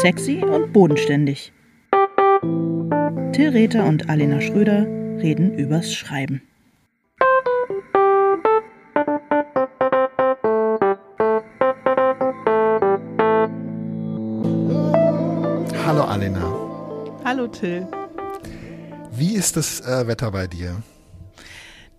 Sexy 0.00 0.44
und 0.44 0.72
bodenständig. 0.72 1.52
Till 3.32 3.48
Rether 3.48 3.84
und 3.84 4.08
Alena 4.08 4.40
Schröder 4.40 4.86
reden 5.20 5.58
übers 5.58 5.92
Schreiben. 5.92 6.40
Hallo 15.84 16.04
Alena. 16.04 16.44
Hallo 17.24 17.48
Till. 17.48 17.84
Wie 19.10 19.34
ist 19.34 19.56
das 19.56 19.80
äh, 19.80 20.06
Wetter 20.06 20.30
bei 20.30 20.46
dir? 20.46 20.80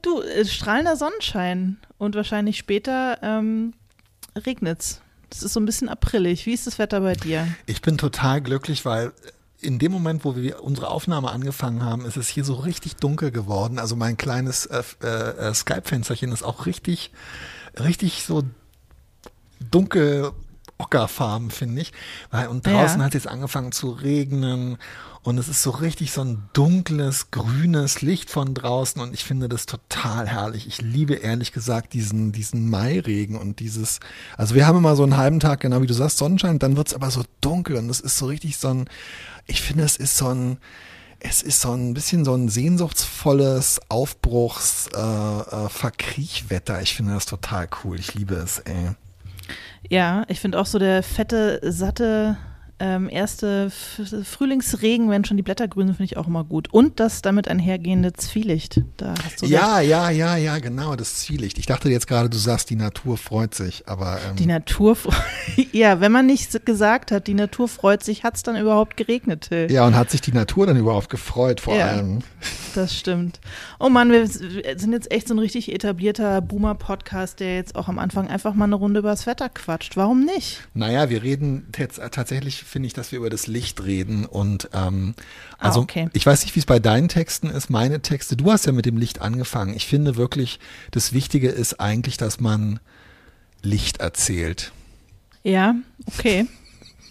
Du, 0.01 0.21
äh, 0.21 0.45
strahlender 0.45 0.95
Sonnenschein 0.95 1.79
und 1.97 2.15
wahrscheinlich 2.15 2.59
später 2.59 3.17
ähm, 3.21 3.73
regnet's. 4.37 5.01
Es 5.29 5.43
ist 5.43 5.53
so 5.53 5.59
ein 5.59 5.65
bisschen 5.65 5.89
aprillig. 5.89 6.45
Wie 6.45 6.53
ist 6.53 6.67
das 6.67 6.79
Wetter 6.79 7.01
bei 7.01 7.13
dir? 7.13 7.47
Ich 7.65 7.81
bin 7.81 7.97
total 7.97 8.41
glücklich, 8.41 8.85
weil 8.85 9.13
in 9.61 9.77
dem 9.79 9.91
Moment, 9.91 10.23
wo 10.23 10.35
wir 10.35 10.63
unsere 10.63 10.89
Aufnahme 10.89 11.31
angefangen 11.31 11.83
haben, 11.83 12.05
ist 12.05 12.17
es 12.17 12.29
hier 12.29 12.43
so 12.45 12.55
richtig 12.55 12.95
dunkel 12.95 13.31
geworden. 13.31 13.77
Also 13.77 13.95
mein 13.95 14.17
kleines 14.17 14.65
äh, 14.65 14.83
äh, 15.05 15.53
Skype-Fensterchen 15.53 16.31
ist 16.31 16.43
auch 16.43 16.65
richtig, 16.65 17.11
richtig 17.77 18.23
so 18.23 18.43
dunkel 19.71 20.31
ockerfarben, 20.79 21.51
finde 21.51 21.81
ich. 21.81 21.93
Weil, 22.31 22.47
und 22.47 22.65
draußen 22.65 22.99
ja. 22.99 23.05
hat 23.05 23.13
es 23.13 23.23
jetzt 23.23 23.31
angefangen 23.31 23.71
zu 23.71 23.91
regnen 23.91 24.77
und 25.21 25.37
es 25.37 25.49
ist 25.49 25.61
so 25.61 25.71
richtig 25.71 26.11
so 26.11 26.21
ein 26.21 26.49
dunkles, 26.53 27.29
grünes 27.29 28.01
Licht 28.01 28.29
von 28.29 28.53
draußen 28.53 29.01
und 29.01 29.13
ich 29.13 29.25
finde 29.25 29.49
das 29.49 29.65
total 29.65 30.27
herrlich. 30.27 30.65
Ich 30.65 30.81
liebe 30.81 31.15
ehrlich 31.15 31.51
gesagt 31.51 31.93
diesen, 31.93 32.31
diesen 32.31 32.69
Mairegen 32.69 33.35
und 33.37 33.59
dieses, 33.59 33.99
also 34.37 34.55
wir 34.55 34.65
haben 34.65 34.77
immer 34.77 34.95
so 34.95 35.03
einen 35.03 35.17
halben 35.17 35.41
Tag, 35.41 35.59
genau 35.59 35.81
wie 35.81 35.87
du 35.87 35.93
sagst, 35.93 36.17
Sonnenschein, 36.17 36.57
dann 36.57 36.77
wird 36.77 36.87
es 36.87 36.93
aber 36.93 37.11
so 37.11 37.23
dunkel 37.41 37.75
und 37.75 37.89
es 37.89 37.99
ist 37.99 38.17
so 38.17 38.27
richtig 38.27 38.57
so 38.57 38.69
ein, 38.69 38.89
ich 39.45 39.61
finde 39.61 39.83
es 39.83 39.97
ist 39.97 40.15
so 40.15 40.29
ein, 40.29 40.57
es 41.19 41.41
ist 41.41 41.59
so 41.59 41.73
ein 41.73 41.93
bisschen 41.93 42.23
so 42.23 42.33
ein 42.33 42.47
sehnsuchtsvolles 42.47 43.81
Aufbruchs, 43.89 44.87
äh, 44.95 44.99
äh, 44.99 45.67
Verkriechwetter. 45.67 46.81
Ich 46.81 46.95
finde 46.95 47.13
das 47.13 47.25
total 47.25 47.67
cool. 47.83 47.99
Ich 47.99 48.13
liebe 48.13 48.35
es, 48.35 48.59
ey. 48.59 48.95
Ja, 49.87 50.23
ich 50.27 50.39
finde 50.39 50.59
auch 50.59 50.65
so 50.65 50.79
der 50.79 51.03
fette, 51.03 51.59
satte 51.63 52.37
ähm, 52.81 53.09
erste 53.09 53.69
Frühlingsregen, 53.69 55.09
wenn 55.09 55.25
schon 55.25 55.35
die 55.37 55.43
Blätter 55.43 55.67
grün 55.67 55.87
sind, 55.87 55.97
finde 55.97 56.13
ich 56.13 56.17
auch 56.17 56.27
immer 56.27 56.45
gut. 56.45 56.71
Und 56.71 56.99
das 56.99 57.21
damit 57.21 57.47
einhergehende 57.47 58.13
Zwielicht. 58.13 58.81
Da 58.97 59.13
hast 59.23 59.41
du 59.41 59.47
ja, 59.47 59.77
recht. 59.77 59.89
ja, 59.89 60.09
ja, 60.09 60.37
ja, 60.37 60.59
genau, 60.59 60.95
das 60.95 61.15
Zwielicht. 61.15 61.57
Ich 61.57 61.65
dachte 61.65 61.89
jetzt 61.89 62.07
gerade, 62.07 62.29
du 62.29 62.37
sagst, 62.37 62.69
die 62.69 62.77
Natur 62.77 63.17
freut 63.17 63.53
sich, 63.53 63.87
aber. 63.87 64.19
Ähm 64.29 64.37
die 64.37 64.45
Natur, 64.45 64.97
ja, 65.73 65.99
wenn 65.99 66.11
man 66.11 66.25
nicht 66.25 66.65
gesagt 66.65 67.11
hat, 67.11 67.27
die 67.27 67.33
Natur 67.33 67.67
freut 67.67 68.01
sich, 68.03 68.23
hat 68.23 68.37
es 68.37 68.43
dann 68.43 68.55
überhaupt 68.55 68.95
geregnet, 68.95 69.49
Till? 69.49 69.69
Ja, 69.69 69.85
und 69.85 69.95
hat 69.95 70.09
sich 70.09 70.21
die 70.21 70.31
Natur 70.31 70.65
dann 70.65 70.77
überhaupt 70.77 71.09
gefreut, 71.09 71.59
vor 71.59 71.75
ja, 71.75 71.87
allem. 71.87 72.19
Das 72.75 72.95
stimmt. 72.95 73.39
Oh 73.79 73.89
Mann, 73.89 74.11
wir 74.11 74.27
sind 74.27 74.93
jetzt 74.93 75.11
echt 75.11 75.27
so 75.27 75.33
ein 75.33 75.39
richtig 75.39 75.73
etablierter 75.73 76.41
Boomer-Podcast, 76.41 77.39
der 77.39 77.55
jetzt 77.55 77.75
auch 77.75 77.87
am 77.87 77.99
Anfang 77.99 78.27
einfach 78.27 78.53
mal 78.53 78.65
eine 78.65 78.75
Runde 78.75 78.99
über 78.99 79.09
das 79.09 79.25
Wetter 79.25 79.49
quatscht. 79.49 79.97
Warum 79.97 80.25
nicht? 80.25 80.61
Naja, 80.73 81.09
wir 81.09 81.23
reden 81.23 81.67
jetzt 81.77 81.99
tatsächlich 82.11 82.63
finde 82.63 82.87
ich, 82.87 82.93
dass 82.93 83.11
wir 83.11 83.19
über 83.19 83.29
das 83.29 83.47
Licht 83.47 83.83
reden. 83.83 84.25
Und 84.25 84.69
ähm, 84.73 85.15
ah, 85.57 85.67
also 85.67 85.79
ah, 85.81 85.83
okay. 85.83 86.09
ich 86.13 86.25
weiß 86.25 86.43
nicht, 86.43 86.55
wie 86.55 86.59
es 86.59 86.65
bei 86.65 86.79
deinen 86.79 87.07
Texten 87.07 87.49
ist. 87.49 87.69
Meine 87.69 88.01
Texte, 88.01 88.35
du 88.35 88.51
hast 88.51 88.65
ja 88.65 88.71
mit 88.71 88.85
dem 88.85 88.97
Licht 88.97 89.21
angefangen. 89.21 89.75
Ich 89.75 89.87
finde 89.87 90.15
wirklich, 90.15 90.59
das 90.91 91.13
Wichtige 91.13 91.49
ist 91.49 91.79
eigentlich, 91.79 92.17
dass 92.17 92.39
man 92.39 92.79
Licht 93.61 93.99
erzählt. 93.99 94.71
Ja, 95.43 95.75
okay. 96.05 96.47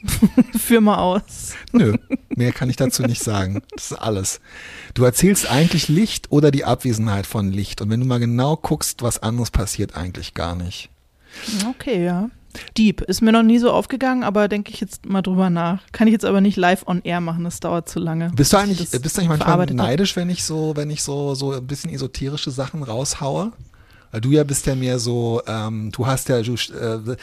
Führ 0.58 0.80
mal 0.80 0.98
aus. 0.98 1.54
Nö, 1.72 1.94
mehr 2.34 2.52
kann 2.52 2.70
ich 2.70 2.76
dazu 2.76 3.02
nicht 3.02 3.22
sagen. 3.22 3.62
Das 3.74 3.90
ist 3.90 3.96
alles. 3.96 4.40
Du 4.94 5.04
erzählst 5.04 5.50
eigentlich 5.50 5.88
Licht 5.88 6.30
oder 6.30 6.50
die 6.50 6.64
Abwesenheit 6.64 7.26
von 7.26 7.52
Licht. 7.52 7.80
Und 7.80 7.90
wenn 7.90 8.00
du 8.00 8.06
mal 8.06 8.18
genau 8.18 8.56
guckst, 8.56 9.02
was 9.02 9.22
anderes 9.22 9.50
passiert 9.50 9.96
eigentlich 9.96 10.34
gar 10.34 10.54
nicht. 10.54 10.90
Okay, 11.68 12.04
ja. 12.04 12.30
Deep. 12.76 13.02
Ist 13.02 13.20
mir 13.20 13.32
noch 13.32 13.42
nie 13.42 13.58
so 13.58 13.70
aufgegangen, 13.70 14.24
aber 14.24 14.48
denke 14.48 14.72
ich 14.72 14.80
jetzt 14.80 15.06
mal 15.06 15.22
drüber 15.22 15.50
nach. 15.50 15.82
Kann 15.92 16.08
ich 16.08 16.12
jetzt 16.12 16.24
aber 16.24 16.40
nicht 16.40 16.56
live 16.56 16.86
on 16.86 17.02
air 17.02 17.20
machen, 17.20 17.44
das 17.44 17.60
dauert 17.60 17.88
zu 17.88 17.98
lange. 17.98 18.30
Bist 18.34 18.52
du 18.52 18.56
eigentlich, 18.56 18.90
bist 18.90 19.16
du 19.16 19.20
eigentlich 19.20 19.28
manchmal 19.28 19.66
neidisch, 19.66 20.16
wenn 20.16 20.30
ich 20.30 20.44
so, 20.44 20.74
wenn 20.74 20.90
ich 20.90 21.02
so, 21.02 21.34
so 21.34 21.52
ein 21.52 21.66
bisschen 21.66 21.92
esoterische 21.92 22.50
Sachen 22.50 22.82
raushaue? 22.82 23.52
Weil 24.10 24.20
du 24.22 24.30
ja 24.30 24.44
bist 24.44 24.66
ja 24.66 24.74
mehr 24.74 24.98
so, 24.98 25.42
ähm, 25.46 25.92
du 25.92 26.06
hast 26.06 26.28
ja, 26.30 26.40
du, 26.40 26.54
äh, 26.54 27.16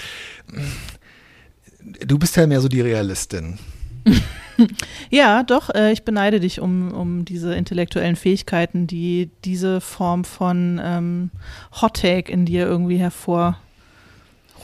du 2.06 2.18
bist 2.18 2.36
ja 2.36 2.48
mehr 2.48 2.62
so 2.62 2.68
die 2.68 2.82
Realistin. 2.82 3.60
ja, 5.10 5.44
doch, 5.44 5.74
äh, 5.74 5.92
ich 5.92 6.04
beneide 6.04 6.40
dich 6.40 6.60
um, 6.60 6.92
um 6.92 7.26
diese 7.26 7.56
intellektuellen 7.56 8.16
Fähigkeiten, 8.16 8.88
die 8.88 9.30
diese 9.44 9.82
Form 9.82 10.24
von 10.24 10.80
ähm, 10.84 11.32
Hot 11.82 12.02
Take 12.02 12.32
in 12.32 12.46
dir 12.46 12.66
irgendwie 12.66 12.98
hervor 12.98 13.58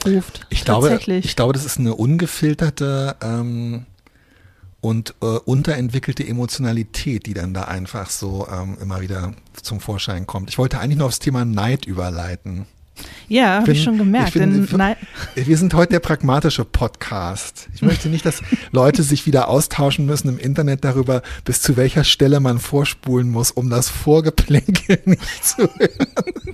ruft. 0.06 0.46
Ich 0.50 0.64
glaube, 0.64 0.98
ich 1.06 1.36
glaube, 1.36 1.52
das 1.52 1.64
ist 1.64 1.78
eine 1.78 1.94
ungefilterte 1.94 3.16
ähm, 3.22 3.86
und 4.80 5.14
äh, 5.22 5.26
unterentwickelte 5.26 6.26
Emotionalität, 6.26 7.26
die 7.26 7.34
dann 7.34 7.54
da 7.54 7.64
einfach 7.64 8.10
so 8.10 8.46
ähm, 8.50 8.76
immer 8.80 9.00
wieder 9.00 9.34
zum 9.60 9.80
Vorschein 9.80 10.26
kommt. 10.26 10.50
Ich 10.50 10.58
wollte 10.58 10.80
eigentlich 10.80 10.98
nur 10.98 11.06
aufs 11.06 11.20
Thema 11.20 11.44
Neid 11.44 11.86
überleiten. 11.86 12.66
Ja, 13.28 13.60
habe 13.60 13.72
ich 13.72 13.82
schon 13.82 13.96
gemerkt. 13.96 14.36
Ich 14.36 14.40
bin, 14.40 14.68
wir 15.34 15.56
sind 15.56 15.74
heute 15.74 15.92
der 15.92 16.00
pragmatische 16.00 16.64
Podcast. 16.64 17.68
Ich 17.74 17.82
möchte 17.82 18.08
nicht, 18.08 18.26
dass 18.26 18.42
Leute 18.72 19.02
sich 19.02 19.26
wieder 19.26 19.48
austauschen 19.48 20.04
müssen 20.04 20.28
im 20.28 20.38
Internet 20.38 20.84
darüber, 20.84 21.22
bis 21.44 21.62
zu 21.62 21.76
welcher 21.76 22.04
Stelle 22.04 22.40
man 22.40 22.58
vorspulen 22.58 23.30
muss, 23.30 23.50
um 23.50 23.70
das 23.70 23.88
Vorgeplänkel 23.88 24.98
nicht 25.06 25.44
zu 25.44 25.62
hören. 25.62 26.52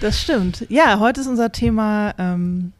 Das 0.00 0.20
stimmt. 0.20 0.64
Ja, 0.68 0.98
heute 0.98 1.20
ist 1.20 1.26
unser 1.26 1.52
Thema 1.52 2.14
ähm, 2.18 2.72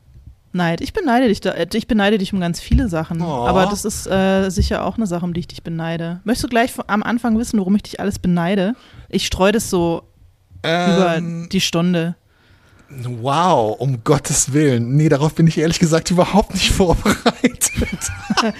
Neid. 0.53 0.81
Ich 0.81 0.93
beneide 0.93 1.29
dich 1.29 1.41
da, 1.41 1.55
ich 1.73 1.87
beneide 1.87 2.17
dich 2.17 2.33
um 2.33 2.41
ganz 2.41 2.61
viele 2.61 2.89
Sachen. 2.89 3.21
Oh. 3.21 3.47
Aber 3.47 3.67
das 3.67 3.85
ist 3.85 4.07
äh, 4.07 4.49
sicher 4.51 4.85
auch 4.85 4.97
eine 4.97 5.07
Sache, 5.07 5.25
um 5.25 5.35
die 5.35 5.41
ich 5.41 5.49
dich 5.49 5.63
beneide. 5.63 6.21
Möchtest 6.25 6.45
du 6.45 6.49
gleich 6.49 6.73
am 6.87 7.03
Anfang 7.03 7.39
wissen, 7.39 7.59
warum 7.59 7.75
ich 7.77 7.83
dich 7.83 8.01
alles 8.01 8.19
beneide? 8.19 8.75
Ich 9.09 9.27
streue 9.27 9.53
das 9.53 9.69
so 9.69 10.10
ähm, 10.63 10.97
über 10.97 11.49
die 11.49 11.61
Stunde. 11.61 12.17
Wow, 12.89 13.79
um 13.79 14.03
Gottes 14.03 14.53
Willen. 14.53 14.97
Nee, 14.97 15.09
darauf 15.09 15.35
bin 15.35 15.47
ich 15.47 15.59
ehrlich 15.59 15.79
gesagt 15.79 16.11
überhaupt 16.11 16.55
nicht 16.55 16.71
vorbereitet. 16.73 17.71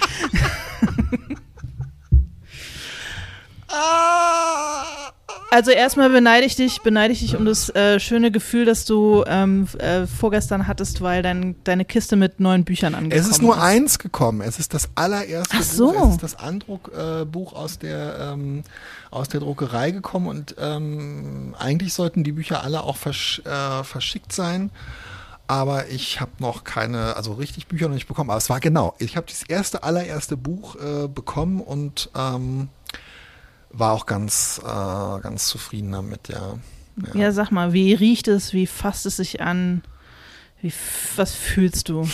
Also 5.53 5.71
erstmal 5.71 6.09
beneide 6.09 6.45
ich 6.45 6.55
dich, 6.55 6.81
beneide 6.81 7.11
ich 7.11 7.19
dich 7.19 7.35
um 7.35 7.43
das 7.43 7.67
äh, 7.75 7.99
schöne 7.99 8.31
Gefühl, 8.31 8.63
das 8.63 8.85
du 8.85 9.25
ähm, 9.27 9.67
äh, 9.79 10.07
vorgestern 10.07 10.65
hattest, 10.65 11.01
weil 11.01 11.21
dein, 11.23 11.57
deine 11.65 11.83
Kiste 11.83 12.15
mit 12.15 12.39
neuen 12.39 12.63
Büchern 12.63 12.95
angekommen 12.95 13.19
ist. 13.19 13.25
Es 13.25 13.31
ist 13.31 13.41
nur 13.41 13.57
ist. 13.57 13.61
eins 13.61 13.99
gekommen. 13.99 14.39
Es 14.39 14.59
ist 14.59 14.73
das 14.73 14.89
allererste 14.95 15.57
Ach 15.59 15.63
so. 15.63 15.91
Buch. 15.91 16.07
Es 16.07 16.11
ist 16.13 16.23
das 16.23 16.39
Andruckbuch 16.39 17.51
äh, 17.51 17.55
aus 17.55 17.79
der 17.79 18.31
ähm, 18.31 18.63
aus 19.09 19.27
der 19.27 19.41
Druckerei 19.41 19.91
gekommen 19.91 20.27
und 20.27 20.55
ähm, 20.57 21.53
eigentlich 21.59 21.93
sollten 21.93 22.23
die 22.23 22.31
Bücher 22.31 22.63
alle 22.63 22.83
auch 22.83 22.95
versch 22.95 23.41
äh, 23.43 23.83
verschickt 23.83 24.31
sein. 24.31 24.71
Aber 25.47 25.89
ich 25.89 26.21
habe 26.21 26.31
noch 26.39 26.63
keine, 26.63 27.17
also 27.17 27.33
richtig 27.33 27.67
Bücher 27.67 27.89
noch 27.89 27.95
nicht 27.95 28.07
bekommen. 28.07 28.29
Aber 28.29 28.37
es 28.37 28.49
war 28.49 28.61
genau. 28.61 28.95
Ich 28.99 29.17
habe 29.17 29.27
das 29.27 29.43
erste, 29.43 29.83
allererste 29.83 30.37
Buch 30.37 30.77
äh, 30.77 31.09
bekommen 31.09 31.59
und 31.59 32.09
ähm, 32.15 32.69
war 33.73 33.93
auch 33.93 34.05
ganz, 34.05 34.61
äh, 34.63 35.19
ganz 35.21 35.45
zufrieden 35.45 35.91
damit, 35.91 36.27
ja. 36.27 36.57
ja. 37.13 37.19
ja. 37.19 37.31
sag 37.31 37.51
mal, 37.51 37.73
wie 37.73 37.93
riecht 37.93 38.27
es, 38.27 38.53
wie 38.53 38.67
fasst 38.67 39.05
es 39.05 39.17
sich 39.17 39.41
an? 39.41 39.83
Wie, 40.61 40.73
was 41.15 41.33
fühlst 41.33 41.89
du? 41.89 42.07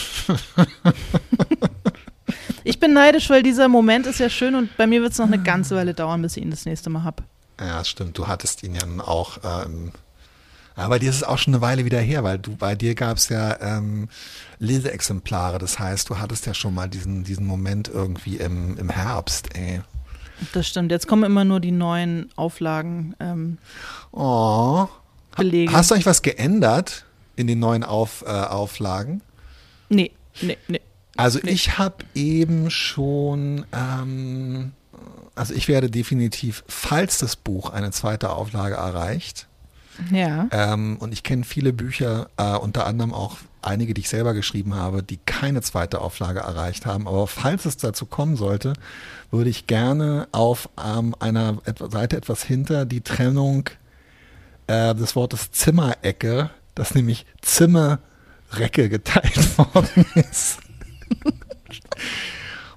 ich 2.63 2.79
bin 2.79 2.93
neidisch, 2.93 3.29
weil 3.29 3.43
dieser 3.43 3.67
Moment 3.67 4.07
ist 4.07 4.19
ja 4.19 4.29
schön 4.29 4.55
und 4.55 4.75
bei 4.77 4.87
mir 4.87 5.01
wird 5.01 5.11
es 5.11 5.17
noch 5.17 5.25
eine 5.25 5.41
ganze 5.41 5.75
Weile 5.75 5.93
dauern, 5.93 6.21
bis 6.21 6.37
ich 6.37 6.43
ihn 6.43 6.51
das 6.51 6.65
nächste 6.65 6.89
Mal 6.89 7.03
habe. 7.03 7.23
Ja, 7.59 7.83
stimmt. 7.83 8.17
Du 8.17 8.27
hattest 8.27 8.63
ihn 8.63 8.75
ja 8.75 8.83
auch. 9.05 9.39
Ähm, 9.43 9.91
aber 10.75 10.99
dir 10.99 11.09
ist 11.09 11.17
es 11.17 11.23
auch 11.23 11.39
schon 11.39 11.55
eine 11.55 11.61
Weile 11.61 11.85
wieder 11.85 11.99
her, 11.99 12.23
weil 12.23 12.37
du 12.37 12.55
bei 12.55 12.75
dir 12.75 12.93
gab 12.93 13.17
es 13.17 13.29
ja 13.29 13.59
ähm, 13.61 14.09
Leseexemplare. 14.59 15.57
Das 15.57 15.79
heißt, 15.79 16.09
du 16.09 16.19
hattest 16.19 16.45
ja 16.45 16.53
schon 16.53 16.75
mal 16.75 16.87
diesen, 16.87 17.23
diesen 17.23 17.47
Moment 17.47 17.89
irgendwie 17.89 18.37
im, 18.37 18.77
im 18.77 18.89
Herbst, 18.89 19.55
ey. 19.55 19.81
Das 20.53 20.67
stimmt. 20.67 20.91
Jetzt 20.91 21.07
kommen 21.07 21.23
immer 21.23 21.45
nur 21.45 21.59
die 21.59 21.71
neuen 21.71 22.29
Auflagen. 22.35 23.15
Ähm, 23.19 23.57
oh. 24.11 24.87
Belege. 25.35 25.71
Hast 25.73 25.91
du 25.91 25.95
eigentlich 25.95 26.05
was 26.05 26.21
geändert 26.21 27.05
in 27.35 27.47
den 27.47 27.59
neuen 27.59 27.83
Auf, 27.83 28.23
äh, 28.25 28.29
Auflagen? 28.29 29.21
Nee, 29.89 30.11
nee, 30.41 30.57
nee. 30.67 30.81
Also 31.15 31.39
nee. 31.43 31.51
ich 31.51 31.77
habe 31.77 32.03
eben 32.15 32.69
schon, 32.69 33.65
ähm, 33.71 34.73
also 35.35 35.53
ich 35.53 35.67
werde 35.67 35.89
definitiv, 35.89 36.63
falls 36.67 37.19
das 37.19 37.35
Buch 37.35 37.71
eine 37.71 37.91
zweite 37.91 38.31
Auflage 38.31 38.75
erreicht, 38.75 39.47
ja. 40.11 40.47
Ähm, 40.51 40.97
und 40.99 41.11
ich 41.11 41.23
kenne 41.23 41.43
viele 41.43 41.73
Bücher, 41.73 42.29
äh, 42.37 42.55
unter 42.55 42.85
anderem 42.85 43.13
auch 43.13 43.37
einige, 43.61 43.93
die 43.93 44.01
ich 44.01 44.09
selber 44.09 44.33
geschrieben 44.33 44.75
habe, 44.75 45.03
die 45.03 45.17
keine 45.25 45.61
zweite 45.61 46.01
Auflage 46.01 46.39
erreicht 46.39 46.85
haben. 46.85 47.07
Aber 47.07 47.27
falls 47.27 47.65
es 47.65 47.77
dazu 47.77 48.05
kommen 48.05 48.35
sollte, 48.35 48.73
würde 49.31 49.49
ich 49.49 49.67
gerne 49.67 50.27
auf 50.31 50.69
ähm, 50.83 51.15
einer 51.19 51.57
Seite 51.89 52.17
etwas 52.17 52.43
hinter 52.43 52.85
die 52.85 53.01
Trennung 53.01 53.69
äh, 54.67 54.93
des 54.95 55.15
Wortes 55.15 55.51
Zimmerecke, 55.51 56.49
das 56.75 56.95
nämlich 56.95 57.25
Zimmerrecke 57.41 58.89
geteilt 58.89 59.57
worden 59.73 60.05
ist. 60.15 60.59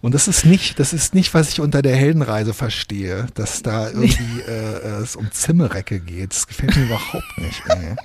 Und 0.02 0.14
das 0.14 0.28
ist 0.28 0.46
nicht, 0.46 0.78
das 0.78 0.92
ist 0.94 1.14
nicht, 1.14 1.34
was 1.34 1.50
ich 1.50 1.60
unter 1.60 1.82
der 1.82 1.94
Heldenreise 1.94 2.54
verstehe, 2.54 3.26
dass 3.34 3.62
da 3.62 3.88
irgendwie 3.88 4.40
äh, 4.48 5.02
es 5.02 5.14
um 5.14 5.30
Zimmerrecke 5.30 6.00
geht. 6.00 6.32
Das 6.32 6.46
gefällt 6.46 6.74
mir 6.74 6.84
überhaupt 6.84 7.38
nicht. 7.38 7.62
Ey. 7.68 7.96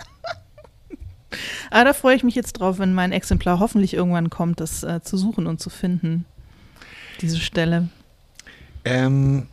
Aber 1.70 1.82
ah, 1.82 1.84
da 1.84 1.94
freue 1.94 2.16
ich 2.16 2.24
mich 2.24 2.36
jetzt 2.36 2.54
drauf, 2.54 2.80
wenn 2.80 2.94
mein 2.94 3.12
Exemplar 3.12 3.60
hoffentlich 3.60 3.94
irgendwann 3.94 4.30
kommt, 4.30 4.60
das 4.60 4.84
äh, 4.84 5.02
zu 5.02 5.18
suchen 5.18 5.48
und 5.48 5.60
zu 5.60 5.70
finden. 5.70 6.26
Diese 7.22 7.40
Stelle. 7.40 7.90
Ähm, 8.84 9.48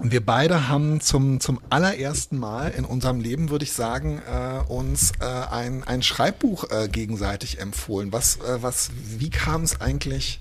wir 0.00 0.24
beide 0.24 0.68
haben 0.68 1.00
zum, 1.00 1.40
zum 1.40 1.60
allerersten 1.70 2.38
Mal 2.38 2.68
in 2.70 2.84
unserem 2.84 3.20
Leben, 3.20 3.50
würde 3.50 3.64
ich 3.64 3.72
sagen, 3.72 4.22
äh, 4.26 4.60
uns 4.72 5.12
äh, 5.20 5.24
ein, 5.24 5.84
ein 5.84 6.02
Schreibbuch 6.02 6.70
äh, 6.70 6.88
gegenseitig 6.88 7.60
empfohlen. 7.60 8.12
Was, 8.12 8.36
äh, 8.36 8.62
was, 8.62 8.90
wie 9.18 9.30
kam 9.30 9.62
es 9.62 9.80
eigentlich 9.80 10.40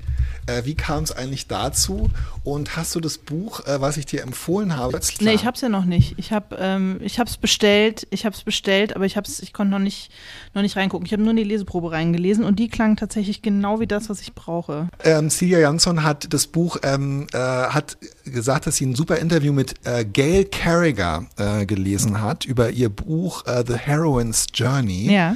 äh, 0.57 0.65
wie 0.65 0.75
kam 0.75 1.03
es 1.03 1.12
eigentlich 1.12 1.48
dazu? 1.48 2.09
Und 2.44 2.75
hast 2.75 2.95
du 2.95 3.00
das 3.00 3.18
Buch, 3.18 3.65
äh, 3.65 3.81
was 3.81 3.98
ich 3.98 4.06
dir 4.06 4.24
empfohlen 4.24 4.75
habe? 4.75 5.00
Nee, 5.19 5.33
ich 5.33 5.45
habe 5.45 5.56
es 5.56 5.62
ja 5.62 5.69
noch 5.69 5.86
nicht. 5.86 6.15
Ich 6.18 6.31
habe 6.31 6.57
ähm, 6.59 7.00
es 7.01 7.38
bestellt, 7.38 8.07
ich 8.09 8.25
habe 8.25 8.36
es 8.36 8.44
bestellt, 8.44 8.95
aber 8.95 9.06
ich, 9.06 9.15
ich 9.15 9.53
konnte 9.53 9.71
noch 9.71 9.80
nicht, 9.80 10.12
noch 10.53 10.62
nicht 10.62 10.75
reingucken. 10.75 11.06
Ich 11.06 11.13
habe 11.13 11.21
nur 11.21 11.31
in 11.31 11.38
die 11.38 11.44
Leseprobe 11.44 11.92
reingelesen 11.92 12.44
und 12.44 12.57
die 12.59 12.68
klang 12.68 12.95
tatsächlich 12.95 13.42
genau 13.42 13.80
wie 13.80 13.88
das, 13.88 14.09
was 14.09 14.21
ich 14.21 14.33
brauche. 14.33 14.89
Ähm, 15.03 15.30
Celia 15.30 15.59
Jansson 15.59 16.03
hat 16.03 16.33
das 16.33 16.48
Buch, 16.48 16.77
ähm, 16.83 17.27
äh, 17.33 17.38
hat 17.38 17.98
gesagt, 18.25 18.68
dass 18.68 18.77
sie 18.77 18.86
ein 18.86 18.95
super 18.95 19.18
Interview 19.18 19.53
mit 19.53 19.75
äh, 19.86 20.06
Gail 20.06 20.45
Carriger 20.45 21.25
äh, 21.38 21.65
gelesen 21.65 22.21
hat 22.21 22.45
über 22.45 22.71
ihr 22.71 22.89
Buch 22.89 23.45
äh, 23.45 23.63
The 23.65 23.75
Heroine's 23.75 24.48
Journey. 24.53 25.12
Ja. 25.12 25.36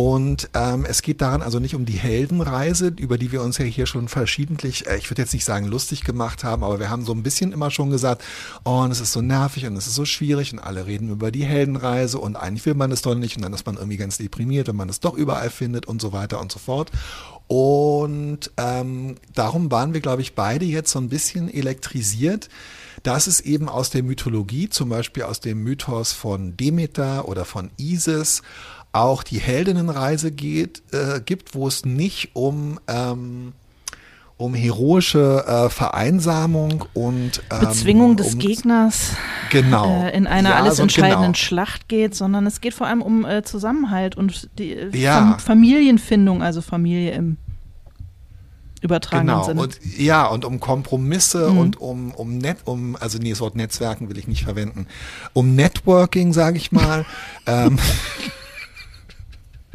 Und 0.00 0.48
ähm, 0.54 0.86
es 0.88 1.02
geht 1.02 1.20
daran 1.20 1.42
also 1.42 1.58
nicht 1.58 1.74
um 1.74 1.84
die 1.84 1.92
Heldenreise, 1.92 2.90
über 2.96 3.18
die 3.18 3.32
wir 3.32 3.42
uns 3.42 3.58
ja 3.58 3.66
hier 3.66 3.84
schon 3.84 4.08
verschiedentlich, 4.08 4.86
äh, 4.86 4.96
ich 4.96 5.10
würde 5.10 5.20
jetzt 5.20 5.34
nicht 5.34 5.44
sagen 5.44 5.66
lustig 5.66 6.04
gemacht 6.04 6.42
haben, 6.42 6.64
aber 6.64 6.80
wir 6.80 6.88
haben 6.88 7.04
so 7.04 7.12
ein 7.12 7.22
bisschen 7.22 7.52
immer 7.52 7.70
schon 7.70 7.90
gesagt, 7.90 8.24
oh, 8.64 8.78
und 8.78 8.92
es 8.92 9.00
ist 9.00 9.12
so 9.12 9.20
nervig 9.20 9.66
und 9.66 9.76
es 9.76 9.86
ist 9.86 9.96
so 9.96 10.06
schwierig 10.06 10.54
und 10.54 10.58
alle 10.58 10.86
reden 10.86 11.10
über 11.10 11.30
die 11.30 11.44
Heldenreise 11.44 12.18
und 12.18 12.36
eigentlich 12.36 12.64
will 12.64 12.76
man 12.76 12.90
es 12.92 13.02
doch 13.02 13.14
nicht 13.14 13.36
und 13.36 13.42
dann 13.42 13.52
ist 13.52 13.66
man 13.66 13.76
irgendwie 13.76 13.98
ganz 13.98 14.16
deprimiert, 14.16 14.68
wenn 14.68 14.76
man 14.76 14.88
es 14.88 15.00
doch 15.00 15.12
überall 15.12 15.50
findet 15.50 15.84
und 15.84 16.00
so 16.00 16.14
weiter 16.14 16.40
und 16.40 16.50
so 16.50 16.58
fort. 16.58 16.90
Und 17.46 18.52
ähm, 18.56 19.16
darum 19.34 19.70
waren 19.70 19.92
wir, 19.92 20.00
glaube 20.00 20.22
ich, 20.22 20.34
beide 20.34 20.64
jetzt 20.64 20.92
so 20.92 20.98
ein 20.98 21.10
bisschen 21.10 21.52
elektrisiert 21.52 22.48
dass 23.02 23.26
es 23.26 23.40
eben 23.40 23.70
aus 23.70 23.88
der 23.88 24.02
Mythologie, 24.02 24.68
zum 24.68 24.90
Beispiel 24.90 25.22
aus 25.22 25.40
dem 25.40 25.62
Mythos 25.62 26.12
von 26.12 26.56
Demeter 26.56 27.28
oder 27.28 27.46
von 27.46 27.70
Isis, 27.78 28.42
auch 28.92 29.22
die 29.22 29.38
Heldinnenreise 29.38 30.32
geht, 30.32 30.82
äh, 30.92 31.20
gibt, 31.20 31.54
wo 31.54 31.68
es 31.68 31.84
nicht 31.84 32.30
um 32.34 32.80
ähm, 32.88 33.52
um 34.40 34.54
heroische 34.54 35.44
äh, 35.46 35.68
Vereinsamung 35.68 36.86
und 36.94 37.42
ähm, 37.50 37.60
Bezwingung 37.60 38.16
des 38.16 38.34
um, 38.34 38.38
Gegners 38.40 39.10
genau. 39.50 40.04
Äh, 40.04 40.16
in 40.16 40.26
einer 40.26 40.50
ja, 40.50 40.56
alles 40.56 40.78
entscheidenden 40.78 41.32
genau. 41.32 41.34
Schlacht 41.34 41.88
geht, 41.88 42.14
sondern 42.14 42.46
es 42.46 42.62
geht 42.62 42.72
vor 42.72 42.86
allem 42.86 43.02
um 43.02 43.26
äh, 43.26 43.42
Zusammenhalt 43.42 44.16
und 44.16 44.48
die 44.58 44.72
äh, 44.72 44.96
ja. 44.96 45.18
Fam 45.18 45.38
Familienfindung, 45.38 46.42
also 46.42 46.62
Familie 46.62 47.12
im 47.12 47.36
übertragenen 48.80 49.34
genau. 49.34 49.44
Sinne. 49.44 49.60
Und, 49.60 49.78
ja, 49.98 50.26
und 50.26 50.46
um 50.46 50.58
Kompromisse 50.58 51.50
mhm. 51.50 51.58
und 51.58 51.80
um, 51.80 52.10
um 52.12 52.38
Net, 52.38 52.58
um, 52.64 52.96
also 52.98 53.18
nee, 53.18 53.30
das 53.30 53.40
Wort 53.40 53.56
Netzwerken 53.56 54.08
will 54.08 54.16
ich 54.16 54.26
nicht 54.26 54.44
verwenden, 54.44 54.86
um 55.34 55.54
Networking, 55.54 56.32
sage 56.32 56.56
ich 56.56 56.72
mal. 56.72 57.04
ähm, 57.46 57.78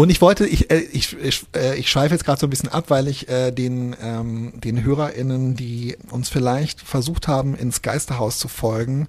und 0.00 0.08
ich 0.08 0.22
wollte, 0.22 0.46
ich, 0.46 0.70
äh, 0.70 0.78
ich, 0.78 1.14
ich, 1.22 1.44
äh, 1.54 1.76
ich 1.78 1.90
schweife 1.90 2.14
jetzt 2.14 2.24
gerade 2.24 2.40
so 2.40 2.46
ein 2.46 2.50
bisschen 2.50 2.70
ab, 2.70 2.86
weil 2.88 3.06
ich 3.06 3.28
äh, 3.28 3.50
den, 3.50 3.94
ähm, 4.02 4.54
den 4.58 4.82
HörerInnen, 4.82 5.56
die 5.56 5.94
uns 6.10 6.30
vielleicht 6.30 6.80
versucht 6.80 7.28
haben, 7.28 7.54
ins 7.54 7.82
Geisterhaus 7.82 8.38
zu 8.38 8.48
folgen, 8.48 9.08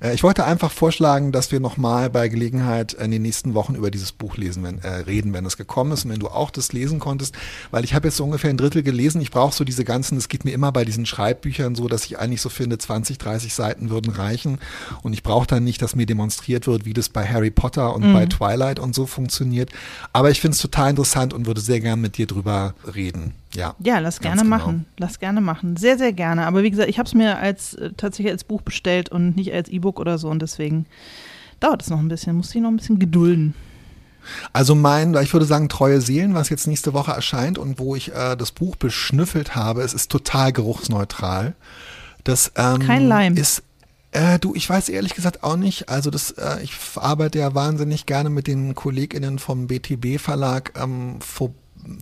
äh, 0.00 0.14
ich 0.14 0.22
wollte 0.22 0.44
einfach 0.44 0.70
vorschlagen, 0.70 1.32
dass 1.32 1.50
wir 1.50 1.58
nochmal 1.58 2.08
bei 2.08 2.28
Gelegenheit 2.28 2.92
in 2.92 3.10
den 3.10 3.22
nächsten 3.22 3.54
Wochen 3.54 3.74
über 3.74 3.90
dieses 3.90 4.12
Buch 4.12 4.36
lesen, 4.36 4.62
wenn, 4.62 4.78
äh, 4.78 4.88
reden, 4.88 5.32
wenn 5.32 5.44
es 5.44 5.56
gekommen 5.56 5.92
ist 5.92 6.04
und 6.04 6.12
wenn 6.12 6.20
du 6.20 6.28
auch 6.28 6.50
das 6.50 6.72
lesen 6.72 7.00
konntest, 7.00 7.34
weil 7.70 7.84
ich 7.84 7.94
habe 7.94 8.06
jetzt 8.06 8.16
so 8.16 8.24
ungefähr 8.24 8.50
ein 8.50 8.56
Drittel 8.56 8.82
gelesen. 8.82 9.20
Ich 9.20 9.30
brauche 9.30 9.54
so 9.54 9.64
diese 9.64 9.84
ganzen, 9.84 10.18
es 10.18 10.28
geht 10.28 10.44
mir 10.44 10.52
immer 10.52 10.72
bei 10.72 10.84
diesen 10.84 11.06
Schreibbüchern 11.06 11.74
so, 11.74 11.88
dass 11.88 12.04
ich 12.04 12.18
eigentlich 12.18 12.42
so 12.42 12.48
finde, 12.48 12.78
20, 12.78 13.18
30 13.18 13.54
Seiten 13.54 13.90
würden 13.90 14.12
reichen 14.12 14.58
und 15.02 15.12
ich 15.12 15.22
brauche 15.22 15.46
dann 15.46 15.64
nicht, 15.64 15.82
dass 15.82 15.96
mir 15.96 16.06
demonstriert 16.06 16.66
wird, 16.66 16.84
wie 16.84 16.94
das 16.94 17.08
bei 17.08 17.26
Harry 17.26 17.50
Potter 17.50 17.94
und 17.94 18.06
mhm. 18.06 18.12
bei 18.12 18.26
Twilight 18.26 18.78
und 18.78 18.94
so 18.94 19.06
funktioniert. 19.06 19.70
Aber 20.12 20.27
aber 20.28 20.32
ich 20.32 20.42
finde 20.42 20.56
es 20.56 20.60
total 20.60 20.90
interessant 20.90 21.32
und 21.32 21.46
würde 21.46 21.62
sehr 21.62 21.80
gerne 21.80 22.02
mit 22.02 22.18
dir 22.18 22.26
drüber 22.26 22.74
reden. 22.94 23.32
Ja, 23.54 23.74
ja 23.78 23.98
lass 23.98 24.20
gerne 24.20 24.42
genau. 24.42 24.58
machen. 24.58 24.84
Lass 24.98 25.18
gerne 25.20 25.40
machen. 25.40 25.78
Sehr, 25.78 25.96
sehr 25.96 26.12
gerne. 26.12 26.46
Aber 26.46 26.62
wie 26.62 26.70
gesagt, 26.70 26.90
ich 26.90 26.98
habe 26.98 27.06
es 27.06 27.14
mir 27.14 27.38
als 27.38 27.72
äh, 27.74 27.92
tatsächlich 27.96 28.30
als 28.30 28.44
Buch 28.44 28.60
bestellt 28.60 29.08
und 29.08 29.36
nicht 29.36 29.54
als 29.54 29.70
E-Book 29.70 29.98
oder 29.98 30.18
so 30.18 30.28
und 30.28 30.42
deswegen 30.42 30.84
dauert 31.60 31.80
es 31.80 31.88
noch 31.88 31.98
ein 31.98 32.08
bisschen. 32.08 32.36
Muss 32.36 32.54
ich 32.54 32.60
noch 32.60 32.68
ein 32.68 32.76
bisschen 32.76 32.98
gedulden. 32.98 33.54
Also 34.52 34.74
mein, 34.74 35.14
ich 35.14 35.32
würde 35.32 35.46
sagen, 35.46 35.70
Treue 35.70 36.02
Seelen, 36.02 36.34
was 36.34 36.50
jetzt 36.50 36.66
nächste 36.66 36.92
Woche 36.92 37.12
erscheint 37.12 37.56
und 37.56 37.78
wo 37.78 37.96
ich 37.96 38.14
äh, 38.14 38.36
das 38.36 38.52
Buch 38.52 38.76
beschnüffelt 38.76 39.54
habe, 39.54 39.80
es 39.80 39.94
ist 39.94 40.10
total 40.10 40.52
geruchsneutral. 40.52 41.54
Das 42.24 42.52
ähm, 42.54 42.80
Kein 42.80 43.08
Leim. 43.08 43.34
ist 43.34 43.62
äh, 44.12 44.38
du, 44.38 44.54
ich 44.54 44.68
weiß 44.68 44.88
ehrlich 44.88 45.14
gesagt 45.14 45.42
auch 45.42 45.56
nicht. 45.56 45.88
Also 45.88 46.10
das, 46.10 46.32
äh, 46.32 46.62
ich 46.62 46.72
arbeite 46.96 47.38
ja 47.38 47.54
wahnsinnig 47.54 48.06
gerne 48.06 48.30
mit 48.30 48.46
den 48.46 48.74
KollegInnen 48.74 49.38
vom 49.38 49.66
BTB 49.66 50.18
Verlag 50.18 50.72
ähm, 50.80 51.18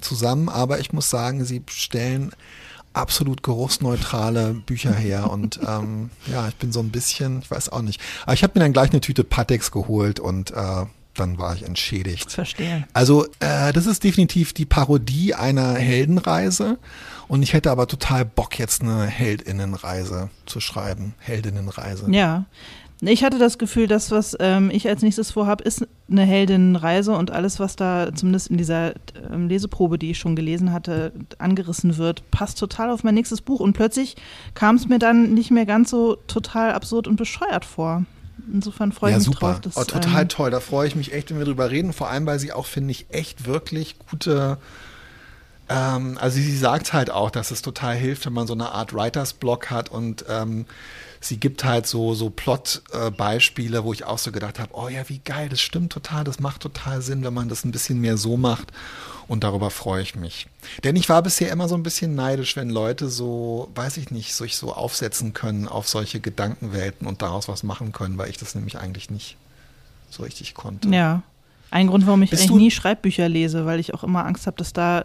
zusammen, 0.00 0.48
aber 0.48 0.78
ich 0.80 0.92
muss 0.92 1.10
sagen, 1.10 1.44
sie 1.44 1.62
stellen 1.68 2.32
absolut 2.92 3.42
geruchsneutrale 3.42 4.54
Bücher 4.54 4.94
her 4.94 5.30
und 5.32 5.60
ähm, 5.66 6.10
ja, 6.30 6.48
ich 6.48 6.56
bin 6.56 6.72
so 6.72 6.80
ein 6.80 6.90
bisschen, 6.90 7.40
ich 7.40 7.50
weiß 7.50 7.70
auch 7.70 7.82
nicht. 7.82 8.00
Aber 8.22 8.34
ich 8.34 8.42
habe 8.42 8.52
mir 8.54 8.64
dann 8.64 8.72
gleich 8.72 8.90
eine 8.90 9.00
Tüte 9.00 9.24
Patex 9.24 9.70
geholt 9.70 10.20
und 10.20 10.52
äh, 10.52 10.86
dann 11.14 11.38
war 11.38 11.54
ich 11.54 11.64
entschädigt. 11.64 12.30
Verstehe. 12.32 12.86
Also 12.92 13.26
äh, 13.40 13.72
das 13.72 13.86
ist 13.86 14.04
definitiv 14.04 14.52
die 14.52 14.66
Parodie 14.66 15.34
einer 15.34 15.74
Heldenreise 15.74 16.78
und 17.28 17.42
ich 17.42 17.52
hätte 17.52 17.70
aber 17.70 17.86
total 17.86 18.24
Bock, 18.24 18.58
jetzt 18.58 18.82
eine 18.82 19.06
Heldinnenreise 19.06 20.30
zu 20.46 20.60
schreiben. 20.60 21.14
Heldinnenreise. 21.18 22.10
Ja. 22.10 22.44
Ich 23.02 23.24
hatte 23.24 23.38
das 23.38 23.58
Gefühl, 23.58 23.88
das, 23.88 24.10
was 24.10 24.36
ähm, 24.40 24.70
ich 24.72 24.88
als 24.88 25.02
nächstes 25.02 25.30
vorhabe, 25.30 25.62
ist 25.64 25.86
eine 26.10 26.22
Heldinnenreise 26.22 27.12
und 27.12 27.30
alles, 27.30 27.60
was 27.60 27.76
da 27.76 28.08
zumindest 28.14 28.48
in 28.48 28.56
dieser 28.56 28.94
ähm, 29.30 29.48
Leseprobe, 29.48 29.98
die 29.98 30.12
ich 30.12 30.18
schon 30.18 30.34
gelesen 30.34 30.72
hatte, 30.72 31.12
angerissen 31.36 31.98
wird, 31.98 32.30
passt 32.30 32.58
total 32.58 32.90
auf 32.90 33.04
mein 33.04 33.14
nächstes 33.14 33.42
Buch. 33.42 33.60
Und 33.60 33.74
plötzlich 33.74 34.16
kam 34.54 34.76
es 34.76 34.88
mir 34.88 34.98
dann 34.98 35.34
nicht 35.34 35.50
mehr 35.50 35.66
ganz 35.66 35.90
so 35.90 36.16
total 36.26 36.72
absurd 36.72 37.06
und 37.06 37.16
bescheuert 37.16 37.66
vor. 37.66 38.06
Insofern 38.50 38.92
freue 38.92 39.10
ja, 39.10 39.18
ich 39.18 39.26
mich 39.26 39.34
super. 39.34 39.52
drauf. 39.52 39.60
Dass, 39.60 39.76
oh, 39.76 39.84
total 39.84 40.22
ähm, 40.22 40.28
toll. 40.28 40.50
Da 40.50 40.60
freue 40.60 40.88
ich 40.88 40.96
mich 40.96 41.12
echt, 41.12 41.30
wenn 41.30 41.38
wir 41.38 41.44
drüber 41.44 41.70
reden. 41.70 41.92
Vor 41.92 42.08
allem, 42.08 42.24
weil 42.24 42.38
sie 42.38 42.52
auch, 42.52 42.66
finde 42.66 42.92
ich, 42.92 43.06
echt 43.10 43.46
wirklich 43.46 43.98
gute 44.10 44.56
ähm, 45.68 46.18
also 46.20 46.36
sie 46.36 46.56
sagt 46.56 46.92
halt 46.92 47.10
auch, 47.10 47.30
dass 47.30 47.50
es 47.50 47.62
total 47.62 47.96
hilft, 47.96 48.26
wenn 48.26 48.32
man 48.32 48.46
so 48.46 48.54
eine 48.54 48.72
Art 48.72 48.94
Writers 48.94 49.32
Block 49.32 49.70
hat 49.70 49.90
und 49.90 50.24
ähm, 50.28 50.66
sie 51.20 51.38
gibt 51.38 51.64
halt 51.64 51.86
so 51.86 52.14
so 52.14 52.30
Plot-Beispiele, 52.30 53.78
äh, 53.78 53.84
wo 53.84 53.92
ich 53.92 54.04
auch 54.04 54.18
so 54.18 54.32
gedacht 54.32 54.58
habe, 54.58 54.70
oh 54.74 54.88
ja, 54.88 55.08
wie 55.08 55.18
geil, 55.18 55.48
das 55.48 55.60
stimmt 55.60 55.92
total, 55.92 56.24
das 56.24 56.40
macht 56.40 56.62
total 56.62 57.02
Sinn, 57.02 57.24
wenn 57.24 57.34
man 57.34 57.48
das 57.48 57.64
ein 57.64 57.72
bisschen 57.72 58.00
mehr 58.00 58.16
so 58.16 58.36
macht. 58.36 58.72
Und 59.28 59.42
darüber 59.42 59.70
freue 59.70 60.02
ich 60.02 60.14
mich. 60.14 60.46
Denn 60.84 60.94
ich 60.94 61.08
war 61.08 61.20
bisher 61.20 61.50
immer 61.50 61.66
so 61.66 61.74
ein 61.74 61.82
bisschen 61.82 62.14
neidisch, 62.14 62.54
wenn 62.54 62.70
Leute 62.70 63.08
so, 63.08 63.72
weiß 63.74 63.96
ich 63.96 64.12
nicht, 64.12 64.32
sich 64.34 64.56
so 64.56 64.72
aufsetzen 64.72 65.34
können 65.34 65.66
auf 65.66 65.88
solche 65.88 66.20
Gedankenwelten 66.20 67.08
und 67.08 67.22
daraus 67.22 67.48
was 67.48 67.64
machen 67.64 67.90
können, 67.90 68.18
weil 68.18 68.30
ich 68.30 68.38
das 68.38 68.54
nämlich 68.54 68.78
eigentlich 68.78 69.10
nicht 69.10 69.36
so 70.10 70.22
richtig 70.22 70.54
konnte. 70.54 70.88
Ja. 70.90 71.22
Ein 71.72 71.88
Grund, 71.88 72.06
warum 72.06 72.22
ich 72.22 72.30
Bist 72.30 72.44
eigentlich 72.44 72.56
nie 72.56 72.70
Schreibbücher 72.70 73.28
lese, 73.28 73.66
weil 73.66 73.80
ich 73.80 73.92
auch 73.92 74.04
immer 74.04 74.24
Angst 74.24 74.46
habe, 74.46 74.56
dass 74.56 74.72
da 74.72 75.04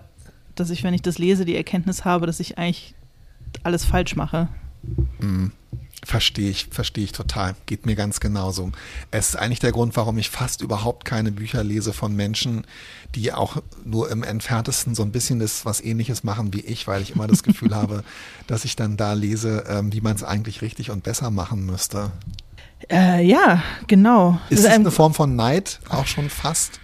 dass 0.62 0.70
ich, 0.70 0.84
wenn 0.84 0.94
ich 0.94 1.01
das 1.01 1.18
lese, 1.18 1.46
die 1.46 1.56
Erkenntnis 1.56 2.06
habe, 2.06 2.25
dass 2.25 2.39
ich 2.39 2.58
eigentlich 2.58 2.96
alles 3.63 3.84
falsch 3.86 4.15
mache. 4.15 4.48
Mhm. 5.20 5.51
Verstehe 6.03 6.50
ich, 6.50 6.68
verstehe 6.72 7.03
ich 7.03 7.12
total. 7.12 7.56
Geht 7.68 7.86
mir 7.86 7.96
ganz 7.96 8.20
genauso. 8.20 8.72
Es 9.12 9.30
ist 9.30 9.36
eigentlich 9.36 9.60
der 9.60 9.72
Grund, 9.72 9.96
warum 9.96 10.18
ich 10.18 10.32
fast 10.32 10.62
überhaupt 10.62 11.06
keine 11.06 11.32
Bücher 11.32 11.63
lese 11.63 11.94
von 11.94 12.15
Menschen, 12.15 12.65
die 13.13 13.32
auch 13.32 13.62
nur 13.86 14.10
im 14.10 14.24
entferntesten 14.24 14.96
so 14.96 15.03
ein 15.03 15.12
bisschen 15.12 15.38
das 15.38 15.63
was 15.63 15.80
ähnliches 15.80 16.24
machen 16.24 16.53
wie 16.53 16.62
ich, 16.62 16.88
weil 16.88 17.03
ich 17.03 17.13
immer 17.13 17.27
das 17.27 17.44
Gefühl 17.44 17.75
habe, 17.75 18.03
dass 18.48 18.65
ich 18.65 18.75
dann 18.75 18.98
da 18.98 19.13
lese, 19.13 19.65
ähm, 19.68 19.94
wie 19.94 20.01
man 20.01 20.15
es 20.15 20.24
eigentlich 20.24 20.63
richtig 20.63 20.89
und 20.89 21.03
besser 21.03 21.30
machen 21.30 21.68
müsste. 21.68 22.12
Äh, 22.89 23.24
ja, 23.24 23.62
genau. 23.86 24.39
Ist 24.50 24.65
das 24.65 24.72
eine 24.72 24.89
Form 24.89 25.13
von 25.13 25.36
Neid 25.36 25.80
auch 25.89 26.08
schon 26.08 26.32
fast? 26.32 26.81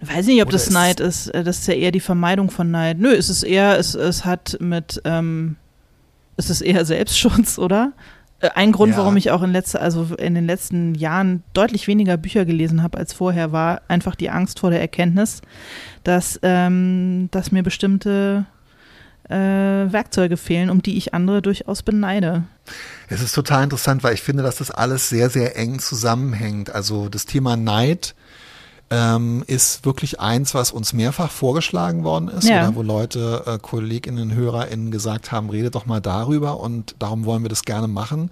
Weiß 0.00 0.26
nicht, 0.26 0.42
ob 0.42 0.48
Oder 0.48 0.54
das 0.54 0.70
Neid 0.70 1.00
ist. 1.00 1.28
Äh, 1.28 1.44
das 1.44 1.58
ist 1.58 1.68
ja 1.68 1.74
eher 1.74 1.92
die 1.92 2.00
Vermeidung 2.00 2.50
von 2.50 2.70
Neid. 2.70 2.98
Nö, 2.98 3.12
es 3.12 3.30
ist 3.30 3.42
eher, 3.42 3.78
es, 3.78 3.94
es 3.94 4.24
hat 4.24 4.58
mit, 4.60 5.00
ähm, 5.04 5.56
es 6.36 6.50
ist 6.50 6.60
eher 6.60 6.84
Selbstschutz, 6.84 7.58
oder? 7.58 7.92
Äh, 8.40 8.50
ein 8.54 8.72
Grund, 8.72 8.92
ja. 8.92 8.98
warum 8.98 9.16
ich 9.16 9.30
auch 9.30 9.42
in, 9.42 9.52
letzter, 9.52 9.80
also 9.80 10.14
in 10.18 10.34
den 10.34 10.46
letzten 10.46 10.94
Jahren 10.94 11.42
deutlich 11.52 11.86
weniger 11.86 12.16
Bücher 12.16 12.44
gelesen 12.44 12.82
habe 12.82 12.98
als 12.98 13.12
vorher, 13.12 13.52
war 13.52 13.82
einfach 13.88 14.14
die 14.14 14.30
Angst 14.30 14.60
vor 14.60 14.70
der 14.70 14.80
Erkenntnis, 14.80 15.40
dass, 16.04 16.38
ähm, 16.42 17.28
dass 17.30 17.52
mir 17.52 17.62
bestimmte 17.62 18.46
äh, 19.28 19.34
Werkzeuge 19.34 20.36
fehlen, 20.36 20.70
um 20.70 20.82
die 20.82 20.96
ich 20.96 21.14
andere 21.14 21.42
durchaus 21.42 21.82
beneide. 21.82 22.44
Es 23.08 23.22
ist 23.22 23.34
total 23.34 23.64
interessant, 23.64 24.04
weil 24.04 24.14
ich 24.14 24.22
finde, 24.22 24.42
dass 24.42 24.56
das 24.56 24.70
alles 24.70 25.08
sehr, 25.08 25.30
sehr 25.30 25.56
eng 25.56 25.78
zusammenhängt. 25.78 26.70
Also 26.70 27.08
das 27.08 27.26
Thema 27.26 27.56
Neid 27.56 28.14
ähm, 28.90 29.42
ist 29.46 29.84
wirklich 29.84 30.20
eins, 30.20 30.54
was 30.54 30.70
uns 30.70 30.92
mehrfach 30.92 31.30
vorgeschlagen 31.30 32.04
worden 32.04 32.28
ist 32.28 32.48
ja. 32.48 32.68
oder 32.68 32.76
wo 32.76 32.82
Leute, 32.82 33.42
äh, 33.46 33.58
Kolleginnen, 33.58 34.34
HörerInnen 34.34 34.90
gesagt 34.90 35.32
haben, 35.32 35.50
rede 35.50 35.70
doch 35.70 35.86
mal 35.86 36.00
darüber 36.00 36.60
und 36.60 36.94
darum 36.98 37.24
wollen 37.24 37.42
wir 37.42 37.48
das 37.48 37.64
gerne 37.64 37.88
machen. 37.88 38.30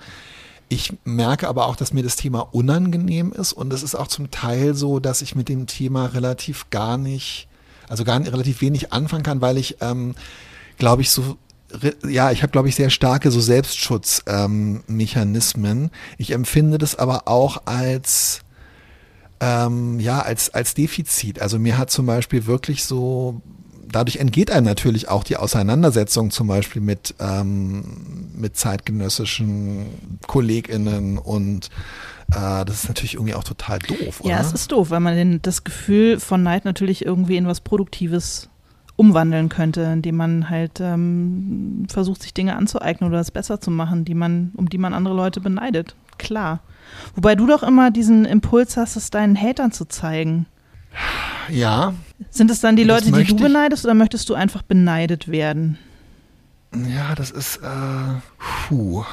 Ich 0.68 0.94
merke 1.04 1.48
aber 1.48 1.66
auch, 1.66 1.76
dass 1.76 1.92
mir 1.92 2.02
das 2.02 2.16
Thema 2.16 2.48
unangenehm 2.52 3.32
ist 3.32 3.52
und 3.52 3.72
es 3.72 3.82
ist 3.82 3.94
auch 3.94 4.08
zum 4.08 4.30
Teil 4.30 4.74
so, 4.74 5.00
dass 5.00 5.22
ich 5.22 5.34
mit 5.34 5.48
dem 5.48 5.66
Thema 5.66 6.06
relativ 6.06 6.70
gar 6.70 6.98
nicht, 6.98 7.48
also 7.88 8.04
gar 8.04 8.18
nicht, 8.18 8.32
relativ 8.32 8.60
wenig 8.60 8.92
anfangen 8.92 9.24
kann, 9.24 9.40
weil 9.40 9.58
ich, 9.58 9.78
ähm, 9.80 10.14
glaube 10.78 11.02
ich, 11.02 11.10
so 11.10 11.36
ja, 12.06 12.30
ich 12.30 12.42
habe, 12.42 12.52
glaube 12.52 12.68
ich, 12.68 12.76
sehr 12.76 12.90
starke 12.90 13.30
so 13.30 13.40
Selbstschutzmechanismen. 13.40 15.84
Ähm, 15.84 15.90
ich 16.18 16.30
empfinde 16.30 16.78
das 16.78 16.96
aber 16.96 17.26
auch 17.26 17.62
als 17.64 18.43
ähm, 19.44 20.00
ja, 20.00 20.20
als, 20.20 20.52
als 20.54 20.74
Defizit. 20.74 21.40
Also 21.40 21.58
mir 21.58 21.76
hat 21.76 21.90
zum 21.90 22.06
Beispiel 22.06 22.46
wirklich 22.46 22.84
so, 22.84 23.42
dadurch 23.86 24.16
entgeht 24.16 24.50
einem 24.50 24.66
natürlich 24.66 25.08
auch 25.08 25.22
die 25.22 25.36
Auseinandersetzung 25.36 26.30
zum 26.30 26.46
Beispiel 26.46 26.80
mit, 26.80 27.14
ähm, 27.20 28.32
mit 28.34 28.56
zeitgenössischen 28.56 29.86
KollegInnen 30.26 31.18
und 31.18 31.68
äh, 32.30 32.64
das 32.64 32.84
ist 32.84 32.88
natürlich 32.88 33.14
irgendwie 33.14 33.34
auch 33.34 33.44
total 33.44 33.80
doof, 33.80 34.20
oder? 34.20 34.30
Ja, 34.30 34.40
es 34.40 34.52
ist 34.52 34.72
doof, 34.72 34.90
weil 34.90 35.00
man 35.00 35.14
den, 35.14 35.42
das 35.42 35.62
Gefühl 35.62 36.18
von 36.20 36.42
Neid 36.42 36.64
natürlich 36.64 37.04
irgendwie 37.04 37.36
in 37.36 37.46
was 37.46 37.60
Produktives 37.60 38.48
umwandeln 38.96 39.48
könnte, 39.48 39.82
indem 39.82 40.16
man 40.16 40.48
halt 40.48 40.80
ähm, 40.80 41.86
versucht, 41.88 42.22
sich 42.22 42.32
Dinge 42.32 42.56
anzueignen 42.56 43.10
oder 43.10 43.20
es 43.20 43.30
besser 43.30 43.60
zu 43.60 43.70
machen, 43.70 44.04
die 44.04 44.14
man, 44.14 44.52
um 44.56 44.68
die 44.68 44.78
man 44.78 44.94
andere 44.94 45.14
Leute 45.14 45.40
beneidet. 45.40 45.96
Klar. 46.18 46.60
Wobei 47.14 47.34
du 47.34 47.46
doch 47.46 47.62
immer 47.62 47.90
diesen 47.90 48.24
Impuls 48.24 48.76
hast, 48.76 48.96
es 48.96 49.10
deinen 49.10 49.40
Hatern 49.40 49.72
zu 49.72 49.84
zeigen. 49.86 50.46
Ja. 51.48 51.94
Sind 52.30 52.50
es 52.50 52.60
dann 52.60 52.76
die 52.76 52.84
Leute, 52.84 53.10
die 53.10 53.24
du 53.24 53.36
beneidest 53.36 53.84
oder 53.84 53.94
möchtest 53.94 54.28
du 54.28 54.34
einfach 54.34 54.62
beneidet 54.62 55.28
werden? 55.28 55.78
Ja, 56.74 57.14
das 57.14 57.30
ist, 57.30 57.58
äh, 57.58 58.20
puh. 58.68 59.04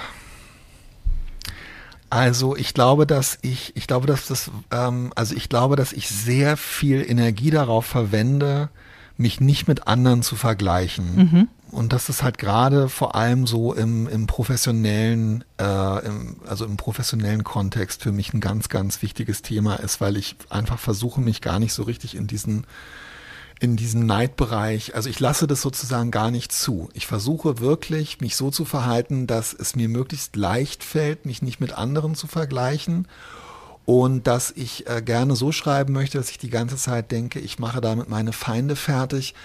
Also 2.10 2.58
ich 2.58 2.74
glaube, 2.74 3.08
dass 3.08 3.38
ich, 3.42 3.76
ich 3.76 3.88
glaube, 3.88 4.06
dass 4.06 4.28
das, 4.28 4.52
ähm, 4.72 5.14
also 5.16 5.36
ich 5.36 5.48
glaube, 5.48 5.76
dass 5.76 5.94
ich 5.94 6.10
sehr 6.10 6.58
viel 6.58 7.06
Energie 7.08 7.52
darauf 7.52 7.86
verwende, 7.86 8.70
mich 9.18 9.40
nicht 9.40 9.68
mit 9.68 9.88
anderen 9.88 10.22
zu 10.22 10.36
vergleichen. 10.36 11.16
Mhm. 11.16 11.48
Und 11.72 11.94
das 11.94 12.10
ist 12.10 12.22
halt 12.22 12.38
gerade 12.38 12.90
vor 12.90 13.16
allem 13.16 13.48
so 13.48 13.74
im, 13.74 14.08
im 14.08 14.28
professionellen, 14.28 15.46
äh, 15.58 16.06
im, 16.06 16.36
also 16.46 16.66
im 16.66 16.76
professionellen 16.76 17.46
Kontext 17.46 18.04
für 18.04 18.12
mich 18.12 18.34
ein 18.34 18.42
ganz, 18.42 18.68
ganz 18.68 19.02
wichtiges 19.02 19.42
Thema 19.42 19.76
ist, 19.76 20.02
weil 20.02 20.18
ich 20.18 20.36
einfach 20.50 20.80
versuche, 20.80 21.22
mich 21.22 21.42
gar 21.42 21.60
nicht 21.60 21.74
so 21.74 21.84
richtig 21.84 22.16
in 22.16 22.28
diesen 22.28 22.66
in 23.62 23.76
diesem 23.76 24.08
Neidbereich, 24.08 24.96
also 24.96 25.08
ich 25.08 25.20
lasse 25.20 25.46
das 25.46 25.62
sozusagen 25.62 26.10
gar 26.10 26.32
nicht 26.32 26.52
zu. 26.52 26.90
Ich 26.96 27.06
versuche 27.06 27.60
wirklich, 27.60 28.20
mich 28.20 28.36
so 28.36 28.50
zu 28.50 28.66
verhalten, 28.66 29.28
dass 29.28 29.54
es 29.54 29.76
mir 29.76 29.88
möglichst 29.88 30.36
leicht 30.36 30.84
fällt, 30.84 31.28
mich 31.28 31.44
nicht 31.44 31.60
mit 31.60 31.72
anderen 31.72 32.16
zu 32.16 32.26
vergleichen 32.26 33.08
und 33.86 34.26
dass 34.26 34.50
ich 34.50 34.88
äh, 34.88 35.04
gerne 35.04 35.36
so 35.36 35.52
schreiben 35.52 35.94
möchte, 35.94 36.18
dass 36.18 36.32
ich 36.32 36.40
die 36.40 36.50
ganze 36.50 36.76
Zeit 36.76 37.12
denke, 37.12 37.40
ich 37.40 37.60
mache 37.60 37.82
damit 37.82 38.10
meine 38.10 38.34
Feinde 38.34 38.76
fertig 38.76 39.36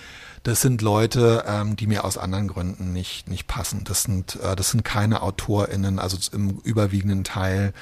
das 0.47 0.61
sind 0.61 0.81
Leute, 0.81 1.43
ähm, 1.49 1.75
die 1.75 1.89
mir 1.89 2.05
aus 2.05 2.17
anderen 2.17 2.47
Gründen 2.47 2.93
nicht, 2.93 3.29
nicht 3.29 3.49
passen. 3.49 3.83
Das 3.83 4.05
sind, 4.05 4.37
äh, 4.37 4.55
das 4.55 4.71
sind 4.71 4.85
keine 4.85 5.23
AutorInnen, 5.23 5.99
also 5.99 6.17
im 6.33 6.61
überwiegenden 6.63 7.25
Teil. 7.25 7.73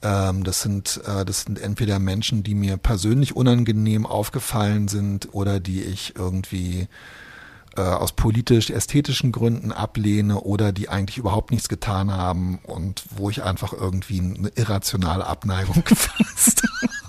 Ähm, 0.00 0.42
das 0.42 0.62
sind, 0.62 0.98
äh, 1.06 1.26
das 1.26 1.42
sind 1.42 1.58
entweder 1.58 1.98
Menschen, 1.98 2.42
die 2.42 2.54
mir 2.54 2.78
persönlich 2.78 3.36
unangenehm 3.36 4.06
aufgefallen 4.06 4.88
sind 4.88 5.34
oder 5.34 5.60
die 5.60 5.82
ich 5.82 6.16
irgendwie 6.16 6.88
äh, 7.76 7.82
aus 7.82 8.12
politisch-ästhetischen 8.12 9.30
Gründen 9.30 9.70
ablehne 9.70 10.40
oder 10.40 10.72
die 10.72 10.88
eigentlich 10.88 11.18
überhaupt 11.18 11.50
nichts 11.50 11.68
getan 11.68 12.10
haben 12.10 12.60
und 12.62 13.02
wo 13.14 13.28
ich 13.28 13.42
einfach 13.42 13.74
irgendwie 13.74 14.20
eine 14.20 14.48
irrationale 14.54 15.26
Abneigung 15.26 15.82
gefasst 15.84 16.62
habe. 16.62 17.05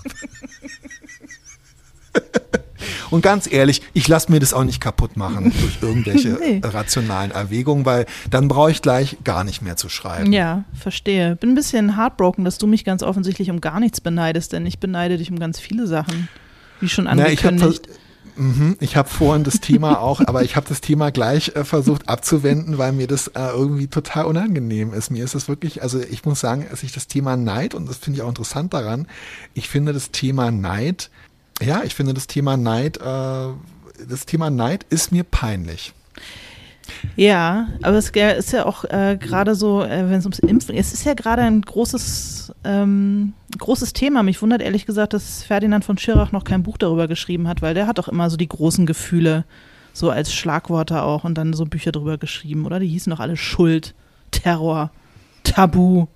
Und 3.10 3.22
ganz 3.22 3.50
ehrlich, 3.50 3.82
ich 3.94 4.08
lasse 4.08 4.30
mir 4.30 4.40
das 4.40 4.52
auch 4.52 4.64
nicht 4.64 4.80
kaputt 4.80 5.16
machen 5.16 5.52
durch 5.60 5.78
irgendwelche 5.80 6.38
nee. 6.40 6.60
rationalen 6.62 7.30
Erwägungen, 7.30 7.84
weil 7.84 8.06
dann 8.30 8.48
brauche 8.48 8.70
ich 8.70 8.82
gleich 8.82 9.16
gar 9.24 9.44
nicht 9.44 9.62
mehr 9.62 9.76
zu 9.76 9.88
schreiben. 9.88 10.32
Ja, 10.32 10.64
verstehe. 10.74 11.36
Bin 11.36 11.50
ein 11.50 11.54
bisschen 11.54 11.96
heartbroken, 11.96 12.44
dass 12.44 12.58
du 12.58 12.66
mich 12.66 12.84
ganz 12.84 13.02
offensichtlich 13.02 13.50
um 13.50 13.60
gar 13.60 13.80
nichts 13.80 14.00
beneidest, 14.00 14.52
denn 14.52 14.66
ich 14.66 14.78
beneide 14.78 15.18
dich 15.18 15.30
um 15.30 15.38
ganz 15.38 15.58
viele 15.58 15.86
Sachen. 15.86 16.28
Wie 16.80 16.88
schon 16.88 17.06
angekündigt. 17.06 17.82
Na, 17.88 17.94
ich 18.80 18.96
habe 18.96 19.08
vorhin 19.08 19.42
das 19.42 19.60
Thema 19.60 19.98
auch, 20.00 20.20
aber 20.20 20.42
ich 20.44 20.54
habe 20.54 20.66
das 20.68 20.80
Thema 20.80 21.10
gleich 21.10 21.56
äh, 21.56 21.64
versucht 21.64 22.08
abzuwenden, 22.08 22.78
weil 22.78 22.92
mir 22.92 23.08
das 23.08 23.28
äh, 23.28 23.48
irgendwie 23.50 23.88
total 23.88 24.26
unangenehm 24.26 24.94
ist. 24.94 25.10
Mir 25.10 25.24
ist 25.24 25.34
das 25.34 25.48
wirklich, 25.48 25.82
also 25.82 26.00
ich 26.00 26.24
muss 26.24 26.40
sagen, 26.40 26.66
dass 26.70 26.82
ich 26.82 26.92
das 26.92 27.08
Thema 27.08 27.36
Neid, 27.36 27.74
und 27.74 27.88
das 27.88 27.96
finde 27.98 28.18
ich 28.18 28.22
auch 28.22 28.28
interessant 28.28 28.74
daran, 28.74 29.08
ich 29.54 29.68
finde 29.68 29.92
das 29.92 30.12
Thema 30.12 30.50
Neid 30.50 31.10
ja, 31.60 31.82
ich 31.84 31.94
finde 31.94 32.14
das 32.14 32.26
Thema 32.26 32.56
Neid, 32.56 32.98
äh, 32.98 33.48
das 34.08 34.26
Thema 34.26 34.50
Neid 34.50 34.86
ist 34.90 35.12
mir 35.12 35.24
peinlich. 35.24 35.92
Ja, 37.16 37.68
aber 37.82 37.96
es 37.96 38.10
ist 38.10 38.52
ja 38.52 38.64
auch 38.64 38.84
äh, 38.84 39.18
gerade 39.20 39.54
so, 39.54 39.82
äh, 39.82 40.08
wenn 40.08 40.18
es 40.18 40.24
ums 40.24 40.38
Impfen 40.38 40.74
geht, 40.74 40.84
es 40.84 40.92
ist 40.92 41.04
ja 41.04 41.14
gerade 41.14 41.42
ein 41.42 41.60
großes, 41.60 42.52
ähm, 42.64 43.34
großes 43.58 43.92
Thema. 43.92 44.22
Mich 44.22 44.40
wundert 44.40 44.62
ehrlich 44.62 44.86
gesagt, 44.86 45.12
dass 45.12 45.42
Ferdinand 45.42 45.84
von 45.84 45.98
Schirach 45.98 46.32
noch 46.32 46.44
kein 46.44 46.62
Buch 46.62 46.78
darüber 46.78 47.08
geschrieben 47.08 47.48
hat, 47.48 47.60
weil 47.60 47.74
der 47.74 47.86
hat 47.86 47.98
doch 47.98 48.08
immer 48.08 48.30
so 48.30 48.36
die 48.36 48.48
großen 48.48 48.86
Gefühle, 48.86 49.44
so 49.92 50.10
als 50.10 50.32
Schlagworte 50.32 51.02
auch 51.02 51.24
und 51.24 51.34
dann 51.34 51.52
so 51.52 51.66
Bücher 51.66 51.92
darüber 51.92 52.18
geschrieben, 52.18 52.64
oder? 52.64 52.78
Die 52.78 52.88
hießen 52.88 53.10
doch 53.10 53.20
alle 53.20 53.36
Schuld, 53.36 53.94
Terror, 54.30 54.90
Tabu, 55.44 56.06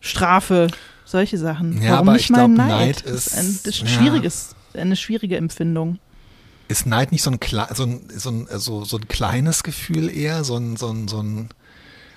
Strafe 0.00 0.68
solche 1.10 1.38
Sachen. 1.38 1.82
Ja, 1.82 1.92
Warum 1.92 2.08
aber 2.08 2.12
nicht 2.12 2.30
ich 2.30 2.34
glaube, 2.34 2.54
Neid? 2.54 2.68
Neid 2.68 3.00
ist, 3.02 3.34
ein, 3.36 3.46
ist 3.46 3.66
ein 3.66 3.88
schwieriges, 3.88 4.54
ja. 4.74 4.82
eine 4.82 4.96
schwierige 4.96 5.36
Empfindung. 5.36 5.98
Ist 6.68 6.86
Neid 6.86 7.10
nicht 7.12 7.22
so 7.22 7.30
ein, 7.30 7.38
so 7.74 7.84
ein, 7.84 8.00
so 8.14 8.30
ein, 8.30 8.46
so, 8.58 8.84
so 8.84 8.96
ein 8.96 9.08
kleines 9.08 9.62
Gefühl 9.62 10.08
eher, 10.08 10.44
so 10.44 10.56
ein, 10.56 10.76
so 10.76 10.88
ein, 10.88 11.08
so 11.08 11.20
ein 11.22 11.48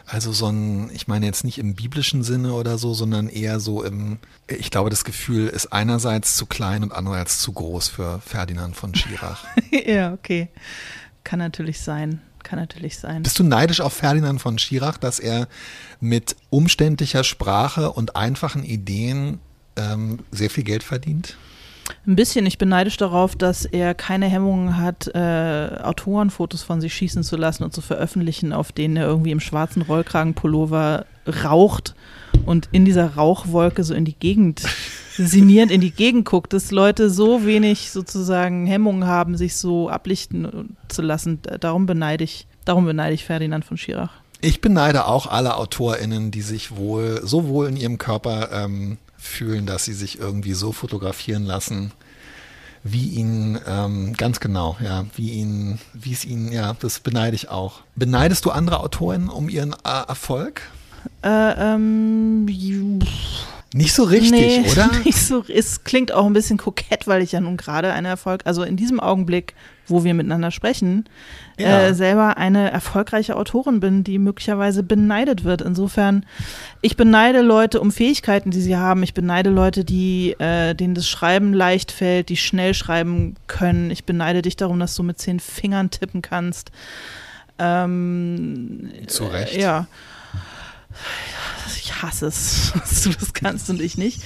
also 0.06 0.34
so 0.34 0.48
ein, 0.48 0.90
ich 0.94 1.08
meine 1.08 1.26
jetzt 1.26 1.44
nicht 1.44 1.58
im 1.58 1.76
biblischen 1.76 2.24
Sinne 2.24 2.54
oder 2.54 2.78
so, 2.78 2.94
sondern 2.94 3.30
eher 3.30 3.60
so 3.60 3.84
im, 3.84 4.20
ich 4.48 4.70
glaube, 4.70 4.90
das 4.90 5.06
Gefühl 5.06 5.48
ist 5.48 5.72
einerseits 5.72 6.36
zu 6.36 6.46
klein 6.46 6.84
und 6.84 6.92
andererseits 6.92 7.40
zu 7.40 7.54
groß 7.54 7.88
für 7.88 8.20
Ferdinand 8.20 8.76
von 8.76 8.94
Schirach. 8.94 9.46
ja, 9.86 10.14
okay. 10.14 10.50
Kann 11.24 11.40
natürlich 11.40 11.80
sein 11.80 12.22
kann 12.44 12.60
natürlich 12.60 12.98
sein. 12.98 13.24
Bist 13.24 13.40
du 13.40 13.44
neidisch 13.44 13.82
auf 13.82 13.94
Ferdinand 13.94 14.42
von 14.42 14.58
Schirach, 14.58 14.98
dass 14.98 15.20
er 15.20 15.48
mit 16.00 16.36
umständlicher 16.50 17.24
Sprache 17.24 17.92
und 17.92 18.16
einfachen 18.16 18.64
Ideen 18.64 19.40
ähm, 19.76 20.20
sehr 20.32 20.50
viel 20.50 20.64
Geld 20.64 20.84
verdient? 20.84 21.38
Ein 22.06 22.16
bisschen. 22.16 22.46
Ich 22.46 22.58
bin 22.58 22.70
neidisch 22.70 22.98
darauf, 22.98 23.36
dass 23.36 23.66
er 23.66 23.94
keine 23.94 24.28
Hemmungen 24.28 24.78
hat, 24.78 25.08
äh, 25.14 25.80
Autorenfotos 25.84 26.64
von 26.64 26.82
sich 26.82 26.94
schießen 26.94 27.24
zu 27.24 27.36
lassen 27.36 27.64
und 27.64 27.74
zu 27.74 27.82
veröffentlichen, 27.82 28.54
auf 28.54 28.72
denen 28.72 28.98
er 28.98 29.06
irgendwie 29.06 29.32
im 29.32 29.40
schwarzen 29.40 29.82
Rollkragenpullover 29.82 31.06
raucht 31.44 31.96
und 32.46 32.70
in 32.72 32.86
dieser 32.86 33.16
Rauchwolke 33.16 33.84
so 33.84 33.94
in 33.94 34.06
die 34.06 34.16
Gegend, 34.16 34.64
sinnierend 35.18 35.72
in 35.72 35.82
die 35.82 35.92
Gegend 35.92 36.26
guckt, 36.26 36.54
dass 36.54 36.72
Leute 36.72 37.10
so 37.10 37.46
wenig 37.46 37.92
sozusagen 37.92 38.66
Hemmungen 38.66 39.06
haben, 39.06 39.38
sich 39.38 39.56
so 39.56 39.90
ablichten 39.90 40.76
zu 40.88 41.02
lassen. 41.02 41.40
Darum 41.60 41.86
beneide 41.86 42.24
ich, 42.24 42.48
darum 42.66 42.86
beneide 42.86 43.14
ich 43.14 43.26
Ferdinand 43.26 43.66
von 43.66 43.78
Schirach. 43.78 44.12
Ich 44.42 44.60
beneide 44.60 45.08
auch 45.08 45.28
alle 45.28 45.56
AutorInnen, 45.56 46.32
die 46.32 46.42
sich 46.42 46.76
wohl 46.76 47.22
so 47.24 47.48
wohl 47.48 47.68
in 47.68 47.78
ihrem 47.78 47.98
Körper 47.98 48.52
ähm, 48.52 48.98
fühlen, 49.18 49.66
dass 49.66 49.86
sie 49.86 49.94
sich 49.94 50.20
irgendwie 50.20 50.54
so 50.54 50.74
fotografieren 50.74 51.46
lassen, 51.46 51.94
wie 52.84 53.08
ihnen, 53.08 53.58
ähm, 53.66 54.14
ganz 54.18 54.42
genau, 54.42 54.76
ja, 54.84 55.06
wie 55.16 55.30
ihnen, 55.30 55.80
wie 55.94 56.12
es 56.12 56.26
ihnen, 56.26 56.52
ja, 56.52 56.76
das 56.82 57.00
beneide 57.00 57.36
ich 57.36 57.50
auch. 57.50 57.82
Beneidest 57.96 58.44
du 58.44 58.52
andere 58.52 58.82
AutorInnen 58.82 59.30
um 59.30 59.48
ihren 59.48 59.72
äh, 59.72 60.08
Erfolg? 60.10 60.62
Äh, 61.24 61.74
ähm, 61.74 62.46
Nicht 63.74 63.94
so 63.94 64.04
richtig, 64.04 64.32
nee, 64.32 64.72
oder? 64.72 64.92
Nicht 65.04 65.18
so, 65.18 65.44
es 65.48 65.84
klingt 65.84 66.12
auch 66.12 66.28
ein 66.28 66.34
bisschen 66.34 66.60
kokett, 66.60 67.08
weil 67.08 67.24
ich 67.24 67.32
ja 67.32 67.42
nun 67.42 67.58
gerade 67.58 67.92
einen 67.92 68.06
Erfolg, 68.06 68.42
also 68.46 68.62
in 68.62 68.78
diesem 68.78 69.00
Augenblick, 69.00 69.56
wo 69.88 70.04
wir 70.04 70.14
miteinander 70.14 70.52
sprechen, 70.52 71.06
ja. 71.60 71.88
äh, 71.88 71.96
selber 71.96 72.38
eine 72.38 72.70
erfolgreiche 72.70 73.36
Autorin 73.36 73.80
bin, 73.80 74.04
die 74.04 74.20
möglicherweise 74.20 74.84
beneidet 74.84 75.44
wird. 75.44 75.64
Insofern, 75.64 76.24
ich 76.82 76.98
beneide 76.98 77.42
Leute 77.42 77.82
um 77.82 77.92
Fähigkeiten, 77.92 78.52
die 78.52 78.62
sie 78.62 78.78
haben. 78.78 79.02
Ich 79.02 79.16
beneide 79.16 79.50
Leute, 79.50 79.84
die, 79.84 80.36
äh, 80.38 80.76
denen 80.76 80.94
das 80.94 81.10
Schreiben 81.10 81.52
leicht 81.52 81.92
fällt, 81.92 82.30
die 82.30 82.38
schnell 82.38 82.76
schreiben 82.76 83.36
können. 83.48 83.90
Ich 83.90 84.04
beneide 84.04 84.44
dich 84.44 84.56
darum, 84.56 84.80
dass 84.80 84.94
du 84.96 85.02
mit 85.02 85.18
zehn 85.18 85.40
Fingern 85.40 85.90
tippen 85.90 86.22
kannst. 86.22 86.72
Ähm, 87.58 88.92
Zu 89.08 89.26
Recht. 89.26 89.56
Äh, 89.56 89.62
ja 89.62 89.88
ich 91.84 92.02
hasse 92.02 92.28
es, 92.28 92.72
dass 92.74 93.02
du 93.04 93.10
das 93.12 93.34
kannst 93.34 93.70
und 93.70 93.82
ich 93.82 93.98
nicht. 93.98 94.22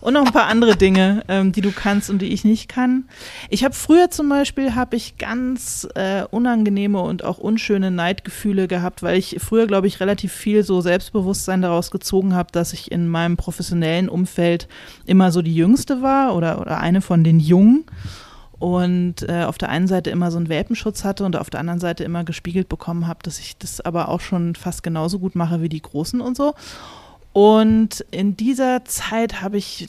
Und 0.00 0.14
noch 0.14 0.26
ein 0.26 0.32
paar 0.32 0.46
andere 0.46 0.76
Dinge, 0.76 1.22
ähm, 1.28 1.52
die 1.52 1.60
du 1.60 1.70
kannst 1.70 2.10
und 2.10 2.20
die 2.20 2.32
ich 2.32 2.44
nicht 2.44 2.68
kann. 2.68 3.04
Ich 3.50 3.64
habe 3.64 3.74
früher 3.74 4.10
zum 4.10 4.28
Beispiel 4.28 4.74
habe 4.74 4.96
ich 4.96 5.18
ganz 5.18 5.86
äh, 5.94 6.24
unangenehme 6.30 7.00
und 7.00 7.24
auch 7.24 7.38
unschöne 7.38 7.90
Neidgefühle 7.90 8.66
gehabt, 8.66 9.02
weil 9.02 9.18
ich 9.18 9.36
früher, 9.40 9.66
glaube 9.66 9.86
ich, 9.86 10.00
relativ 10.00 10.32
viel 10.32 10.64
so 10.64 10.80
Selbstbewusstsein 10.80 11.62
daraus 11.62 11.90
gezogen 11.90 12.34
habe, 12.34 12.50
dass 12.52 12.72
ich 12.72 12.90
in 12.90 13.08
meinem 13.08 13.36
professionellen 13.36 14.08
Umfeld 14.08 14.68
immer 15.04 15.32
so 15.32 15.42
die 15.42 15.54
Jüngste 15.54 16.02
war 16.02 16.34
oder, 16.34 16.60
oder 16.60 16.80
eine 16.80 17.00
von 17.00 17.24
den 17.24 17.40
Jungen 17.40 17.84
und 18.62 19.28
äh, 19.28 19.42
auf 19.42 19.58
der 19.58 19.70
einen 19.70 19.88
Seite 19.88 20.10
immer 20.10 20.30
so 20.30 20.36
einen 20.36 20.48
Welpenschutz 20.48 21.02
hatte 21.02 21.24
und 21.24 21.34
auf 21.34 21.50
der 21.50 21.58
anderen 21.58 21.80
Seite 21.80 22.04
immer 22.04 22.22
gespiegelt 22.22 22.68
bekommen 22.68 23.08
habe, 23.08 23.18
dass 23.24 23.40
ich 23.40 23.56
das 23.56 23.80
aber 23.80 24.08
auch 24.08 24.20
schon 24.20 24.54
fast 24.54 24.84
genauso 24.84 25.18
gut 25.18 25.34
mache 25.34 25.62
wie 25.62 25.68
die 25.68 25.82
Großen 25.82 26.20
und 26.20 26.36
so. 26.36 26.54
Und 27.32 28.04
in 28.12 28.36
dieser 28.36 28.84
Zeit 28.84 29.42
habe 29.42 29.56
ich 29.56 29.88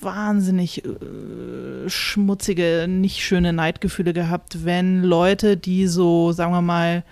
wahnsinnig 0.00 0.84
äh, 0.84 1.90
schmutzige, 1.90 2.86
nicht 2.88 3.18
schöne 3.18 3.52
Neidgefühle 3.52 4.12
gehabt, 4.12 4.64
wenn 4.64 5.02
Leute, 5.02 5.56
die 5.56 5.88
so, 5.88 6.30
sagen 6.30 6.52
wir 6.52 6.62
mal, 6.62 7.02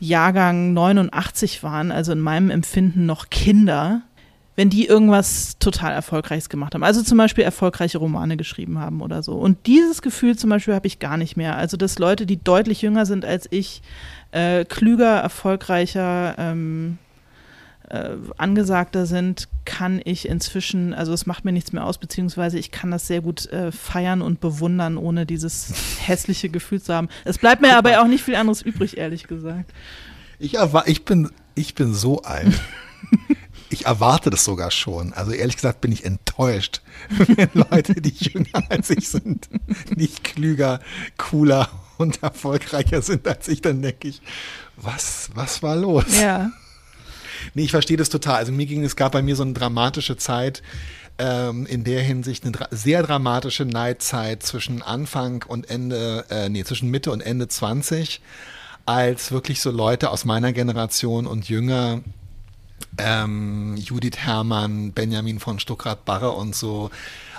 Jahrgang 0.00 0.74
89 0.74 1.62
waren, 1.62 1.92
also 1.92 2.12
in 2.12 2.20
meinem 2.20 2.50
Empfinden 2.50 3.06
noch 3.06 3.30
Kinder, 3.30 4.02
wenn 4.58 4.70
die 4.70 4.86
irgendwas 4.86 5.56
total 5.60 5.92
Erfolgreiches 5.92 6.48
gemacht 6.48 6.74
haben. 6.74 6.82
Also 6.82 7.00
zum 7.00 7.16
Beispiel 7.16 7.44
erfolgreiche 7.44 7.98
Romane 7.98 8.36
geschrieben 8.36 8.80
haben 8.80 9.02
oder 9.02 9.22
so. 9.22 9.34
Und 9.34 9.68
dieses 9.68 10.02
Gefühl 10.02 10.36
zum 10.36 10.50
Beispiel 10.50 10.74
habe 10.74 10.88
ich 10.88 10.98
gar 10.98 11.16
nicht 11.16 11.36
mehr. 11.36 11.56
Also 11.56 11.76
dass 11.76 12.00
Leute, 12.00 12.26
die 12.26 12.42
deutlich 12.42 12.82
jünger 12.82 13.06
sind 13.06 13.24
als 13.24 13.46
ich, 13.52 13.82
äh, 14.32 14.64
klüger, 14.64 15.20
erfolgreicher, 15.20 16.34
ähm, 16.38 16.98
äh, 17.88 18.16
angesagter 18.36 19.06
sind, 19.06 19.48
kann 19.64 20.00
ich 20.04 20.28
inzwischen, 20.28 20.92
also 20.92 21.12
es 21.12 21.24
macht 21.24 21.44
mir 21.44 21.52
nichts 21.52 21.72
mehr 21.72 21.84
aus, 21.84 21.98
beziehungsweise 21.98 22.58
ich 22.58 22.72
kann 22.72 22.90
das 22.90 23.06
sehr 23.06 23.20
gut 23.20 23.46
äh, 23.52 23.70
feiern 23.70 24.22
und 24.22 24.40
bewundern, 24.40 24.96
ohne 24.96 25.24
dieses 25.24 25.72
hässliche 26.04 26.48
Gefühl 26.48 26.82
zu 26.82 26.92
haben. 26.92 27.08
Es 27.24 27.38
bleibt 27.38 27.62
mir 27.62 27.76
aber 27.76 28.02
auch 28.02 28.08
nicht 28.08 28.24
viel 28.24 28.34
anderes 28.34 28.62
übrig, 28.62 28.96
ehrlich 28.96 29.28
gesagt. 29.28 29.72
Ich, 30.40 30.56
ich, 30.86 31.04
bin, 31.04 31.30
ich 31.54 31.76
bin 31.76 31.94
so 31.94 32.22
alt. 32.22 32.60
ich 33.70 33.86
erwarte 33.86 34.30
das 34.30 34.44
sogar 34.44 34.70
schon. 34.70 35.12
Also 35.12 35.32
ehrlich 35.32 35.56
gesagt 35.56 35.80
bin 35.80 35.92
ich 35.92 36.04
enttäuscht, 36.04 36.82
wenn 37.26 37.50
Leute, 37.54 37.94
die 38.00 38.14
jünger 38.16 38.64
als 38.68 38.90
ich 38.90 39.08
sind, 39.08 39.48
nicht 39.96 40.24
klüger, 40.24 40.80
cooler 41.16 41.68
und 41.98 42.22
erfolgreicher 42.22 43.02
sind 43.02 43.26
als 43.26 43.48
ich, 43.48 43.60
dann 43.60 43.82
denke 43.82 44.08
ich, 44.08 44.22
was, 44.76 45.30
was 45.34 45.62
war 45.62 45.76
los? 45.76 46.04
Ja. 46.20 46.50
Nee, 47.54 47.64
ich 47.64 47.70
verstehe 47.70 47.96
das 47.96 48.08
total. 48.08 48.36
Also 48.36 48.52
mir 48.52 48.66
ging, 48.66 48.84
es 48.84 48.96
gab 48.96 49.12
bei 49.12 49.22
mir 49.22 49.36
so 49.36 49.42
eine 49.42 49.52
dramatische 49.52 50.16
Zeit, 50.16 50.62
ähm, 51.18 51.66
in 51.66 51.84
der 51.84 52.02
Hinsicht 52.02 52.44
eine 52.44 52.52
dra 52.52 52.68
sehr 52.70 53.02
dramatische 53.02 53.64
Neidzeit 53.64 54.42
zwischen 54.42 54.82
Anfang 54.82 55.44
und 55.46 55.68
Ende, 55.68 56.24
äh, 56.30 56.48
nee, 56.48 56.64
zwischen 56.64 56.90
Mitte 56.90 57.10
und 57.10 57.20
Ende 57.20 57.48
20, 57.48 58.20
als 58.86 59.32
wirklich 59.32 59.60
so 59.60 59.70
Leute 59.70 60.10
aus 60.10 60.24
meiner 60.24 60.52
Generation 60.52 61.26
und 61.26 61.48
jünger 61.48 62.00
ähm, 62.98 63.76
Judith 63.76 64.18
Herrmann, 64.18 64.92
Benjamin 64.92 65.40
von 65.40 65.58
Stuckrad-Barre 65.58 66.30
und 66.30 66.54
so 66.54 66.90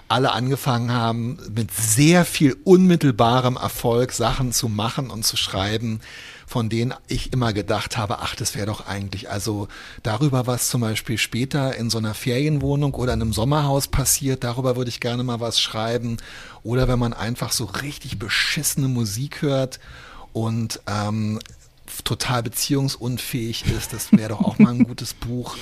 alle 0.10 0.32
angefangen 0.32 0.92
haben, 0.92 1.38
mit 1.54 1.72
sehr 1.72 2.26
viel 2.26 2.58
unmittelbarem 2.64 3.58
Erfolg 3.58 4.12
Sachen 4.12 4.52
zu 4.52 4.68
machen 4.68 5.12
und 5.12 5.24
zu 5.24 5.38
schreiben, 5.38 6.02
von 6.48 6.68
denen 6.68 6.96
ich 7.08 7.32
immer 7.32 7.54
gedacht 7.54 7.96
habe, 7.96 8.18
ach, 8.20 8.34
das 8.34 8.56
wäre 8.56 8.66
doch 8.66 8.88
eigentlich, 8.88 9.30
also 9.30 9.68
darüber, 10.02 10.48
was 10.48 10.68
zum 10.68 10.82
Beispiel 10.82 11.20
später 11.20 11.76
in 11.76 11.92
so 11.92 12.00
einer 12.00 12.16
Ferienwohnung 12.16 12.96
oder 12.96 13.14
in 13.14 13.22
einem 13.22 13.34
Sommerhaus 13.34 13.88
passiert, 13.88 14.44
darüber 14.44 14.76
würde 14.76 14.90
ich 14.90 15.00
gerne 15.00 15.24
mal 15.24 15.40
was 15.40 15.62
schreiben. 15.62 16.18
Oder 16.64 16.88
wenn 16.88 16.98
man 16.98 17.14
einfach 17.14 17.52
so 17.52 17.66
richtig 17.66 18.18
beschissene 18.18 18.88
Musik 18.88 19.44
hört 19.44 19.80
und 20.34 20.82
ähm, 20.88 21.40
total 22.04 22.44
beziehungsunfähig 22.44 23.66
ist. 23.78 23.94
Das 23.94 24.12
wäre 24.12 24.30
doch 24.30 24.42
auch 24.42 24.60
mal 24.60 24.72
ein 24.74 24.84
gutes 24.84 25.14
Buch. 25.14 25.56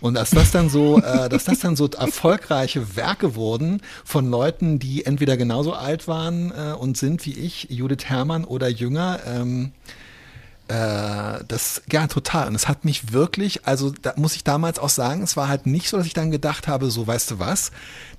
Und 0.00 0.14
dass 0.14 0.30
das 0.30 0.50
dann 0.50 0.68
so, 0.68 0.98
äh, 0.98 1.28
dass 1.28 1.44
das 1.44 1.60
dann 1.60 1.76
so 1.76 1.88
erfolgreiche 1.88 2.96
Werke 2.96 3.36
wurden 3.36 3.80
von 4.04 4.28
Leuten, 4.28 4.80
die 4.80 5.06
entweder 5.06 5.36
genauso 5.36 5.74
alt 5.74 6.08
waren 6.08 6.50
äh, 6.50 6.74
und 6.74 6.96
sind 6.96 7.24
wie 7.24 7.38
ich, 7.38 7.68
Judith 7.70 8.06
Herrmann 8.06 8.44
oder 8.44 8.68
jünger, 8.68 9.20
ähm, 9.24 9.70
äh, 10.72 11.44
das, 11.46 11.82
ja, 11.92 12.06
total. 12.06 12.48
Und 12.48 12.54
es 12.54 12.66
hat 12.66 12.86
mich 12.86 13.12
wirklich, 13.12 13.66
also 13.66 13.92
da 14.00 14.14
muss 14.16 14.36
ich 14.36 14.42
damals 14.42 14.78
auch 14.78 14.88
sagen, 14.88 15.22
es 15.22 15.36
war 15.36 15.48
halt 15.48 15.66
nicht 15.66 15.90
so, 15.90 15.98
dass 15.98 16.06
ich 16.06 16.14
dann 16.14 16.30
gedacht 16.30 16.66
habe, 16.66 16.90
so 16.90 17.06
weißt 17.06 17.32
du 17.32 17.38
was, 17.38 17.72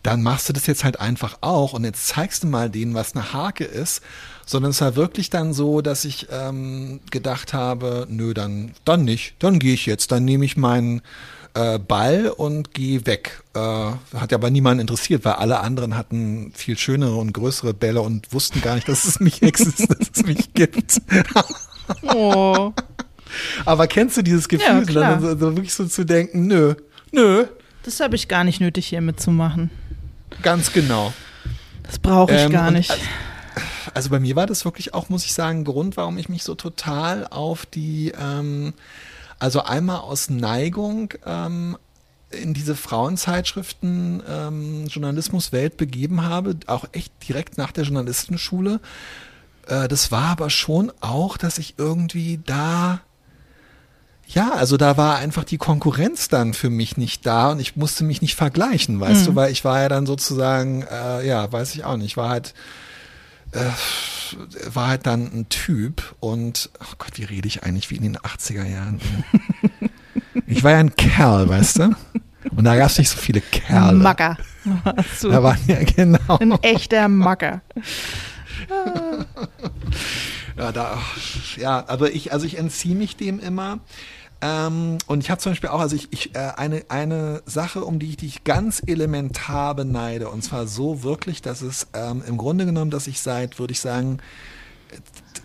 dann 0.03 0.21
machst 0.21 0.49
du 0.49 0.53
das 0.53 0.67
jetzt 0.67 0.83
halt 0.83 0.99
einfach 0.99 1.39
auch 1.41 1.73
und 1.73 1.83
jetzt 1.83 2.07
zeigst 2.07 2.43
du 2.43 2.47
mal 2.47 2.69
denen, 2.69 2.93
was 2.93 3.15
eine 3.15 3.33
Hake 3.33 3.63
ist. 3.63 4.03
Sondern 4.45 4.71
es 4.71 4.81
war 4.81 4.95
wirklich 4.95 5.31
dann 5.31 5.53
so, 5.53 5.81
dass 5.81 6.05
ich 6.05 6.27
ähm, 6.29 6.99
gedacht 7.09 7.53
habe, 7.53 8.05
nö, 8.09 8.33
dann, 8.35 8.73
dann 8.85 9.03
nicht, 9.03 9.35
dann 9.39 9.57
gehe 9.57 9.73
ich 9.73 9.87
jetzt, 9.87 10.11
dann 10.11 10.25
nehme 10.25 10.45
ich 10.45 10.55
meinen 10.55 11.01
äh, 11.55 11.79
Ball 11.79 12.27
und 12.27 12.73
gehe 12.75 13.07
weg. 13.07 13.41
Äh, 13.55 13.59
hat 13.59 14.31
aber 14.31 14.51
niemanden 14.51 14.81
interessiert, 14.81 15.25
weil 15.25 15.33
alle 15.33 15.61
anderen 15.61 15.95
hatten 15.95 16.51
viel 16.53 16.77
schönere 16.77 17.15
und 17.15 17.33
größere 17.33 17.73
Bälle 17.73 18.01
und 18.01 18.31
wussten 18.31 18.61
gar 18.61 18.75
nicht, 18.75 18.89
dass 18.89 19.05
es 19.05 19.19
mich 19.19 19.41
existiert, 19.41 19.99
dass 19.99 20.09
es 20.13 20.23
mich 20.23 20.53
gibt. 20.53 21.01
Oh. 22.03 22.73
Aber 23.65 23.87
kennst 23.87 24.17
du 24.17 24.21
dieses 24.21 24.47
Gefühl, 24.47 24.89
ja, 24.89 25.19
so, 25.19 25.29
so 25.29 25.55
wirklich 25.55 25.73
so 25.73 25.85
zu 25.85 26.05
denken, 26.05 26.47
nö, 26.47 26.75
nö. 27.11 27.45
Das 27.83 27.99
habe 27.99 28.15
ich 28.15 28.27
gar 28.27 28.43
nicht 28.43 28.61
nötig, 28.61 28.87
hier 28.87 29.01
mitzumachen. 29.01 29.69
Ganz 30.41 30.71
genau. 30.71 31.13
Das 31.83 31.99
brauche 31.99 32.33
ich 32.33 32.41
ähm, 32.41 32.51
gar 32.51 32.71
nicht. 32.71 32.91
Also, 32.91 33.03
also, 33.93 34.09
bei 34.09 34.19
mir 34.19 34.35
war 34.35 34.47
das 34.47 34.65
wirklich 34.65 34.93
auch, 34.93 35.09
muss 35.09 35.25
ich 35.25 35.33
sagen, 35.33 35.63
Grund, 35.63 35.97
warum 35.97 36.17
ich 36.17 36.29
mich 36.29 36.43
so 36.43 36.55
total 36.55 37.27
auf 37.27 37.65
die, 37.65 38.13
ähm, 38.19 38.73
also 39.39 39.63
einmal 39.63 39.97
aus 39.99 40.29
Neigung 40.29 41.13
ähm, 41.25 41.77
in 42.31 42.53
diese 42.53 42.75
Frauenzeitschriften 42.75 44.23
ähm, 44.27 44.87
Journalismuswelt 44.87 45.77
begeben 45.77 46.23
habe, 46.23 46.55
auch 46.65 46.85
echt 46.93 47.11
direkt 47.27 47.57
nach 47.57 47.71
der 47.71 47.83
Journalistenschule 47.83 48.79
äh, 49.67 49.88
das 49.88 50.12
war 50.12 50.30
aber 50.30 50.49
schon 50.49 50.91
auch, 51.02 51.38
dass 51.38 51.58
ich 51.58 51.76
irgendwie 51.78 52.39
da, 52.45 53.02
ja, 54.28 54.52
also 54.52 54.78
da 54.78 54.97
war 54.97 55.17
einfach 55.17 55.43
die 55.43 55.58
Konkurrenz 55.58 56.28
dann 56.28 56.54
für 56.54 56.69
mich 56.69 56.97
nicht 56.97 57.26
da 57.26 57.52
und 57.52 57.60
ich 57.60 57.76
musste 57.76 58.04
mich 58.04 58.21
nicht 58.21 58.36
vergleichen, 58.36 58.99
weißt 58.99 59.21
mhm. 59.21 59.26
du, 59.26 59.36
weil 59.36 59.52
ich 59.52 59.63
war 59.65 59.82
ja 59.82 59.89
dann 59.89 60.06
sozusagen, 60.06 60.84
äh, 60.84 61.26
ja, 61.26 61.52
weiß 61.52 61.76
ich 61.76 61.84
auch 61.84 61.97
nicht, 61.97 62.17
war 62.17 62.30
halt, 62.30 62.54
äh, 63.52 63.60
war 64.73 64.88
halt 64.88 65.06
dann 65.06 65.26
ein 65.26 65.49
Typ 65.49 66.15
und, 66.19 66.69
oh 66.80 66.95
Gott, 66.97 67.12
wie 67.15 67.23
rede 67.23 67.47
ich 67.47 67.63
eigentlich 67.63 67.89
wie 67.89 67.97
in 67.97 68.04
den 68.04 68.17
80er 68.17 68.65
Jahren? 68.65 68.99
ich 70.47 70.63
war 70.63 70.71
ja 70.71 70.80
ein 70.80 70.95
Kerl, 70.95 71.47
weißt 71.49 71.80
du? 71.80 71.95
Und 72.56 72.65
da 72.65 72.76
gab 72.76 72.89
es 72.89 72.97
nicht 72.97 73.10
so 73.10 73.17
viele 73.17 73.41
Kerle. 73.41 73.97
Macker. 73.97 74.38
Da 75.21 75.43
waren 75.43 75.60
ja 75.67 75.84
genau. 75.84 76.38
Ein 76.39 76.52
echter 76.62 77.08
Macker. 77.08 77.62
Ja, 80.58 80.71
da, 80.71 80.99
ja, 81.58 81.84
aber 81.88 82.12
ich, 82.12 82.32
also 82.32 82.45
ich 82.45 82.58
entziehe 82.58 82.95
mich 82.95 83.15
dem 83.15 83.39
immer. 83.39 83.80
Ähm, 84.41 84.97
und 85.08 85.23
ich 85.23 85.30
habe 85.30 85.39
zum 85.39 85.54
Beispiel 85.54 85.69
auch, 85.69 85.80
also 85.80 85.95
ich, 85.95 86.12
ich 86.12 86.36
äh, 86.36 86.52
eine, 86.58 86.84
eine 86.89 87.41
Sache, 87.45 87.86
um 87.86 87.97
die 87.99 88.10
ich 88.10 88.17
dich 88.17 88.43
ganz 88.43 88.82
elementar 88.86 89.73
beneide, 89.73 90.28
und 90.30 90.43
zwar 90.43 90.67
so 90.67 91.02
wirklich, 91.02 91.41
dass 91.41 91.62
es 91.62 91.88
ähm, 91.93 92.21
im 92.28 92.38
Grunde 92.38 92.65
genommen, 92.65 92.91
dass 92.91 93.08
ich 93.08 93.21
seit, 93.21 93.58
würde 93.58 93.71
ich 93.71 93.80
sagen, 93.80 94.17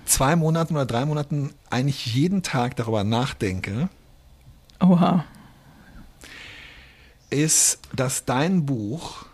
zwei 0.05 0.35
Monaten 0.35 0.75
oder 0.75 0.87
drei 0.87 1.05
Monaten 1.05 1.55
eigentlich 1.71 2.07
jeden 2.07 2.43
Tag 2.43 2.75
darüber 2.75 3.05
nachdenke. 3.05 3.89
Oha. 4.81 5.25
Ist, 7.31 7.79
dass 7.95 8.25
dein 8.25 8.67
Buch 8.67 9.27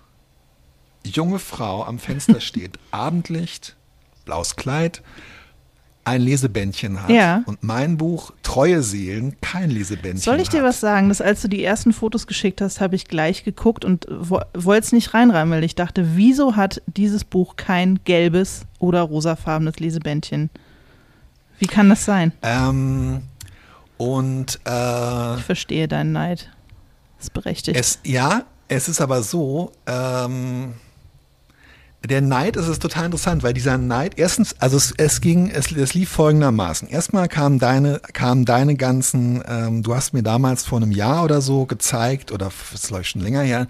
junge 1.04 1.38
Frau 1.38 1.84
am 1.84 1.98
Fenster 1.98 2.40
steht, 2.40 2.78
Abendlicht, 2.90 3.76
blaues 4.24 4.56
Kleid, 4.56 5.02
ein 6.06 6.20
Lesebändchen 6.20 7.02
hat 7.02 7.08
Ja. 7.08 7.42
und 7.46 7.62
mein 7.62 7.96
Buch 7.96 8.32
Treue 8.42 8.82
Seelen 8.82 9.40
kein 9.40 9.70
Lesebändchen 9.70 10.20
Soll 10.20 10.38
ich 10.38 10.50
dir 10.50 10.58
hat. 10.60 10.66
was 10.68 10.80
sagen? 10.80 11.08
Dass 11.08 11.22
als 11.22 11.40
du 11.40 11.48
die 11.48 11.64
ersten 11.64 11.94
Fotos 11.94 12.26
geschickt 12.26 12.60
hast, 12.60 12.82
habe 12.82 12.94
ich 12.94 13.06
gleich 13.06 13.42
geguckt 13.42 13.86
und 13.86 14.06
wo, 14.10 14.40
wollte 14.52 14.84
es 14.84 14.92
nicht 14.92 15.14
reinreimen, 15.14 15.54
weil 15.54 15.64
ich 15.64 15.74
dachte, 15.74 16.14
wieso 16.16 16.56
hat 16.56 16.82
dieses 16.86 17.24
Buch 17.24 17.56
kein 17.56 18.00
gelbes 18.04 18.66
oder 18.78 19.00
rosafarbenes 19.00 19.78
Lesebändchen? 19.80 20.50
Wie 21.58 21.66
kann 21.66 21.88
das 21.88 22.04
sein? 22.04 22.32
Ähm, 22.42 23.22
und 23.96 24.60
äh, 24.66 25.36
Ich 25.36 25.44
verstehe 25.44 25.88
deinen 25.88 26.12
Neid. 26.12 26.50
ist 27.18 27.32
berechtigt. 27.32 27.78
es, 27.78 28.00
ja, 28.04 28.42
es 28.68 28.88
ist 28.90 29.00
aber 29.00 29.22
so, 29.22 29.72
ähm, 29.86 30.74
der 32.06 32.20
Neid 32.20 32.56
ist 32.56 32.68
es 32.68 32.78
total 32.78 33.06
interessant, 33.06 33.42
weil 33.42 33.54
dieser 33.54 33.78
Neid, 33.78 34.14
erstens, 34.16 34.54
also 34.58 34.76
es, 34.76 34.92
es 34.96 35.20
ging, 35.20 35.48
es, 35.50 35.72
es 35.72 35.94
lief 35.94 36.10
folgendermaßen. 36.10 36.88
Erstmal 36.88 37.28
kamen 37.28 37.58
deine, 37.58 38.00
kamen 38.12 38.44
deine 38.44 38.74
ganzen, 38.76 39.42
ähm, 39.48 39.82
du 39.82 39.94
hast 39.94 40.12
mir 40.12 40.22
damals 40.22 40.64
vor 40.64 40.78
einem 40.78 40.92
Jahr 40.92 41.24
oder 41.24 41.40
so 41.40 41.64
gezeigt, 41.64 42.30
oder 42.32 42.50
glaube 42.86 43.02
ich 43.02 43.08
schon 43.08 43.22
länger 43.22 43.42
her, 43.42 43.66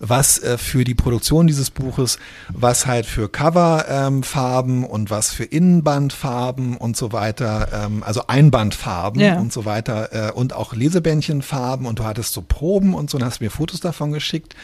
was 0.00 0.38
äh, 0.42 0.58
für 0.58 0.84
die 0.84 0.94
Produktion 0.94 1.46
dieses 1.46 1.70
Buches, 1.70 2.18
was 2.48 2.86
halt 2.86 3.06
für 3.06 3.28
Coverfarben 3.28 4.78
ähm, 4.78 4.84
und 4.84 5.10
was 5.10 5.30
für 5.32 5.44
Innenbandfarben 5.44 6.76
und 6.76 6.96
so 6.96 7.12
weiter, 7.12 7.68
ähm, 7.72 8.02
also 8.02 8.22
Einbandfarben 8.26 9.20
Ja. 9.20 9.38
und 9.38 9.52
so 9.52 9.64
weiter 9.64 10.28
äh, 10.28 10.32
und 10.32 10.52
auch 10.52 10.72
Lesebändchenfarben 10.74 11.86
und 11.86 11.98
du 11.98 12.04
hattest 12.04 12.32
so 12.32 12.42
Proben 12.42 12.94
und 12.94 13.10
so 13.10 13.18
und 13.18 13.24
hast 13.24 13.40
mir 13.40 13.50
Fotos 13.50 13.80
davon 13.80 14.12
geschickt. 14.12 14.54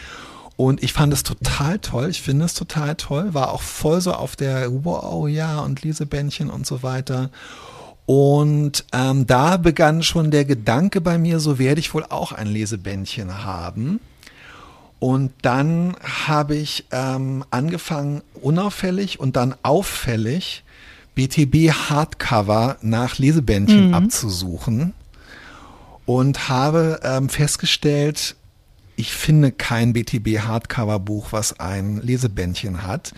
Und 0.56 0.82
ich 0.82 0.92
fand 0.92 1.12
es 1.12 1.24
total 1.24 1.78
toll, 1.80 2.08
ich 2.10 2.22
finde 2.22 2.44
es 2.44 2.54
total 2.54 2.94
toll, 2.94 3.34
war 3.34 3.52
auch 3.52 3.62
voll 3.62 4.00
so 4.00 4.12
auf 4.12 4.36
der 4.36 4.84
Wow, 4.84 5.28
ja, 5.28 5.60
und 5.60 5.82
Lesebändchen 5.82 6.48
und 6.48 6.66
so 6.66 6.82
weiter. 6.82 7.30
Und 8.06 8.84
ähm, 8.92 9.26
da 9.26 9.56
begann 9.56 10.02
schon 10.02 10.30
der 10.30 10.44
Gedanke 10.44 11.00
bei 11.00 11.18
mir, 11.18 11.40
so 11.40 11.58
werde 11.58 11.80
ich 11.80 11.92
wohl 11.94 12.04
auch 12.04 12.32
ein 12.32 12.46
Lesebändchen 12.46 13.44
haben. 13.44 13.98
Und 15.00 15.32
dann 15.42 15.96
habe 16.02 16.54
ich 16.54 16.86
ähm, 16.92 17.44
angefangen, 17.50 18.22
unauffällig 18.40 19.20
und 19.20 19.36
dann 19.36 19.54
auffällig 19.62 20.64
BTB 21.14 21.72
Hardcover 21.72 22.76
nach 22.80 23.18
Lesebändchen 23.18 23.94
abzusuchen 23.94 24.94
und 26.06 26.48
habe 26.48 27.00
ähm, 27.02 27.28
festgestellt, 27.28 28.36
ich 28.96 29.12
finde 29.12 29.52
kein 29.52 29.92
BTB 29.92 30.40
Hardcover 30.40 30.98
Buch, 30.98 31.28
was 31.30 31.58
ein 31.60 32.00
Lesebändchen 32.02 32.86
hat. 32.86 33.12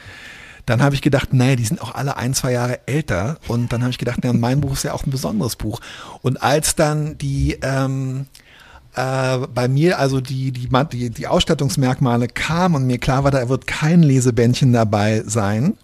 Dann 0.64 0.82
habe 0.82 0.96
ich 0.96 1.02
gedacht, 1.02 1.32
naja, 1.32 1.54
die 1.54 1.64
sind 1.64 1.80
auch 1.80 1.94
alle 1.94 2.16
ein, 2.16 2.34
zwei 2.34 2.52
Jahre 2.52 2.80
älter. 2.86 3.38
Und 3.46 3.72
dann 3.72 3.82
habe 3.82 3.90
ich 3.90 3.98
gedacht, 3.98 4.20
na, 4.22 4.32
mein 4.32 4.60
Buch 4.60 4.72
ist 4.72 4.82
ja 4.82 4.92
auch 4.92 5.06
ein 5.06 5.10
besonderes 5.10 5.54
Buch. 5.54 5.80
Und 6.22 6.42
als 6.42 6.74
dann 6.74 7.16
die 7.18 7.58
ähm, 7.62 8.26
äh, 8.96 9.38
bei 9.54 9.68
mir 9.68 9.98
also 9.98 10.20
die, 10.20 10.50
die, 10.50 10.68
die, 10.92 11.10
die 11.10 11.26
Ausstattungsmerkmale 11.26 12.28
kamen 12.28 12.74
und 12.74 12.86
mir 12.86 12.98
klar 12.98 13.22
war, 13.22 13.30
da 13.30 13.48
wird 13.48 13.66
kein 13.66 14.02
Lesebändchen 14.02 14.72
dabei 14.72 15.22
sein, 15.24 15.74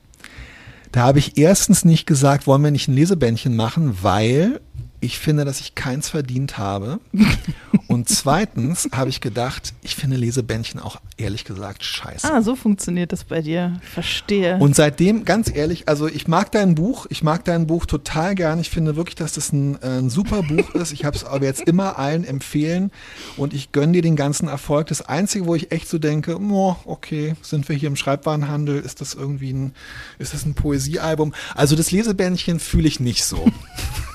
da 0.91 1.03
habe 1.03 1.19
ich 1.19 1.39
erstens 1.39 1.85
nicht 1.85 2.07
gesagt, 2.07 2.47
wollen 2.47 2.63
wir 2.63 2.71
nicht 2.71 2.89
ein 2.89 2.95
Lesebändchen 2.95 3.57
machen, 3.57 3.99
weil 4.03 4.61
ich 5.01 5.19
finde, 5.19 5.45
dass 5.45 5.61
ich 5.61 5.75
keins 5.75 6.09
verdient 6.09 6.59
habe. 6.59 7.01
Und 8.03 8.09
zweitens 8.09 8.89
habe 8.93 9.11
ich 9.11 9.21
gedacht, 9.21 9.75
ich 9.81 9.95
finde 9.95 10.17
Lesebändchen 10.17 10.81
auch 10.81 11.01
ehrlich 11.17 11.45
gesagt 11.45 11.85
scheiße. 11.85 12.35
ah, 12.35 12.43
so 12.43 12.57
funktioniert 12.57 13.13
das 13.13 13.23
bei 13.23 13.43
dir. 13.43 13.79
Verstehe. 13.81 14.57
Und 14.57 14.75
seitdem, 14.75 15.25
ganz 15.25 15.49
ehrlich, 15.49 15.89
also 15.89 16.09
ich 16.09 16.27
mag 16.27 16.51
dein 16.51 16.75
Buch, 16.75 17.07
ich 17.11 17.23
mag 17.23 17.45
dein 17.45 17.69
Buch 17.69 17.87
total 17.87 18.35
gern. 18.35 18.59
Ich 18.59 18.71
finde 18.71 18.97
wirklich, 18.97 19.15
dass 19.15 19.35
das 19.35 19.53
ein, 19.53 19.81
äh, 19.83 20.01
ein 20.01 20.11
super 20.11 20.43
Buch 20.43 20.75
ist. 20.75 20.91
Ich 20.91 21.05
habe 21.05 21.17
es 21.17 21.25
aber 21.25 21.45
jetzt 21.45 21.61
immer 21.61 21.97
allen 21.97 22.25
empfehlen 22.25 22.91
und 23.37 23.55
ich 23.55 23.71
gönne 23.71 23.93
dir 23.93 24.03
den 24.03 24.17
ganzen 24.17 24.49
Erfolg. 24.49 24.89
Das 24.89 25.03
Einzige, 25.03 25.47
wo 25.47 25.55
ich 25.55 25.71
echt 25.71 25.89
so 25.89 26.01
denke, 26.01 26.41
oh, 26.41 26.75
okay, 26.87 27.37
sind 27.41 27.69
wir 27.69 27.77
hier 27.77 27.87
im 27.87 27.95
Schreibwarenhandel? 27.95 28.81
Ist 28.81 29.01
das 29.01 29.15
irgendwie 29.15 29.53
ein, 29.53 29.75
ist 30.19 30.35
das 30.35 30.45
ein 30.45 30.55
Poesiealbum? 30.55 31.35
Also 31.55 31.77
das 31.77 31.93
Lesebändchen 31.93 32.59
fühle 32.59 32.89
ich 32.89 32.99
nicht 32.99 33.25
so. 33.25 33.47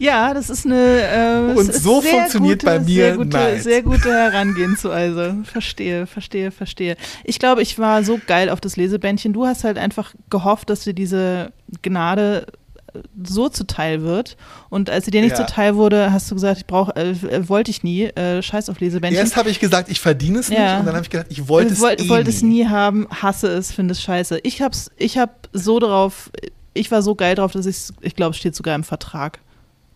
ja, 0.00 0.34
das 0.34 0.50
ist 0.50 0.64
eine. 0.66 1.52
Äh, 1.52 1.54
Und 1.58 1.72
so 1.72 2.00
sehr 2.00 2.10
funktioniert 2.12 2.60
gute, 2.60 2.66
bei 2.66 2.78
mir 2.80 2.86
sehr 2.86 3.16
gute, 3.16 3.28
Neid. 3.36 3.62
sehr 3.62 3.82
gute 3.82 4.10
Herangehensweise. 4.12 5.36
Verstehe, 5.44 6.06
verstehe, 6.06 6.50
verstehe. 6.50 6.96
Ich 7.24 7.38
glaube, 7.38 7.62
ich 7.62 7.78
war 7.78 8.02
so 8.02 8.18
geil 8.26 8.48
auf 8.48 8.60
das 8.60 8.76
Lesebändchen. 8.76 9.32
Du 9.32 9.46
hast 9.46 9.64
halt 9.64 9.78
einfach 9.78 10.14
gehofft, 10.30 10.70
dass 10.70 10.80
dir 10.84 10.94
diese 10.94 11.52
Gnade 11.82 12.46
äh, 12.94 12.98
so 13.22 13.48
zuteil 13.48 14.02
wird. 14.02 14.36
Und 14.70 14.88
als 14.90 15.04
sie 15.04 15.10
dir 15.10 15.20
nicht 15.22 15.38
Ja. 15.38 15.46
zuteil 15.46 15.76
wurde, 15.76 16.12
hast 16.12 16.30
du 16.30 16.34
gesagt, 16.34 16.58
ich 16.58 16.66
brauche, 16.66 16.96
äh, 16.96 17.10
äh, 17.10 17.48
wollte 17.48 17.70
ich 17.70 17.82
nie, 17.82 18.04
äh, 18.04 18.42
scheiß 18.42 18.68
auf 18.70 18.80
Lesebändchen. 18.80 19.22
Erst 19.24 19.36
habe 19.36 19.50
ich 19.50 19.60
gesagt, 19.60 19.90
ich 19.90 20.00
verdiene 20.00 20.38
es 20.38 20.48
nicht 20.48 20.58
Ja. 20.58 20.80
und 20.80 20.86
dann 20.86 20.94
habe 20.94 21.04
ich 21.04 21.10
gedacht, 21.10 21.26
ich 21.30 21.46
wollte 21.48 21.74
es 21.74 21.80
wollte 21.80 22.04
eh 22.04 22.08
wollte 22.08 22.30
es 22.30 22.42
nie. 22.42 22.62
nie 22.64 22.66
haben, 22.68 23.06
hasse 23.10 23.48
es, 23.48 23.70
finde 23.70 23.92
es 23.92 24.02
scheiße. 24.02 24.40
Ich 24.44 24.62
hab's, 24.62 24.90
ich 24.96 25.18
hab 25.18 25.48
so 25.52 25.78
drauf, 25.78 26.30
ich 26.72 26.90
war 26.90 27.02
so 27.02 27.14
geil 27.14 27.34
drauf, 27.34 27.52
dass 27.52 27.66
ich, 27.66 27.76
ich 28.00 28.16
glaube, 28.16 28.30
es 28.30 28.38
steht 28.38 28.54
sogar 28.56 28.74
im 28.74 28.84
Vertrag, 28.84 29.38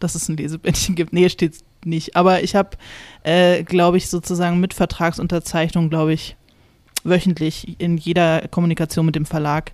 dass 0.04 0.14
es 0.14 0.28
ein 0.28 0.36
Lesebändchen 0.36 0.94
gibt. 0.94 1.12
Nee, 1.12 1.28
steht 1.28 1.56
nicht. 1.84 2.16
Aber 2.16 2.42
ich 2.42 2.54
habe, 2.54 2.70
äh, 3.22 3.64
glaube 3.64 3.96
ich, 3.96 4.08
sozusagen 4.08 4.60
mit 4.60 4.74
Vertragsunterzeichnung, 4.74 5.90
glaube 5.90 6.12
ich, 6.12 6.36
wöchentlich 7.02 7.80
in 7.80 7.96
jeder 7.98 8.48
Kommunikation 8.48 9.06
mit 9.06 9.14
dem 9.14 9.26
Verlag 9.26 9.72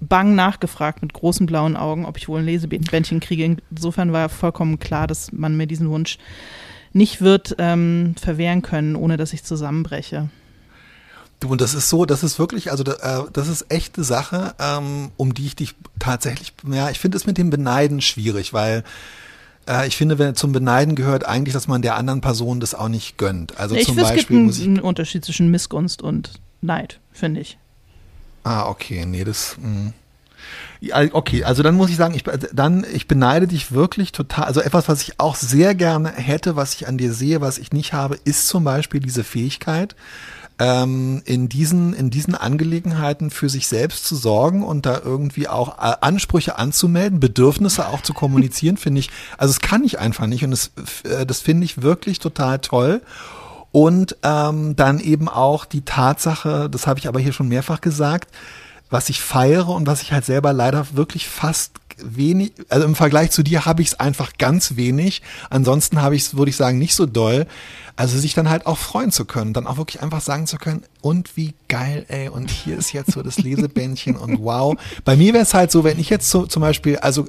bang 0.00 0.34
nachgefragt 0.34 1.02
mit 1.02 1.12
großen 1.12 1.46
blauen 1.46 1.76
Augen, 1.76 2.06
ob 2.06 2.16
ich 2.16 2.28
wohl 2.28 2.40
ein 2.40 2.46
Lesebändchen 2.46 3.20
kriege. 3.20 3.56
Insofern 3.70 4.12
war 4.12 4.28
vollkommen 4.28 4.78
klar, 4.78 5.06
dass 5.06 5.32
man 5.32 5.56
mir 5.56 5.66
diesen 5.66 5.90
Wunsch 5.90 6.18
nicht 6.92 7.20
wird 7.20 7.56
ähm, 7.58 8.14
verwehren 8.18 8.62
können, 8.62 8.96
ohne 8.96 9.16
dass 9.16 9.34
ich 9.34 9.44
zusammenbreche. 9.44 10.30
Du, 11.40 11.48
und 11.48 11.60
das 11.60 11.74
ist 11.74 11.88
so, 11.88 12.04
das 12.04 12.24
ist 12.24 12.38
wirklich, 12.38 12.70
also 12.70 12.82
äh, 12.84 13.24
das 13.32 13.48
ist 13.48 13.66
echte 13.68 14.02
Sache, 14.02 14.54
ähm, 14.58 15.12
um 15.16 15.34
die 15.34 15.46
ich 15.46 15.56
dich 15.56 15.74
tatsächlich, 16.00 16.52
ja, 16.68 16.90
ich 16.90 16.98
finde 16.98 17.16
es 17.16 17.26
mit 17.26 17.38
dem 17.38 17.50
Beneiden 17.50 18.00
schwierig, 18.00 18.52
weil 18.52 18.82
äh, 19.68 19.86
ich 19.86 19.96
finde, 19.96 20.18
wenn 20.18 20.34
zum 20.34 20.52
Beneiden 20.52 20.96
gehört 20.96 21.24
eigentlich, 21.24 21.54
dass 21.54 21.68
man 21.68 21.82
der 21.82 21.96
anderen 21.96 22.20
Person 22.20 22.58
das 22.58 22.74
auch 22.74 22.88
nicht 22.88 23.18
gönnt. 23.18 23.58
Also 23.58 23.76
ich 23.76 23.86
zum 23.86 23.94
finde, 23.94 24.08
es 24.08 24.14
gibt 24.14 24.20
Beispiel 24.22 24.36
einen, 24.36 24.46
muss 24.46 24.58
ich. 24.58 24.64
einen 24.64 24.80
Unterschied 24.80 25.24
zwischen 25.24 25.50
Missgunst 25.50 26.02
und 26.02 26.40
Neid, 26.60 26.98
finde 27.12 27.40
ich. 27.40 27.58
Ah, 28.42 28.66
okay, 28.66 29.06
nee, 29.06 29.24
das. 29.24 29.56
Mh. 29.60 29.92
Ja, 30.80 31.02
okay, 31.12 31.44
also 31.44 31.62
dann 31.62 31.74
muss 31.74 31.90
ich 31.90 31.96
sagen, 31.96 32.14
ich, 32.14 32.24
dann, 32.52 32.86
ich 32.92 33.08
beneide 33.08 33.48
dich 33.48 33.72
wirklich 33.72 34.12
total. 34.12 34.44
Also 34.44 34.60
etwas, 34.60 34.88
was 34.88 35.02
ich 35.02 35.18
auch 35.18 35.34
sehr 35.34 35.74
gerne 35.74 36.10
hätte, 36.10 36.56
was 36.56 36.74
ich 36.74 36.86
an 36.86 36.98
dir 36.98 37.12
sehe, 37.12 37.40
was 37.40 37.58
ich 37.58 37.72
nicht 37.72 37.92
habe, 37.92 38.18
ist 38.24 38.46
zum 38.48 38.64
Beispiel 38.64 39.00
diese 39.00 39.24
Fähigkeit, 39.24 39.96
ähm, 40.58 41.22
in 41.24 41.48
diesen, 41.48 41.94
in 41.94 42.10
diesen 42.10 42.34
Angelegenheiten 42.34 43.30
für 43.30 43.48
sich 43.48 43.68
selbst 43.68 44.04
zu 44.04 44.16
sorgen 44.16 44.64
und 44.64 44.86
da 44.86 45.00
irgendwie 45.04 45.48
auch 45.48 45.78
äh, 45.78 45.96
Ansprüche 46.00 46.58
anzumelden, 46.58 47.20
Bedürfnisse 47.20 47.88
auch 47.88 48.02
zu 48.02 48.12
kommunizieren, 48.14 48.76
finde 48.78 49.00
ich, 49.00 49.10
also 49.36 49.52
es 49.52 49.60
kann 49.60 49.84
ich 49.84 49.98
einfach 49.98 50.26
nicht 50.26 50.44
und 50.44 50.50
das, 50.50 50.72
äh, 51.04 51.24
das 51.26 51.40
finde 51.40 51.64
ich 51.64 51.82
wirklich 51.82 52.18
total 52.18 52.58
toll. 52.58 53.02
Und 53.70 54.16
ähm, 54.22 54.76
dann 54.76 54.98
eben 54.98 55.28
auch 55.28 55.66
die 55.66 55.82
Tatsache, 55.82 56.70
das 56.70 56.86
habe 56.86 56.98
ich 56.98 57.06
aber 57.06 57.20
hier 57.20 57.34
schon 57.34 57.48
mehrfach 57.48 57.82
gesagt, 57.82 58.30
was 58.88 59.10
ich 59.10 59.20
feiere 59.20 59.68
und 59.68 59.86
was 59.86 60.00
ich 60.00 60.12
halt 60.12 60.24
selber 60.24 60.54
leider 60.54 60.86
wirklich 60.96 61.28
fast 61.28 61.72
wenig, 62.02 62.52
also 62.68 62.86
im 62.86 62.94
Vergleich 62.94 63.30
zu 63.30 63.42
dir 63.42 63.66
habe 63.66 63.82
ich 63.82 63.88
es 63.88 64.00
einfach 64.00 64.32
ganz 64.38 64.76
wenig. 64.76 65.22
Ansonsten 65.50 66.00
habe 66.00 66.16
ich 66.16 66.22
es, 66.22 66.36
würde 66.36 66.50
ich 66.50 66.56
sagen, 66.56 66.78
nicht 66.78 66.94
so 66.94 67.06
doll. 67.06 67.46
Also 67.98 68.16
sich 68.16 68.32
dann 68.32 68.48
halt 68.48 68.64
auch 68.64 68.78
freuen 68.78 69.10
zu 69.10 69.24
können, 69.24 69.52
dann 69.52 69.66
auch 69.66 69.76
wirklich 69.76 70.00
einfach 70.00 70.20
sagen 70.20 70.46
zu 70.46 70.56
können, 70.56 70.84
und 71.00 71.36
wie 71.36 71.54
geil, 71.66 72.06
ey, 72.06 72.28
und 72.28 72.48
hier 72.48 72.78
ist 72.78 72.92
jetzt 72.92 73.10
so 73.10 73.22
das 73.22 73.38
Lesebändchen 73.38 74.14
und 74.14 74.38
wow. 74.40 74.76
Bei 75.04 75.16
mir 75.16 75.34
wäre 75.34 75.42
es 75.42 75.52
halt 75.52 75.72
so, 75.72 75.82
wenn 75.82 75.98
ich 75.98 76.08
jetzt 76.08 76.30
so 76.30 76.46
zum 76.46 76.62
Beispiel, 76.62 76.98
also 76.98 77.26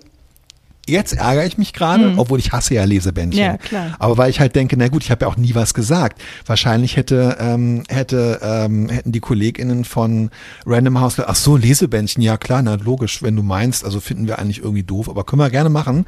jetzt 0.90 1.14
ärgere 1.14 1.46
ich 1.46 1.58
mich 1.58 1.74
gerade, 1.74 2.14
obwohl 2.18 2.40
ich 2.40 2.52
hasse 2.52 2.74
ja 2.74 2.84
Lesebändchen. 2.84 3.44
Ja, 3.44 3.58
klar. 3.58 3.96
Aber 4.00 4.18
weil 4.18 4.30
ich 4.30 4.40
halt 4.40 4.56
denke, 4.56 4.76
na 4.78 4.88
gut, 4.88 5.04
ich 5.04 5.12
habe 5.12 5.26
ja 5.26 5.32
auch 5.32 5.38
nie 5.38 5.56
was 5.56 5.74
gesagt. 5.74 6.22
Wahrscheinlich 6.46 6.98
hätte, 6.98 7.38
ähm, 7.40 7.84
hätte, 7.88 8.40
ähm, 8.42 8.90
hätten 8.90 9.12
die 9.12 9.20
KollegInnen 9.20 9.86
von 9.86 10.32
Random 10.66 11.00
House, 11.00 11.20
ach 11.20 11.36
so, 11.36 11.58
Lesebändchen, 11.58 12.22
ja 12.24 12.38
klar, 12.38 12.62
na 12.62 12.76
logisch, 12.76 13.22
wenn 13.24 13.36
du 13.36 13.44
meinst, 13.44 13.86
also 13.86 14.00
finden 14.00 14.28
wir 14.28 14.40
eigentlich 14.40 14.60
irgendwie 14.60 14.84
doof, 14.84 15.10
aber 15.10 15.24
können 15.24 15.42
wir 15.42 15.50
gerne 15.50 15.70
machen. 15.70 16.06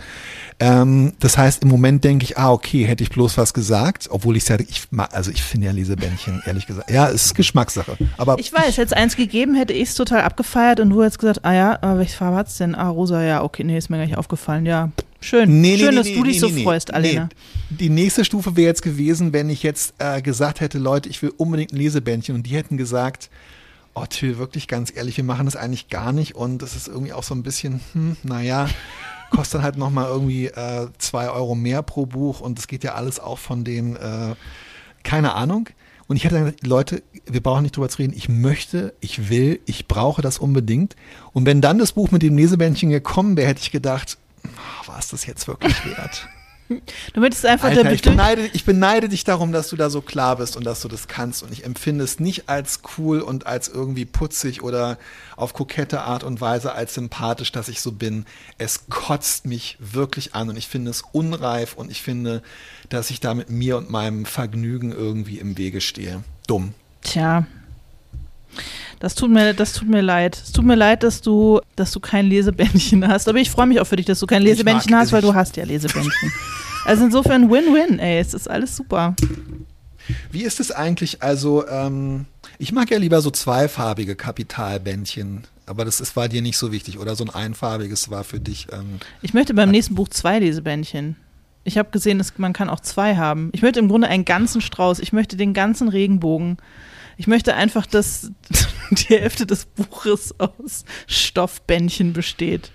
Ähm, 0.61 1.13
das 1.19 1.39
heißt, 1.39 1.63
im 1.63 1.69
Moment 1.69 2.03
denke 2.03 2.23
ich, 2.23 2.37
ah, 2.37 2.51
okay, 2.51 2.83
hätte 2.85 3.03
ich 3.03 3.09
bloß 3.09 3.35
was 3.39 3.51
gesagt, 3.53 4.07
obwohl 4.11 4.37
ich 4.37 4.47
ja, 4.47 4.59
ich, 4.59 4.83
ma- 4.91 5.05
also 5.05 5.31
ich 5.31 5.41
finde 5.41 5.65
ja 5.65 5.73
Lesebändchen, 5.73 6.43
ehrlich 6.45 6.67
gesagt, 6.67 6.91
ja, 6.91 7.09
es 7.09 7.25
ist 7.25 7.33
Geschmackssache. 7.35 7.97
Aber 8.17 8.37
Ich 8.37 8.53
weiß, 8.53 8.77
hätte 8.77 8.83
es 8.83 8.93
eins 8.93 9.15
gegeben, 9.15 9.55
hätte 9.55 9.73
ich 9.73 9.89
es 9.89 9.95
total 9.95 10.21
abgefeiert 10.21 10.79
und 10.79 10.91
du 10.91 11.01
hättest 11.01 11.17
gesagt, 11.17 11.43
ah 11.45 11.53
ja, 11.53 11.79
aber 11.81 11.97
welche 11.99 12.15
Farbe 12.15 12.37
hat's 12.37 12.57
denn? 12.57 12.75
Ah, 12.75 12.89
rosa, 12.89 13.23
ja, 13.23 13.41
okay, 13.43 13.63
nee, 13.63 13.75
ist 13.75 13.89
mir 13.89 13.97
gar 13.97 14.05
nicht 14.05 14.17
aufgefallen, 14.17 14.67
ja. 14.67 14.91
Schön, 15.19 15.61
Nee, 15.61 15.73
nee, 15.73 15.77
schön, 15.77 15.89
nee, 15.89 15.95
dass 15.95 16.07
du 16.13 16.23
dich 16.23 16.39
so 16.39 16.49
freust. 16.49 16.93
Alena. 16.93 17.29
Die 17.71 17.89
nächste 17.89 18.23
Stufe 18.23 18.55
wäre 18.55 18.67
jetzt 18.67 18.81
gewesen, 18.83 19.33
wenn 19.33 19.49
ich 19.49 19.63
jetzt 19.63 19.95
äh, 19.97 20.21
gesagt 20.21 20.61
hätte, 20.61 20.77
Leute, 20.77 21.09
ich 21.09 21.21
will 21.23 21.31
unbedingt 21.37 21.73
ein 21.73 21.77
Lesebändchen 21.77 22.35
und 22.35 22.43
die 22.45 22.55
hätten 22.55 22.77
gesagt, 22.77 23.29
oh 23.93 24.05
Till, 24.07 24.37
wirklich 24.37 24.67
ganz 24.67 24.91
ehrlich, 24.95 25.17
wir 25.17 25.23
machen 25.23 25.45
das 25.45 25.55
eigentlich 25.55 25.89
gar 25.89 26.11
nicht 26.11 26.35
und 26.35 26.61
das 26.61 26.75
ist 26.75 26.87
irgendwie 26.87 27.13
auch 27.13 27.23
so 27.23 27.33
ein 27.35 27.43
bisschen, 27.43 27.81
hm, 27.93 28.15
naja, 28.23 28.67
kostet 29.31 29.55
dann 29.55 29.63
halt 29.63 29.77
nochmal 29.77 30.05
irgendwie 30.05 30.45
äh, 30.47 30.87
zwei 30.99 31.29
Euro 31.29 31.55
mehr 31.55 31.81
pro 31.81 32.05
Buch 32.05 32.41
und 32.41 32.57
das 32.57 32.67
geht 32.67 32.83
ja 32.83 32.93
alles 32.93 33.19
auch 33.19 33.39
von 33.39 33.63
den, 33.63 33.95
äh, 33.95 34.35
keine 35.03 35.33
Ahnung. 35.33 35.69
Und 36.07 36.17
ich 36.17 36.25
hätte 36.25 36.35
dann 36.35 36.43
gesagt, 36.43 36.67
Leute, 36.67 37.03
wir 37.25 37.41
brauchen 37.41 37.63
nicht 37.63 37.77
drüber 37.77 37.87
zu 37.87 37.99
reden. 37.99 38.13
Ich 38.13 38.27
möchte, 38.27 38.93
ich 38.99 39.29
will, 39.29 39.61
ich 39.65 39.87
brauche 39.87 40.21
das 40.21 40.39
unbedingt. 40.39 40.97
Und 41.31 41.45
wenn 41.45 41.61
dann 41.61 41.79
das 41.79 41.93
Buch 41.93 42.11
mit 42.11 42.21
dem 42.21 42.35
Lesebändchen 42.37 42.89
gekommen 42.89 43.37
wäre, 43.37 43.47
hätte 43.47 43.61
ich 43.61 43.71
gedacht, 43.71 44.17
war 44.85 44.99
es 44.99 45.07
das 45.07 45.25
jetzt 45.25 45.47
wirklich 45.47 45.85
wert? 45.85 46.27
Du 47.13 47.19
möchtest 47.19 47.45
einfach 47.45 47.69
Alter, 47.69 47.83
der 47.83 47.93
ich 47.93 48.01
beneide, 48.01 48.49
ich 48.53 48.65
beneide 48.65 49.09
dich 49.09 49.23
darum, 49.23 49.51
dass 49.51 49.69
du 49.69 49.75
da 49.75 49.89
so 49.89 50.01
klar 50.01 50.37
bist 50.37 50.55
und 50.55 50.65
dass 50.65 50.81
du 50.81 50.87
das 50.87 51.07
kannst. 51.07 51.43
Und 51.43 51.51
ich 51.51 51.65
empfinde 51.65 52.03
es 52.03 52.19
nicht 52.19 52.49
als 52.49 52.81
cool 52.97 53.19
und 53.21 53.47
als 53.47 53.67
irgendwie 53.67 54.05
putzig 54.05 54.61
oder 54.63 54.97
auf 55.35 55.53
kokette 55.53 56.01
Art 56.01 56.23
und 56.23 56.41
Weise 56.41 56.73
als 56.73 56.93
sympathisch, 56.93 57.51
dass 57.51 57.67
ich 57.67 57.81
so 57.81 57.91
bin. 57.91 58.25
Es 58.57 58.87
kotzt 58.89 59.45
mich 59.45 59.77
wirklich 59.79 60.35
an 60.35 60.49
und 60.49 60.57
ich 60.57 60.67
finde 60.67 60.91
es 60.91 61.03
unreif 61.11 61.73
und 61.73 61.91
ich 61.91 62.01
finde, 62.01 62.41
dass 62.89 63.09
ich 63.09 63.19
da 63.19 63.33
mit 63.33 63.49
mir 63.49 63.77
und 63.77 63.89
meinem 63.89 64.25
Vergnügen 64.25 64.91
irgendwie 64.91 65.39
im 65.39 65.57
Wege 65.57 65.81
stehe. 65.81 66.23
Dumm. 66.47 66.73
Tja. 67.01 67.45
Das 68.99 69.15
tut 69.15 69.31
mir, 69.31 69.53
das 69.53 69.73
tut 69.73 69.87
mir 69.89 70.01
leid. 70.01 70.39
Es 70.43 70.51
tut 70.51 70.65
mir 70.65 70.75
leid, 70.75 71.03
dass 71.03 71.21
du, 71.21 71.59
dass 71.75 71.91
du 71.91 71.99
kein 71.99 72.27
Lesebändchen 72.27 73.07
hast. 73.07 73.27
Aber 73.27 73.39
ich 73.39 73.49
freue 73.49 73.67
mich 73.67 73.79
auch 73.79 73.87
für 73.87 73.95
dich, 73.95 74.05
dass 74.05 74.19
du 74.19 74.27
kein 74.27 74.43
Lesebändchen 74.43 74.95
hast, 74.95 75.11
weil 75.11 75.21
du 75.21 75.33
hast 75.33 75.57
ja 75.57 75.63
Lesebändchen. 75.65 76.31
also 76.85 77.05
insofern 77.05 77.49
Win-Win, 77.49 77.99
ey. 77.99 78.19
Es 78.19 78.33
ist 78.33 78.49
alles 78.49 78.75
super. 78.75 79.15
Wie 80.31 80.43
ist 80.43 80.59
es 80.59 80.71
eigentlich? 80.71 81.21
Also, 81.23 81.67
ähm, 81.67 82.25
ich 82.57 82.71
mag 82.71 82.91
ja 82.91 82.97
lieber 82.97 83.21
so 83.21 83.31
zweifarbige 83.31 84.15
Kapitalbändchen. 84.15 85.45
Aber 85.65 85.85
das 85.85 86.01
ist, 86.01 86.15
war 86.15 86.27
dir 86.27 86.41
nicht 86.41 86.57
so 86.57 86.71
wichtig, 86.71 86.99
oder 86.99 87.15
so 87.15 87.23
ein 87.23 87.29
einfarbiges 87.29 88.09
war 88.09 88.23
für 88.23 88.39
dich. 88.39 88.67
Ähm, 88.71 88.99
ich 89.21 89.33
möchte 89.33 89.53
beim 89.53 89.71
nächsten 89.71 89.95
Buch 89.95 90.09
zwei 90.09 90.39
Lesebändchen. 90.39 91.15
Ich 91.63 91.77
habe 91.77 91.91
gesehen, 91.91 92.17
dass 92.17 92.37
man 92.37 92.53
kann 92.53 92.69
auch 92.69 92.79
zwei 92.79 93.15
haben. 93.15 93.49
Ich 93.53 93.61
möchte 93.61 93.79
im 93.79 93.87
Grunde 93.87 94.07
einen 94.07 94.25
ganzen 94.25 94.61
Strauß. 94.61 94.99
Ich 94.99 95.13
möchte 95.13 95.37
den 95.37 95.53
ganzen 95.53 95.87
Regenbogen. 95.87 96.57
Ich 97.21 97.27
möchte 97.27 97.53
einfach, 97.53 97.85
dass 97.85 98.31
die 98.89 99.13
Hälfte 99.13 99.45
des 99.45 99.65
Buches 99.65 100.33
aus 100.39 100.85
Stoffbändchen 101.05 102.13
besteht. 102.13 102.71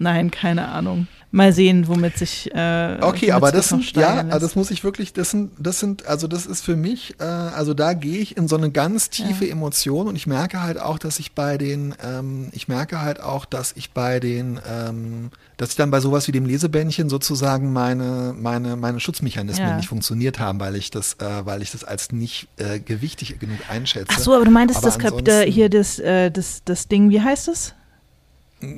Nein, 0.00 0.32
keine 0.32 0.66
Ahnung 0.66 1.06
mal 1.34 1.52
sehen, 1.52 1.88
womit 1.88 2.16
sich. 2.16 2.54
Äh, 2.54 2.98
okay, 3.00 3.32
aber 3.32 3.50
das 3.50 3.68
sind, 3.68 3.92
ja, 3.96 4.22
lässt. 4.22 4.42
das 4.42 4.54
muss 4.54 4.70
ich 4.70 4.84
wirklich, 4.84 5.12
das 5.12 5.30
sind, 5.30 5.50
das 5.58 5.80
sind, 5.80 6.06
also 6.06 6.28
das 6.28 6.46
ist 6.46 6.64
für 6.64 6.76
mich, 6.76 7.16
äh, 7.18 7.24
also 7.24 7.74
da 7.74 7.92
gehe 7.92 8.18
ich 8.18 8.36
in 8.36 8.46
so 8.46 8.56
eine 8.56 8.70
ganz 8.70 9.10
tiefe 9.10 9.44
ja. 9.44 9.52
Emotion 9.52 10.06
und 10.06 10.14
ich 10.14 10.28
merke 10.28 10.62
halt 10.62 10.80
auch, 10.80 10.96
dass 10.96 11.18
ich 11.18 11.32
bei 11.32 11.58
den, 11.58 11.94
ähm, 12.02 12.48
ich 12.52 12.68
merke 12.68 13.00
halt 13.00 13.20
auch, 13.20 13.46
dass 13.46 13.72
ich 13.76 13.90
bei 13.90 14.20
den, 14.20 14.60
ähm, 14.70 15.30
dass 15.56 15.70
ich 15.70 15.76
dann 15.76 15.90
bei 15.90 15.98
sowas 15.98 16.28
wie 16.28 16.32
dem 16.32 16.46
Lesebändchen 16.46 17.08
sozusagen 17.08 17.72
meine, 17.72 18.32
meine, 18.38 18.76
meine 18.76 19.00
Schutzmechanismen 19.00 19.68
ja. 19.68 19.76
nicht 19.76 19.88
funktioniert 19.88 20.38
haben, 20.38 20.60
weil 20.60 20.76
ich 20.76 20.90
das, 20.90 21.14
äh, 21.14 21.44
weil 21.44 21.62
ich 21.62 21.72
das 21.72 21.82
als 21.82 22.12
nicht 22.12 22.46
äh, 22.58 22.78
gewichtig 22.78 23.40
genug 23.40 23.58
einschätze. 23.68 24.06
Ach 24.12 24.20
so, 24.20 24.34
aber 24.34 24.44
du 24.44 24.52
meintest 24.52 24.78
aber 24.78 24.86
das 24.86 24.98
Kapitel 25.00 25.42
hier 25.50 25.68
das, 25.68 25.98
äh, 25.98 26.30
das, 26.30 26.62
das 26.64 26.86
Ding, 26.86 27.10
wie 27.10 27.20
heißt 27.20 27.48
es? 27.48 27.74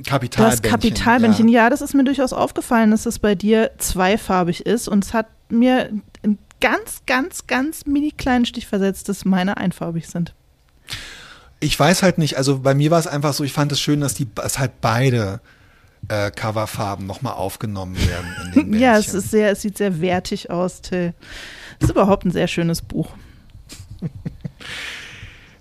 Kapitalbändchen. 0.03 0.61
Das 0.61 0.71
Kapitalbändchen, 0.71 1.47
ja. 1.47 1.63
ja. 1.63 1.69
das 1.69 1.81
ist 1.81 1.93
mir 1.93 2.03
durchaus 2.03 2.33
aufgefallen, 2.33 2.91
dass 2.91 3.05
es 3.05 3.19
bei 3.19 3.35
dir 3.35 3.71
zweifarbig 3.77 4.65
ist 4.65 4.87
und 4.87 5.05
es 5.05 5.13
hat 5.13 5.27
mir 5.49 5.89
einen 6.23 6.37
ganz, 6.61 7.01
ganz, 7.05 7.47
ganz 7.47 7.85
mini 7.85 8.11
kleinen 8.11 8.45
Stich 8.45 8.67
versetzt, 8.67 9.09
dass 9.09 9.25
meine 9.25 9.57
einfarbig 9.57 10.07
sind. 10.07 10.33
Ich 11.59 11.79
weiß 11.79 12.03
halt 12.03 12.17
nicht, 12.17 12.37
also 12.37 12.59
bei 12.59 12.75
mir 12.75 12.91
war 12.91 12.99
es 12.99 13.07
einfach 13.07 13.33
so, 13.33 13.43
ich 13.43 13.53
fand 13.53 13.71
es 13.71 13.79
schön, 13.79 14.01
dass 14.01 14.13
die 14.13 14.27
dass 14.33 14.59
halt 14.59 14.79
beide 14.79 15.41
äh, 16.07 16.31
Coverfarben 16.31 17.05
nochmal 17.05 17.33
aufgenommen 17.33 17.97
werden. 18.07 18.73
ja, 18.79 18.97
es 18.97 19.13
ist 19.13 19.31
sehr, 19.31 19.51
es 19.51 19.61
sieht 19.61 19.77
sehr 19.77 19.99
wertig 20.01 20.49
aus, 20.49 20.81
Till. 20.81 21.13
Es 21.79 21.85
ist 21.85 21.91
überhaupt 21.91 22.25
ein 22.25 22.31
sehr 22.31 22.47
schönes 22.47 22.81
Buch. 22.81 23.09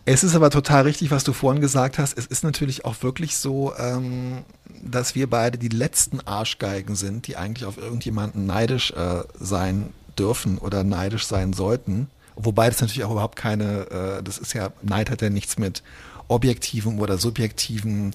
Es 0.08 0.22
ist 0.22 0.36
aber 0.36 0.50
total 0.50 0.84
richtig, 0.84 1.10
was 1.10 1.24
du 1.24 1.32
vorhin 1.32 1.60
gesagt 1.60 1.98
hast. 1.98 2.16
Es 2.16 2.26
ist 2.26 2.44
natürlich 2.44 2.84
auch 2.84 3.02
wirklich 3.02 3.36
so, 3.36 3.74
ähm, 3.76 4.44
dass 4.80 5.16
wir 5.16 5.28
beide 5.28 5.58
die 5.58 5.68
letzten 5.68 6.20
Arschgeigen 6.20 6.94
sind, 6.94 7.26
die 7.26 7.36
eigentlich 7.36 7.66
auf 7.66 7.76
irgendjemanden 7.76 8.46
neidisch 8.46 8.92
äh, 8.92 9.24
sein 9.34 9.92
dürfen 10.16 10.58
oder 10.58 10.84
neidisch 10.84 11.26
sein 11.26 11.52
sollten. 11.52 12.08
Wobei 12.36 12.68
das 12.68 12.80
natürlich 12.80 13.02
auch 13.02 13.10
überhaupt 13.10 13.34
keine, 13.34 13.90
äh, 13.90 14.22
das 14.22 14.38
ist 14.38 14.52
ja, 14.52 14.70
Neid 14.80 15.10
hat 15.10 15.22
ja 15.22 15.28
nichts 15.28 15.58
mit 15.58 15.82
objektivem 16.28 17.00
oder 17.00 17.18
subjektivem 17.18 18.12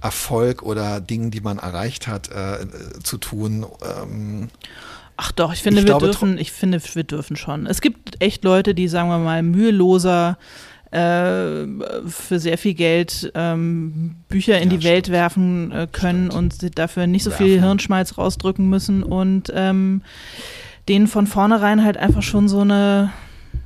Erfolg 0.00 0.62
oder 0.62 1.00
Dingen, 1.00 1.32
die 1.32 1.40
man 1.40 1.58
erreicht 1.58 2.06
hat, 2.06 2.30
äh, 2.30 2.66
zu 3.02 3.18
tun. 3.18 3.66
Ähm, 3.82 4.48
Ach 5.16 5.32
doch, 5.32 5.52
ich 5.52 5.62
finde, 5.62 5.80
ich 5.80 5.86
wir 5.86 5.90
glaube, 5.90 6.06
dürfen, 6.06 6.38
ich 6.38 6.52
finde, 6.52 6.80
wir 6.94 7.04
dürfen 7.04 7.36
schon. 7.36 7.66
Es 7.66 7.80
gibt 7.80 8.22
echt 8.22 8.44
Leute, 8.44 8.76
die, 8.76 8.86
sagen 8.86 9.08
wir 9.08 9.18
mal, 9.18 9.42
müheloser 9.42 10.38
für 10.92 12.40
sehr 12.40 12.58
viel 12.58 12.74
Geld 12.74 13.30
ähm, 13.34 14.16
Bücher 14.28 14.58
in 14.60 14.70
ja, 14.70 14.76
die 14.76 14.84
Welt 14.84 15.08
werfen 15.08 15.70
äh, 15.70 15.86
können 15.90 16.30
stimmt. 16.32 16.62
und 16.62 16.78
dafür 16.78 17.06
nicht 17.06 17.22
so 17.22 17.30
werfen. 17.30 17.46
viel 17.46 17.60
Hirnschmalz 17.60 18.18
rausdrücken 18.18 18.68
müssen 18.68 19.04
und 19.04 19.52
ähm, 19.54 20.02
denen 20.88 21.06
von 21.06 21.28
vornherein 21.28 21.84
halt 21.84 21.96
einfach 21.96 22.22
schon 22.22 22.48
so 22.48 22.60
eine, 22.60 23.12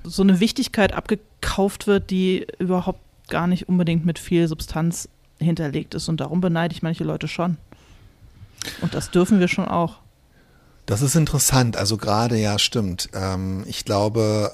so 0.02 0.22
eine 0.22 0.40
Wichtigkeit 0.40 0.92
abgekauft 0.92 1.86
wird, 1.86 2.10
die 2.10 2.46
überhaupt 2.58 3.00
gar 3.28 3.46
nicht 3.46 3.68
unbedingt 3.70 4.04
mit 4.04 4.18
viel 4.18 4.46
Substanz 4.46 5.08
hinterlegt 5.38 5.94
ist. 5.94 6.08
Und 6.10 6.20
darum 6.20 6.42
beneide 6.42 6.74
ich 6.74 6.82
manche 6.82 7.04
Leute 7.04 7.28
schon. 7.28 7.56
Und 8.82 8.94
das 8.94 9.10
dürfen 9.10 9.40
wir 9.40 9.48
schon 9.48 9.66
auch. 9.66 9.96
Das 10.86 11.00
ist 11.00 11.14
interessant. 11.14 11.76
Also 11.76 11.96
gerade 11.96 12.36
ja, 12.36 12.58
stimmt. 12.58 13.08
Ähm, 13.14 13.64
ich 13.66 13.84
glaube, 13.84 14.52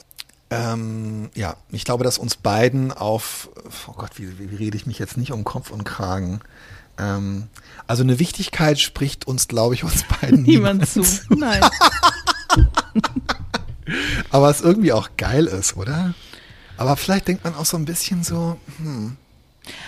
ähm, 0.51 1.31
ja, 1.35 1.57
ich 1.71 1.85
glaube, 1.85 2.05
dass 2.05 2.19
uns 2.19 2.37
beiden 2.37 2.93
auf, 2.93 3.51
oh 3.87 3.93
Gott, 3.93 4.11
wie, 4.17 4.39
wie, 4.39 4.57
rede 4.57 4.77
ich 4.77 4.87
mich 4.87 4.99
jetzt 4.99 5.17
nicht 5.17 5.33
um 5.33 5.45
Kopf 5.45 5.71
und 5.71 5.85
Kragen? 5.85 6.41
Ähm, 6.99 7.49
also 7.87 8.03
eine 8.03 8.19
Wichtigkeit 8.19 8.79
spricht 8.79 9.27
uns, 9.27 9.49
glaube 9.49 9.75
ich, 9.75 9.85
uns 9.85 10.05
beiden 10.21 10.43
niemand, 10.45 10.81
niemand 10.81 10.89
zu. 10.89 11.03
zu. 11.03 11.35
Nein. 11.35 11.61
Aber 14.31 14.51
es 14.51 14.61
irgendwie 14.61 14.93
auch 14.93 15.11
geil 15.17 15.47
ist, 15.47 15.77
oder? 15.77 16.15
Aber 16.77 16.97
vielleicht 16.97 17.29
denkt 17.29 17.45
man 17.45 17.55
auch 17.55 17.65
so 17.65 17.77
ein 17.77 17.85
bisschen 17.85 18.23
so, 18.23 18.59
hm, 18.79 19.17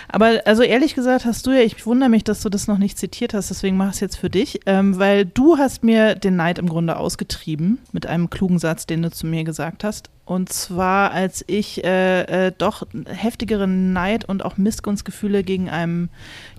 aber 0.07 0.41
also 0.45 0.63
ehrlich 0.63 0.95
gesagt 0.95 1.25
hast 1.25 1.45
du 1.47 1.51
ja, 1.51 1.61
ich 1.61 1.85
wundere 1.85 2.09
mich, 2.09 2.23
dass 2.23 2.41
du 2.41 2.49
das 2.49 2.67
noch 2.67 2.77
nicht 2.77 2.97
zitiert 2.97 3.33
hast, 3.33 3.49
deswegen 3.49 3.77
mache 3.77 3.89
ich 3.89 3.95
es 3.95 4.01
jetzt 4.01 4.17
für 4.17 4.29
dich, 4.29 4.61
ähm, 4.65 4.97
weil 4.99 5.25
du 5.25 5.57
hast 5.57 5.83
mir 5.83 6.15
den 6.15 6.35
Neid 6.35 6.59
im 6.59 6.69
Grunde 6.69 6.97
ausgetrieben 6.97 7.79
mit 7.91 8.05
einem 8.05 8.29
klugen 8.29 8.59
Satz, 8.59 8.85
den 8.85 9.01
du 9.01 9.11
zu 9.11 9.25
mir 9.25 9.43
gesagt 9.43 9.83
hast. 9.83 10.09
Und 10.25 10.53
zwar, 10.53 11.11
als 11.11 11.43
ich 11.47 11.83
äh, 11.83 12.47
äh, 12.47 12.51
doch 12.57 12.87
heftigere 13.07 13.67
Neid 13.67 14.23
und 14.23 14.45
auch 14.45 14.55
Missgunstgefühle 14.57 15.43
gegen 15.43 15.69
einem, 15.69 16.09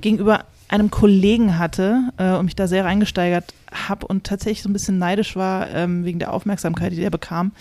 gegenüber 0.03 0.44
einem 0.68 0.90
Kollegen 0.90 1.59
hatte 1.59 2.11
äh, 2.18 2.33
und 2.33 2.46
mich 2.46 2.57
da 2.57 2.66
sehr 2.66 2.85
reingesteigert 2.85 3.55
habe 3.72 4.07
und 4.07 4.24
tatsächlich 4.24 4.62
so 4.62 4.68
ein 4.68 4.74
bisschen 4.74 4.98
neidisch 4.98 5.35
war 5.35 5.70
ähm, 5.70 6.05
wegen 6.05 6.18
der 6.18 6.33
Aufmerksamkeit, 6.33 6.92
die 6.92 7.03
er 7.03 7.11
bekam, 7.11 7.53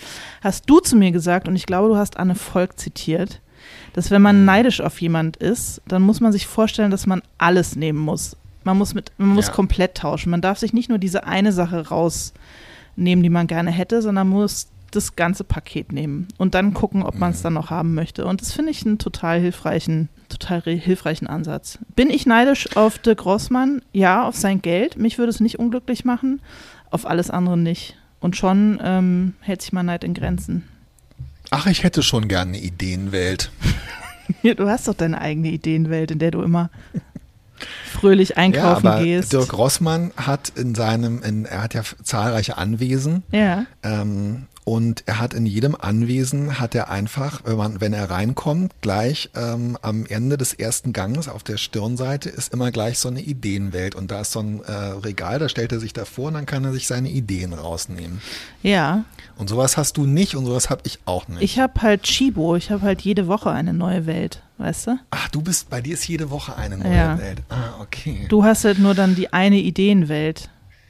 hast 0.42 0.70
du 0.70 0.80
zu 0.80 0.96
mir 0.96 1.12
gesagt, 1.12 1.48
und 1.48 1.56
ich 1.56 1.66
glaube, 1.66 1.90
du 1.90 1.96
hast 1.96 2.18
Anne 2.18 2.36
Volk 2.36 2.80
zitiert, 2.80 3.40
dass 3.94 4.12
wenn 4.12 4.22
man 4.22 4.46
neidisch 4.46 4.82
auf 4.82 5.00
jemand 5.00 5.38
ist, 5.38 5.82
dann 5.88 6.02
muss 6.02 6.20
man 6.20 6.32
sich 6.32 6.48
vorstellen, 6.48 6.92
dass 6.92 7.06
man 7.06 7.22
alles 7.38 7.76
nehmen 7.76 8.00
muss. 8.00 8.36
Man 8.64 8.78
muss 8.78 8.94
mit, 8.94 9.12
man 9.18 9.30
muss 9.30 9.48
ja. 9.48 9.54
komplett 9.54 9.96
tauschen. 9.96 10.30
Man 10.32 10.42
darf 10.42 10.60
sich 10.60 10.74
nicht 10.74 10.90
nur 10.90 10.98
diese 10.98 11.26
eine 11.26 11.52
Sache 11.52 11.88
rausnehmen, 11.88 13.24
die 13.24 13.30
man 13.30 13.48
gerne 13.48 13.72
hätte, 13.72 14.02
sondern 14.02 14.30
muss 14.30 14.68
das 14.96 15.16
ganze 15.16 15.44
Paket 15.44 15.92
nehmen 15.92 16.28
und 16.38 16.56
dann 16.56 16.74
gucken, 16.74 17.04
ob 17.04 17.18
man 17.18 17.32
es 17.32 17.40
mhm. 17.40 17.44
dann 17.44 17.54
noch 17.54 17.70
haben 17.70 17.94
möchte. 17.94 18.26
Und 18.26 18.42
das 18.42 18.52
finde 18.52 18.72
ich 18.72 18.86
einen 18.86 18.98
total 18.98 19.40
hilfreichen, 19.40 20.10
total 20.30 20.62
hilfreichen 20.62 21.28
Ansatz. 21.28 21.80
Bin 21.96 22.10
ich 22.10 22.26
neidisch 22.26 22.76
auf 22.76 22.98
de 22.98 23.16
Grossmann? 23.16 23.82
Ja, 23.92 24.28
auf 24.28 24.36
sein 24.36 24.62
Geld. 24.62 24.98
Mich 24.98 25.18
würde 25.18 25.30
es 25.30 25.40
nicht 25.40 25.60
unglücklich 25.60 26.06
machen, 26.06 26.42
auf 26.90 27.06
alles 27.06 27.30
andere 27.30 27.58
nicht. 27.58 27.98
Und 28.20 28.38
schon 28.38 28.80
ähm, 28.82 29.34
hält 29.42 29.62
sich 29.62 29.74
mein 29.74 29.88
Neid 29.88 30.04
in 30.04 30.14
Grenzen. 30.14 30.64
Ach, 31.52 31.68
ich 31.68 31.84
hätte 31.84 32.04
schon 32.04 32.28
gerne 32.28 32.54
eine 32.54 32.62
Ideenwelt. 32.62 33.52
ja, 34.44 34.54
du 34.54 34.68
hast 34.68 34.88
doch 34.88 34.94
deine 34.94 35.20
eigene 35.20 35.50
Ideenwelt, 35.50 36.12
in 36.12 36.20
der 36.20 36.32
du 36.32 36.42
immer 36.42 36.70
fröhlich 37.92 38.38
einkaufen 38.38 38.86
ja, 38.86 38.94
aber 38.94 39.04
gehst. 39.04 39.34
Dirk 39.34 39.54
Rossmann 39.54 40.12
hat 40.18 40.50
in 40.56 40.76
seinem, 40.76 41.22
in, 41.22 41.46
er 41.46 41.64
hat 41.64 41.74
ja 41.74 41.84
zahlreiche 42.04 42.58
Anwesen. 42.58 43.24
Ja. 43.32 43.66
Ähm, 43.84 44.48
und 44.66 45.04
er 45.08 45.20
hat 45.20 45.34
in 45.34 45.46
jedem 45.46 45.76
Anwesen, 45.76 46.60
hat 46.60 46.74
er 46.74 46.90
einfach, 46.90 47.42
wenn, 47.44 47.58
man, 47.58 47.82
wenn 47.82 47.92
er 47.94 48.10
reinkommt, 48.10 48.72
gleich 48.82 49.30
ähm, 49.36 49.78
am 49.82 50.06
Ende 50.06 50.38
des 50.38 50.54
ersten 50.54 50.94
Ganges 50.94 51.28
auf 51.28 51.44
der 51.44 51.58
Stirnseite 51.58 52.30
ist 52.30 52.54
immer 52.54 52.72
gleich 52.72 52.98
so 53.00 53.10
eine 53.10 53.22
Ideenwelt. 53.22 53.94
Und 53.96 54.12
da 54.12 54.22
ist 54.22 54.32
so 54.32 54.40
ein 54.40 54.62
äh, 54.64 54.72
Regal, 54.72 55.40
da 55.40 55.50
stellt 55.50 55.72
er 55.74 55.80
sich 55.80 55.92
davor 55.94 56.30
und 56.30 56.36
dann 56.36 56.46
kann 56.46 56.64
er 56.64 56.72
sich 56.72 56.88
seine 56.88 57.10
Ideen 57.10 57.54
rausnehmen. 57.54 58.22
Ja. 58.62 59.04
Und 59.38 59.50
sowas 59.50 59.76
hast 59.76 59.98
du 59.98 60.06
nicht 60.06 60.36
und 60.36 60.46
sowas 60.46 60.70
habe 60.70 60.82
ich 60.86 61.00
auch 61.06 61.28
nicht. 61.28 61.42
Ich 61.42 61.60
habe 61.60 61.82
halt 61.82 62.04
Chibo, 62.04 62.56
ich 62.56 62.72
habe 62.72 62.84
halt 62.84 63.02
jede 63.02 63.28
Woche 63.28 63.50
eine 63.52 63.74
neue 63.74 64.06
Welt, 64.06 64.44
weißt 64.60 64.88
du? 64.88 65.00
Ach, 65.12 65.28
du 65.30 65.42
bist, 65.42 65.70
bei 65.70 65.82
dir 65.82 65.96
ist 65.96 66.08
jede 66.08 66.30
Woche 66.30 66.56
eine 66.56 66.78
neue 66.78 66.96
Ja. 66.96 67.18
Welt. 67.18 67.42
Ah, 67.50 67.82
okay. 67.82 68.28
Du 68.30 68.44
hast 68.44 68.64
halt 68.64 68.80
nur 68.80 68.94
dann 68.94 69.16
die 69.16 69.34
eine 69.34 69.58
Ideenwelt. 69.58 70.50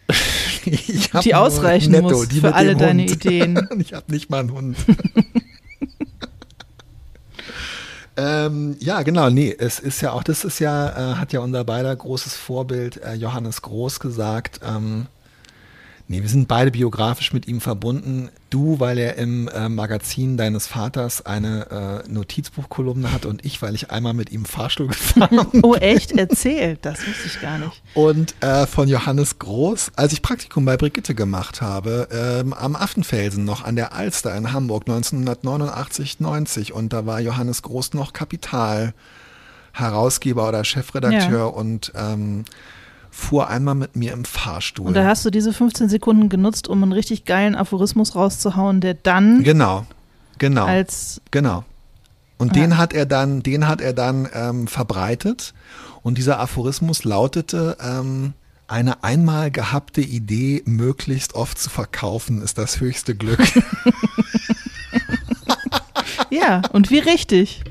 Ich 0.65 1.11
Die 1.23 1.35
ausreichen 1.35 1.91
Netto, 1.91 2.09
muss 2.09 2.27
die 2.27 2.39
für 2.39 2.53
alle 2.53 2.75
deine 2.75 3.03
Hund. 3.03 3.11
Ideen. 3.25 3.67
ich 3.79 3.93
habe 3.93 4.11
nicht 4.11 4.29
mal 4.29 4.39
einen 4.39 4.51
Hund. 4.51 4.77
ähm, 8.17 8.75
ja, 8.79 9.03
genau, 9.03 9.29
nee, 9.29 9.55
es 9.57 9.79
ist 9.79 10.01
ja 10.01 10.11
auch, 10.11 10.23
das 10.23 10.43
ist 10.43 10.59
ja, 10.59 11.13
äh, 11.13 11.15
hat 11.15 11.33
ja 11.33 11.41
unser 11.41 11.63
beider 11.63 11.95
großes 11.95 12.35
Vorbild 12.35 12.97
äh, 12.97 13.13
Johannes 13.13 13.61
Groß 13.61 13.99
gesagt. 13.99 14.59
Ähm, 14.65 15.07
nee, 16.07 16.21
wir 16.21 16.29
sind 16.29 16.47
beide 16.47 16.71
biografisch 16.71 17.33
mit 17.33 17.47
ihm 17.47 17.61
verbunden. 17.61 18.29
Du, 18.49 18.79
weil 18.79 18.97
er 18.99 19.15
im 19.17 19.47
äh, 19.47 19.67
Magazin 19.69 20.37
deines 20.37 20.67
Vaters 20.67 21.25
eine 21.25 22.03
äh, 22.05 22.11
Notizbuchkolumne 22.11 23.11
hat 23.11 23.25
und 23.25 23.43
ich, 23.43 23.61
weil 23.61 23.73
ich 23.73 23.89
einmal 23.89 24.13
mit 24.13 24.31
ihm 24.31 24.45
Fahrstuhl 24.45 24.87
gefahren 24.89 25.47
bin. 25.51 25.63
Oh, 25.63 25.75
echt? 25.75 26.11
Erzähl. 26.11 26.77
Das 26.81 26.99
wusste 26.99 27.27
ich 27.27 27.41
gar 27.41 27.57
nicht. 27.57 27.81
Und 27.95 28.35
äh, 28.41 28.67
von 28.67 28.87
Johannes 28.87 29.39
Groß, 29.39 29.93
als 29.95 30.13
ich 30.13 30.21
Praktikum 30.21 30.65
bei 30.65 30.77
Brigitte 30.77 31.15
gemacht 31.15 31.61
habe, 31.61 32.07
ähm, 32.11 32.53
am 32.53 32.75
Affenfelsen 32.75 33.43
noch 33.43 33.63
an 33.63 33.75
der 33.75 33.93
Alster 33.93 34.35
in 34.35 34.53
Hamburg 34.53 34.83
1989, 34.87 36.19
90. 36.19 36.73
Und 36.73 36.93
da 36.93 37.05
war 37.05 37.19
Johannes 37.21 37.61
Groß 37.63 37.93
noch 37.93 38.13
Kapital. 38.13 38.93
Herausgeber 39.75 40.47
oder 40.47 40.63
Chefredakteur 40.63 41.39
Ja. 41.39 41.45
und 41.45 41.91
ähm, 41.95 42.45
fuhr 43.13 43.47
einmal 43.47 43.75
mit 43.75 43.95
mir 43.95 44.11
im 44.11 44.25
Fahrstuhl. 44.25 44.87
Und 44.87 44.95
da 44.95 45.05
hast 45.05 45.23
du 45.23 45.29
diese 45.29 45.53
15 45.53 45.87
Sekunden 45.87 46.29
genutzt, 46.29 46.67
um 46.67 46.81
einen 46.81 46.91
richtig 46.93 47.25
geilen 47.25 47.55
Aphorismus 47.55 48.15
rauszuhauen, 48.15 48.81
der 48.81 48.95
dann 48.95 49.43
genau, 49.43 49.85
genau. 50.39 50.65
als 50.65 51.21
Genau. 51.31 51.63
Und 52.39 52.55
Ja. 52.55 52.63
den 52.63 52.77
hat 52.77 52.91
er 52.91 53.05
dann, 53.05 53.43
den 53.43 53.67
hat 53.67 53.81
er 53.81 53.93
dann 53.93 54.27
ähm, 54.33 54.67
verbreitet. 54.67 55.53
Und 56.01 56.17
dieser 56.17 56.39
Aphorismus 56.39 57.03
lautete: 57.03 57.77
ähm, 57.79 58.33
Eine 58.67 59.03
einmal 59.03 59.51
gehabte 59.51 60.01
Idee 60.01 60.63
möglichst 60.65 61.35
oft 61.35 61.59
zu 61.59 61.69
verkaufen, 61.69 62.41
ist 62.41 62.57
das 62.57 62.79
höchste 62.79 63.15
Glück. 63.15 63.39
ja, 66.31 66.63
und 66.71 66.89
wie 66.89 66.99
richtig. 66.99 67.61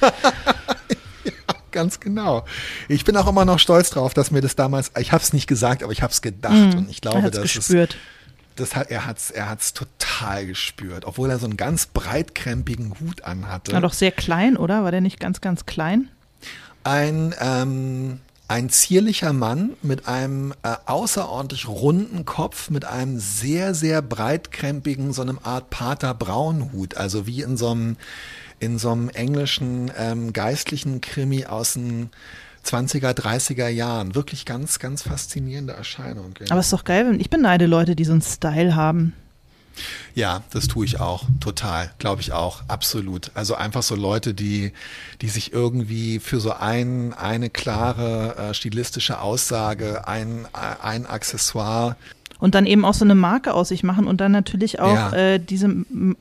Ganz 1.76 2.00
genau. 2.00 2.46
Ich 2.88 3.04
bin 3.04 3.18
auch 3.18 3.28
immer 3.28 3.44
noch 3.44 3.58
stolz 3.58 3.90
drauf, 3.90 4.14
dass 4.14 4.30
mir 4.30 4.40
das 4.40 4.56
damals, 4.56 4.92
ich 4.98 5.12
habe 5.12 5.22
es 5.22 5.34
nicht 5.34 5.46
gesagt, 5.46 5.82
aber 5.82 5.92
ich 5.92 6.00
habe 6.00 6.10
es 6.10 6.22
gedacht. 6.22 6.74
Und 6.74 6.88
ich 6.88 7.02
glaube, 7.02 7.20
hat's 7.20 7.36
dass 7.36 7.44
es, 7.44 7.52
gespürt. 7.52 7.98
das 8.54 8.74
hat, 8.74 8.90
er 8.90 9.04
hat 9.04 9.18
es 9.18 9.30
er 9.30 9.50
hat's 9.50 9.74
total 9.74 10.46
gespürt, 10.46 11.04
obwohl 11.04 11.28
er 11.28 11.38
so 11.38 11.44
einen 11.44 11.58
ganz 11.58 11.84
breitkrempigen 11.84 12.94
Hut 12.98 13.24
anhatte. 13.24 13.74
War 13.74 13.82
doch 13.82 13.92
sehr 13.92 14.10
klein, 14.10 14.56
oder? 14.56 14.84
War 14.84 14.90
der 14.90 15.02
nicht 15.02 15.20
ganz, 15.20 15.42
ganz 15.42 15.66
klein? 15.66 16.08
Ein, 16.82 17.34
ähm, 17.40 18.20
ein 18.48 18.70
zierlicher 18.70 19.34
Mann 19.34 19.74
mit 19.82 20.08
einem 20.08 20.54
äh, 20.62 20.76
außerordentlich 20.86 21.68
runden 21.68 22.24
Kopf, 22.24 22.70
mit 22.70 22.86
einem 22.86 23.18
sehr, 23.18 23.74
sehr 23.74 24.00
breitkrempigen, 24.00 25.12
so 25.12 25.20
einem 25.20 25.40
Art 25.42 25.68
Pater 25.68 26.14
Braunhut, 26.14 26.96
also 26.96 27.26
wie 27.26 27.42
in 27.42 27.58
so 27.58 27.70
einem, 27.70 27.96
in 28.58 28.78
so 28.78 28.90
einem 28.90 29.08
englischen 29.10 29.90
ähm, 29.98 30.32
geistlichen 30.32 31.00
Krimi 31.00 31.46
aus 31.46 31.74
den 31.74 32.10
20er, 32.64 33.12
30er 33.12 33.68
Jahren. 33.68 34.14
Wirklich 34.14 34.44
ganz, 34.44 34.78
ganz 34.78 35.02
faszinierende 35.02 35.72
Erscheinung. 35.72 36.34
Ja. 36.40 36.46
Aber 36.50 36.60
ist 36.60 36.72
doch 36.72 36.84
geil, 36.84 37.06
wenn 37.06 37.20
ich 37.20 37.30
beneide 37.30 37.66
Leute, 37.66 37.96
die 37.96 38.04
so 38.04 38.12
einen 38.12 38.22
Style 38.22 38.74
haben. 38.74 39.12
Ja, 40.14 40.42
das 40.50 40.68
tue 40.68 40.86
ich 40.86 41.00
auch, 41.00 41.24
total, 41.40 41.90
glaube 41.98 42.22
ich 42.22 42.32
auch, 42.32 42.62
absolut. 42.68 43.30
Also 43.34 43.54
einfach 43.54 43.82
so 43.82 43.94
Leute, 43.94 44.32
die, 44.32 44.72
die 45.20 45.28
sich 45.28 45.52
irgendwie 45.52 46.18
für 46.18 46.40
so 46.40 46.52
ein, 46.52 47.12
eine 47.12 47.50
klare 47.50 48.36
äh, 48.36 48.54
stilistische 48.54 49.20
Aussage, 49.20 50.08
ein, 50.08 50.48
ein 50.54 51.04
Accessoire, 51.04 51.96
Und 52.38 52.54
dann 52.54 52.66
eben 52.66 52.84
auch 52.84 52.94
so 52.94 53.04
eine 53.04 53.14
Marke 53.14 53.54
aus 53.54 53.68
sich 53.68 53.82
machen 53.82 54.06
und 54.06 54.20
dann 54.20 54.32
natürlich 54.32 54.78
auch 54.78 54.94
Ja. 54.94 55.12
äh, 55.12 55.38
diese, 55.40 55.74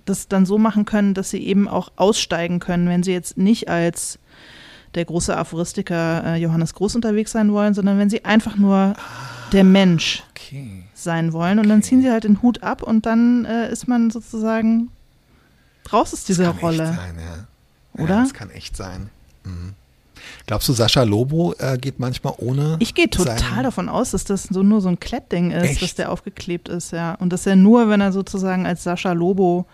das 0.06 0.28
dann 0.28 0.46
so 0.46 0.58
machen 0.58 0.86
können, 0.86 1.14
dass 1.14 1.30
sie 1.30 1.46
eben 1.46 1.68
auch 1.68 1.92
aussteigen 1.98 2.60
können, 2.60 2.88
wenn 2.88 3.04
sie 3.04 3.12
jetzt 3.12 3.38
nicht 3.38 3.68
als 3.70 4.20
der 4.96 5.04
große 5.04 5.36
Aphoristiker 5.36 6.24
äh, 6.26 6.36
Johannes 6.38 6.74
Groß 6.74 6.96
unterwegs 6.96 7.32
sein 7.32 7.52
wollen, 7.52 7.74
sondern 7.74 7.98
wenn 7.98 8.10
sie 8.10 8.24
einfach 8.24 8.56
nur 8.56 8.96
der 9.52 9.66
Mensch 9.66 10.24
okay. 10.32 10.84
sein 10.94 11.34
wollen. 11.34 11.60
Und 11.60 11.68
dann 11.68 11.84
ziehen 11.84 12.02
sie 12.02 12.10
halt 12.10 12.24
den 12.24 12.42
Hut 12.42 12.64
ab 12.64 12.82
und 12.82 13.06
dann 13.06 13.44
äh, 13.46 13.70
ist 13.70 13.88
man 13.88 14.10
sozusagen 14.10 14.90
raus 15.92 16.14
aus 16.14 16.24
dieser 16.24 16.46
das 16.46 16.54
kann 16.54 16.64
Rolle. 16.64 16.84
Echt 16.84 16.96
sein, 16.96 17.16
ja. 17.20 18.04
Oder? 18.04 18.16
Ja, 18.16 18.22
das 18.24 18.34
kann 18.34 18.50
echt 18.52 18.78
sein. 18.78 19.10
Mhm. 19.44 19.74
Glaubst 20.48 20.70
du, 20.70 20.74
Sascha 20.74 21.04
Lobo 21.04 21.54
äh, 21.60 21.78
geht 21.78 22.00
manchmal 22.00 22.34
ohne? 22.38 22.78
Ich 22.80 22.94
gehe 22.94 23.10
total 23.10 23.64
davon 23.64 23.90
aus, 23.90 24.12
dass 24.12 24.24
das 24.24 24.44
so 24.44 24.64
nur 24.64 24.82
so 24.82 24.90
ein 24.90 25.00
Klettding 25.00 25.52
ist, 25.52 25.72
Echt? 25.72 25.82
dass 25.82 25.96
der 25.96 26.12
aufgeklebt 26.12 26.70
ist, 26.70 26.92
ja. 26.92 27.16
Und 27.16 27.34
dass 27.34 27.46
er 27.46 27.56
nur, 27.56 27.90
wenn 27.90 28.02
er 28.02 28.12
sozusagen 28.12 28.66
als 28.66 28.84
Sascha 28.84 29.14
Lobo 29.14 29.66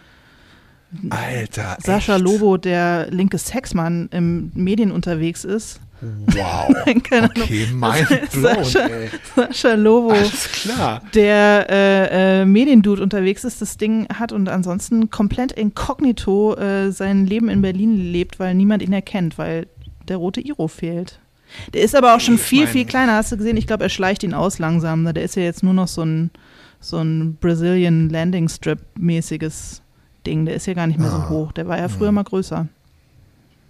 Alter. 1.10 1.78
Sascha 1.82 2.16
echt? 2.16 2.24
Lobo, 2.24 2.58
der 2.58 3.08
linke 3.12 3.38
Sexmann 3.38 4.10
im 4.12 4.52
Medien 4.54 4.92
unterwegs 4.92 5.46
ist. 5.46 5.80
Wow. 6.02 6.74
Keine 7.04 7.30
Ahnung. 7.30 7.44
Okay, 7.44 7.68
mind 7.72 8.32
blown, 8.32 8.64
Sascha, 8.64 8.88
ey. 8.88 9.10
Sascha 9.36 9.74
Lobo, 9.76 10.10
Alles 10.10 10.52
klar. 10.52 11.02
der 11.14 11.68
äh, 11.70 12.42
äh, 12.42 12.46
Mediendude 12.46 13.02
unterwegs 13.04 13.44
ist, 13.44 13.62
das 13.62 13.78
Ding 13.78 14.08
hat 14.10 14.32
und 14.32 14.50
ansonsten 14.50 15.10
komplett 15.12 15.52
inkognito 15.52 16.56
äh, 16.56 16.92
sein 16.92 17.28
Leben 17.28 17.50
in 17.50 17.62
Berlin 17.62 18.12
lebt, 18.12 18.40
weil 18.40 18.56
niemand 18.56 18.82
ihn 18.82 18.94
erkennt, 18.94 19.38
weil 19.38 19.68
der 20.08 20.18
rote 20.18 20.42
Iro 20.42 20.68
fehlt. 20.68 21.20
Der 21.74 21.82
ist 21.82 21.96
aber 21.96 22.16
auch 22.16 22.20
schon 22.22 22.36
Ich 22.36 22.42
viel, 22.42 22.66
viel 22.68 22.86
kleiner, 22.86 23.16
hast 23.16 23.32
du 23.32 23.38
gesehen? 23.38 23.58
Ich 23.58 23.68
glaube, 23.68 23.84
er 23.84 23.90
schleicht 23.90 24.24
ihn 24.24 24.34
aus 24.34 24.58
langsam. 24.60 25.04
Der 25.14 25.24
ist 25.24 25.36
ja 25.36 25.44
jetzt 25.44 25.64
nur 25.64 25.74
noch 25.74 25.88
so 25.90 26.02
ein, 26.04 26.32
so 26.80 26.98
ein 27.00 27.36
Brazilian 27.42 28.10
Landing 28.10 28.48
Strip-mäßiges 28.48 29.82
Ding. 30.26 30.46
Der 30.46 30.56
ist 30.56 30.66
ja 30.68 30.74
gar 30.74 30.88
nicht 30.88 30.98
mehr 31.00 31.12
Ah. 31.12 31.28
so 31.28 31.36
hoch. 31.36 31.52
Der 31.52 31.68
war 31.68 31.78
ja 31.78 31.90
früher 31.90 32.08
Hm. 32.10 32.16
mal 32.16 32.24
größer. 32.24 32.68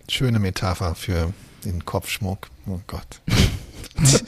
Schöne 0.10 0.40
Metapher 0.40 0.94
für 0.96 1.34
den 1.66 1.84
Kopfschmuck. 1.86 2.50
Oh 2.68 2.80
Gott. 2.86 3.22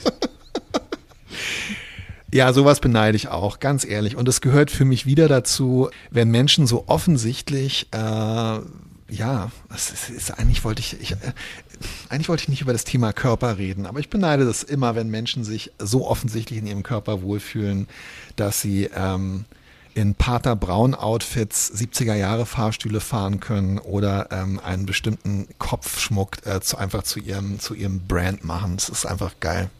ja, 2.32 2.52
sowas 2.52 2.80
beneide 2.80 3.16
ich 3.16 3.28
auch, 3.28 3.60
ganz 3.60 3.84
ehrlich. 3.84 4.16
Und 4.16 4.28
es 4.28 4.40
gehört 4.40 4.70
für 4.70 4.84
mich 4.84 5.06
wieder 5.06 5.28
dazu, 5.28 5.88
wenn 6.10 6.30
Menschen 6.30 6.66
so 6.66 6.84
offensichtlich, 6.88 7.86
äh, 7.92 8.58
ja, 9.08 9.50
es 9.74 9.90
ist, 9.90 10.08
ist, 10.10 10.30
eigentlich 10.38 10.64
wollte 10.64 10.80
ich, 10.80 11.00
ich 11.00 11.12
äh, 11.12 11.16
eigentlich 12.08 12.28
wollte 12.28 12.44
ich 12.44 12.48
nicht 12.48 12.62
über 12.62 12.72
das 12.72 12.84
Thema 12.84 13.12
Körper 13.12 13.58
reden, 13.58 13.86
aber 13.86 14.00
ich 14.00 14.08
beneide 14.08 14.44
das 14.44 14.62
immer, 14.62 14.94
wenn 14.94 15.08
Menschen 15.08 15.44
sich 15.44 15.72
so 15.78 16.06
offensichtlich 16.06 16.58
in 16.58 16.66
ihrem 16.66 16.82
Körper 16.82 17.22
wohlfühlen, 17.22 17.88
dass 18.36 18.60
sie 18.60 18.88
ähm, 18.94 19.44
in 19.94 20.14
Pater 20.14 20.56
Braun 20.56 20.94
Outfits 20.94 21.72
70er 21.72 22.14
Jahre 22.14 22.46
Fahrstühle 22.46 23.00
fahren 23.00 23.40
können 23.40 23.78
oder 23.78 24.28
ähm, 24.32 24.60
einen 24.62 24.86
bestimmten 24.86 25.46
Kopfschmuck 25.58 26.44
äh, 26.46 26.60
zu, 26.60 26.78
einfach 26.78 27.04
zu 27.04 27.20
ihrem, 27.20 27.60
zu 27.60 27.74
ihrem 27.74 28.00
Brand 28.00 28.44
machen. 28.44 28.76
Das 28.76 28.88
ist 28.88 29.06
einfach 29.06 29.34
geil. 29.40 29.70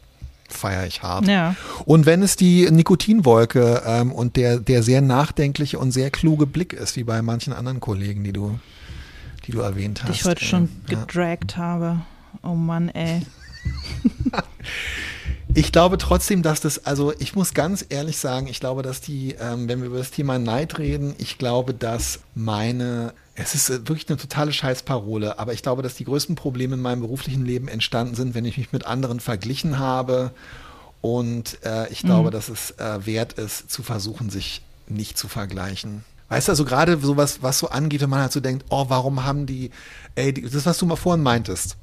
Feiere 0.48 0.86
ich 0.86 1.02
hart. 1.02 1.26
Ja. 1.26 1.56
Und 1.84 2.06
wenn 2.06 2.22
es 2.22 2.36
die 2.36 2.70
Nikotinwolke 2.70 3.82
ähm, 3.84 4.12
und 4.12 4.36
der, 4.36 4.58
der 4.58 4.82
sehr 4.82 5.00
nachdenkliche 5.00 5.78
und 5.78 5.90
sehr 5.90 6.10
kluge 6.10 6.46
Blick 6.46 6.72
ist, 6.72 6.96
wie 6.96 7.04
bei 7.04 7.22
manchen 7.22 7.52
anderen 7.52 7.80
Kollegen, 7.80 8.22
die 8.22 8.32
du, 8.32 8.58
die 9.46 9.52
du 9.52 9.60
erwähnt 9.60 10.02
hast. 10.02 10.08
die 10.08 10.12
ich 10.12 10.24
heute 10.24 10.42
ey. 10.42 10.46
schon 10.46 10.68
ja. 10.88 10.98
gedragt 10.98 11.56
habe. 11.56 12.00
Oh 12.42 12.54
Mann, 12.54 12.88
ey. 12.90 13.22
Ich 15.56 15.70
glaube 15.70 15.98
trotzdem, 15.98 16.42
dass 16.42 16.60
das, 16.60 16.84
also 16.84 17.12
ich 17.20 17.36
muss 17.36 17.54
ganz 17.54 17.86
ehrlich 17.88 18.18
sagen, 18.18 18.48
ich 18.48 18.58
glaube, 18.58 18.82
dass 18.82 19.00
die, 19.00 19.36
ähm, 19.38 19.68
wenn 19.68 19.80
wir 19.80 19.86
über 19.86 19.98
das 19.98 20.10
Thema 20.10 20.36
Neid 20.40 20.78
reden, 20.78 21.14
ich 21.18 21.38
glaube, 21.38 21.72
dass 21.72 22.20
meine, 22.34 23.14
es 23.36 23.54
ist 23.54 23.70
äh, 23.70 23.86
wirklich 23.86 24.08
eine 24.08 24.16
totale 24.16 24.52
Scheißparole, 24.52 25.38
aber 25.38 25.52
ich 25.52 25.62
glaube, 25.62 25.82
dass 25.82 25.94
die 25.94 26.06
größten 26.06 26.34
Probleme 26.34 26.74
in 26.74 26.82
meinem 26.82 27.02
beruflichen 27.02 27.44
Leben 27.44 27.68
entstanden 27.68 28.16
sind, 28.16 28.34
wenn 28.34 28.44
ich 28.44 28.58
mich 28.58 28.72
mit 28.72 28.84
anderen 28.84 29.20
verglichen 29.20 29.78
habe. 29.78 30.32
Und 31.00 31.62
äh, 31.64 31.88
ich 31.92 32.00
glaube, 32.00 32.30
dass 32.30 32.48
es 32.48 32.72
äh, 32.72 33.06
wert 33.06 33.34
ist, 33.34 33.70
zu 33.70 33.84
versuchen, 33.84 34.30
sich 34.30 34.62
nicht 34.88 35.16
zu 35.16 35.28
vergleichen. 35.28 36.04
Weißt 36.28 36.48
du, 36.48 36.52
also 36.52 36.64
gerade 36.64 36.98
sowas, 36.98 37.42
was 37.42 37.58
so 37.58 37.68
angeht, 37.68 38.00
wenn 38.00 38.10
man 38.10 38.20
halt 38.20 38.32
so 38.32 38.40
denkt, 38.40 38.64
oh, 38.70 38.86
warum 38.88 39.24
haben 39.24 39.46
die, 39.46 39.70
ey, 40.14 40.32
die, 40.32 40.42
das, 40.42 40.66
was 40.66 40.78
du 40.78 40.86
mal 40.86 40.96
vorhin 40.96 41.22
meintest, 41.22 41.76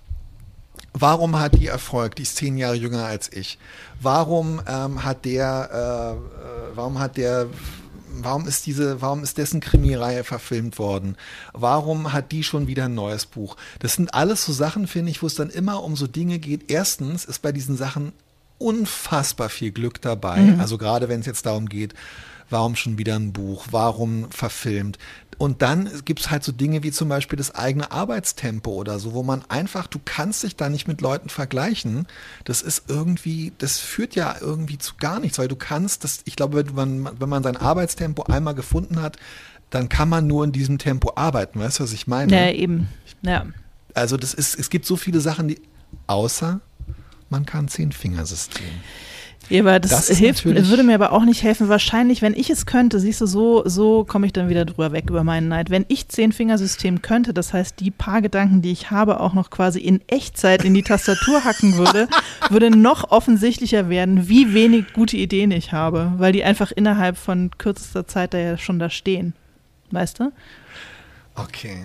Warum 0.93 1.39
hat 1.39 1.53
die 1.57 1.67
Erfolg? 1.67 2.15
Die 2.15 2.23
ist 2.23 2.35
zehn 2.35 2.57
Jahre 2.57 2.75
jünger 2.75 3.05
als 3.05 3.31
ich. 3.31 3.57
Warum 4.01 4.61
ähm, 4.67 5.03
hat 5.03 5.23
der, 5.23 6.17
äh, 6.19 6.75
warum 6.75 6.99
hat 6.99 7.15
der 7.15 7.47
warum 8.13 8.45
ist 8.45 8.65
diese, 8.65 9.01
warum 9.01 9.23
ist 9.23 9.37
dessen 9.37 9.61
Krimireihe 9.61 10.23
verfilmt 10.23 10.79
worden? 10.79 11.15
Warum 11.53 12.11
hat 12.11 12.31
die 12.31 12.43
schon 12.43 12.67
wieder 12.67 12.85
ein 12.85 12.93
neues 12.93 13.25
Buch? 13.25 13.55
Das 13.79 13.93
sind 13.93 14.13
alles 14.13 14.43
so 14.43 14.51
Sachen, 14.51 14.87
finde 14.87 15.11
ich, 15.11 15.21
wo 15.21 15.27
es 15.27 15.35
dann 15.35 15.49
immer 15.49 15.83
um 15.83 15.95
so 15.95 16.07
Dinge 16.07 16.39
geht. 16.39 16.69
Erstens 16.69 17.25
ist 17.25 17.41
bei 17.41 17.53
diesen 17.53 17.77
Sachen 17.77 18.11
unfassbar 18.61 19.49
viel 19.49 19.71
Glück 19.71 20.01
dabei. 20.01 20.37
Mhm. 20.37 20.59
Also 20.59 20.77
gerade 20.77 21.09
wenn 21.09 21.19
es 21.19 21.25
jetzt 21.25 21.45
darum 21.45 21.67
geht, 21.67 21.93
warum 22.49 22.75
schon 22.75 22.97
wieder 22.97 23.15
ein 23.15 23.33
Buch, 23.33 23.67
warum 23.71 24.29
verfilmt. 24.29 24.97
Und 25.37 25.63
dann 25.63 25.89
gibt 26.05 26.19
es 26.19 26.29
halt 26.29 26.43
so 26.43 26.51
Dinge 26.51 26.83
wie 26.83 26.91
zum 26.91 27.09
Beispiel 27.09 27.37
das 27.37 27.55
eigene 27.55 27.91
Arbeitstempo 27.91 28.71
oder 28.71 28.99
so, 28.99 29.13
wo 29.13 29.23
man 29.23 29.43
einfach, 29.49 29.87
du 29.87 29.99
kannst 30.03 30.43
dich 30.43 30.55
da 30.55 30.69
nicht 30.69 30.87
mit 30.87 31.01
Leuten 31.01 31.29
vergleichen. 31.29 32.05
Das 32.43 32.61
ist 32.61 32.83
irgendwie, 32.89 33.51
das 33.57 33.79
führt 33.79 34.13
ja 34.13 34.35
irgendwie 34.39 34.77
zu 34.77 34.93
gar 34.99 35.19
nichts, 35.19 35.39
weil 35.39 35.47
du 35.47 35.55
kannst, 35.55 36.03
das, 36.03 36.19
ich 36.25 36.35
glaube, 36.35 36.63
wenn 36.75 37.01
man, 37.01 37.19
wenn 37.19 37.29
man 37.29 37.41
sein 37.41 37.57
Arbeitstempo 37.57 38.23
einmal 38.23 38.53
gefunden 38.53 39.01
hat, 39.01 39.17
dann 39.71 39.89
kann 39.89 40.09
man 40.09 40.27
nur 40.27 40.43
in 40.43 40.51
diesem 40.51 40.77
Tempo 40.77 41.13
arbeiten. 41.15 41.59
Weißt 41.59 41.79
du, 41.79 41.83
was 41.85 41.93
ich 41.93 42.05
meine? 42.05 42.31
Ja, 42.31 42.51
eben. 42.51 42.89
Ja. 43.23 43.47
Also 43.95 44.17
das 44.17 44.35
ist, 44.35 44.59
es 44.59 44.69
gibt 44.69 44.85
so 44.85 44.95
viele 44.95 45.21
Sachen, 45.21 45.47
die, 45.47 45.61
außer 46.05 46.59
man 47.31 47.45
kann 47.45 47.67
Zehn-Fingersystem. 47.67 48.65
Ja, 49.49 49.61
aber 49.61 49.79
das, 49.79 50.07
das 50.07 50.17
hilft, 50.17 50.45
würde 50.45 50.83
mir 50.83 50.95
aber 50.95 51.11
auch 51.11 51.25
nicht 51.25 51.43
helfen. 51.43 51.67
Wahrscheinlich, 51.67 52.21
wenn 52.21 52.33
ich 52.33 52.49
es 52.49 52.65
könnte, 52.65 52.99
siehst 53.01 53.19
du, 53.19 53.25
so, 53.25 53.63
so 53.65 54.05
komme 54.05 54.25
ich 54.25 54.31
dann 54.31 54.47
wieder 54.47 54.63
drüber 54.63 54.93
weg 54.93 55.09
über 55.09 55.25
meinen 55.25 55.49
Neid. 55.49 55.69
Wenn 55.69 55.85
ich 55.89 56.07
Zehn-Fingersystem 56.07 57.01
könnte, 57.01 57.33
das 57.33 57.51
heißt, 57.51 57.79
die 57.81 57.91
paar 57.91 58.21
Gedanken, 58.21 58.61
die 58.61 58.71
ich 58.71 58.91
habe, 58.91 59.19
auch 59.19 59.33
noch 59.33 59.49
quasi 59.49 59.79
in 59.79 59.99
Echtzeit 60.07 60.63
in 60.63 60.73
die 60.73 60.83
Tastatur 60.83 61.43
hacken 61.43 61.75
würde, 61.75 62.07
würde 62.49 62.71
noch 62.71 63.11
offensichtlicher 63.11 63.89
werden, 63.89 64.29
wie 64.29 64.53
wenig 64.53 64.93
gute 64.93 65.17
Ideen 65.17 65.51
ich 65.51 65.73
habe, 65.73 66.13
weil 66.17 66.31
die 66.31 66.45
einfach 66.45 66.71
innerhalb 66.71 67.17
von 67.17 67.51
kürzester 67.57 68.07
Zeit 68.07 68.33
da 68.33 68.37
ja 68.37 68.57
schon 68.57 68.79
da 68.79 68.89
stehen. 68.89 69.33
Weißt 69.89 70.19
du? 70.19 70.31
Okay. 71.35 71.83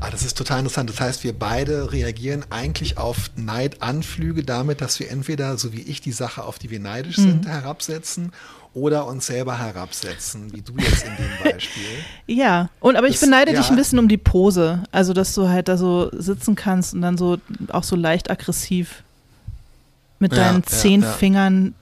Ah, 0.00 0.10
das 0.10 0.22
ist 0.22 0.36
total 0.36 0.60
interessant. 0.60 0.90
Das 0.90 1.00
heißt, 1.00 1.24
wir 1.24 1.32
beide 1.32 1.92
reagieren 1.92 2.44
eigentlich 2.50 2.98
auf 2.98 3.30
Neidanflüge 3.36 4.42
damit, 4.44 4.80
dass 4.80 4.98
wir 5.00 5.10
entweder, 5.10 5.56
so 5.58 5.72
wie 5.72 5.82
ich, 5.82 6.00
die 6.00 6.12
Sache, 6.12 6.44
auf 6.44 6.58
die 6.58 6.70
wir 6.70 6.80
neidisch 6.80 7.18
mhm. 7.18 7.22
sind, 7.22 7.46
herabsetzen 7.46 8.32
oder 8.74 9.06
uns 9.06 9.26
selber 9.26 9.58
herabsetzen, 9.58 10.52
wie 10.52 10.60
du 10.60 10.74
jetzt 10.76 11.04
in 11.04 11.16
dem 11.16 11.52
Beispiel. 11.52 11.82
ja, 12.26 12.68
und 12.80 12.96
aber 12.96 13.06
ich 13.08 13.14
das, 13.14 13.22
beneide 13.22 13.52
ja. 13.52 13.58
dich 13.58 13.70
ein 13.70 13.76
bisschen 13.76 13.98
um 13.98 14.08
die 14.08 14.18
Pose. 14.18 14.82
Also, 14.92 15.14
dass 15.14 15.34
du 15.34 15.48
halt 15.48 15.68
da 15.68 15.78
so 15.78 16.10
sitzen 16.12 16.54
kannst 16.56 16.92
und 16.92 17.00
dann 17.00 17.16
so 17.16 17.38
auch 17.70 17.84
so 17.84 17.96
leicht 17.96 18.30
aggressiv 18.30 19.02
mit 20.18 20.32
deinen 20.32 20.60
ja, 20.60 20.66
zehn 20.66 21.02
Fingern 21.02 21.74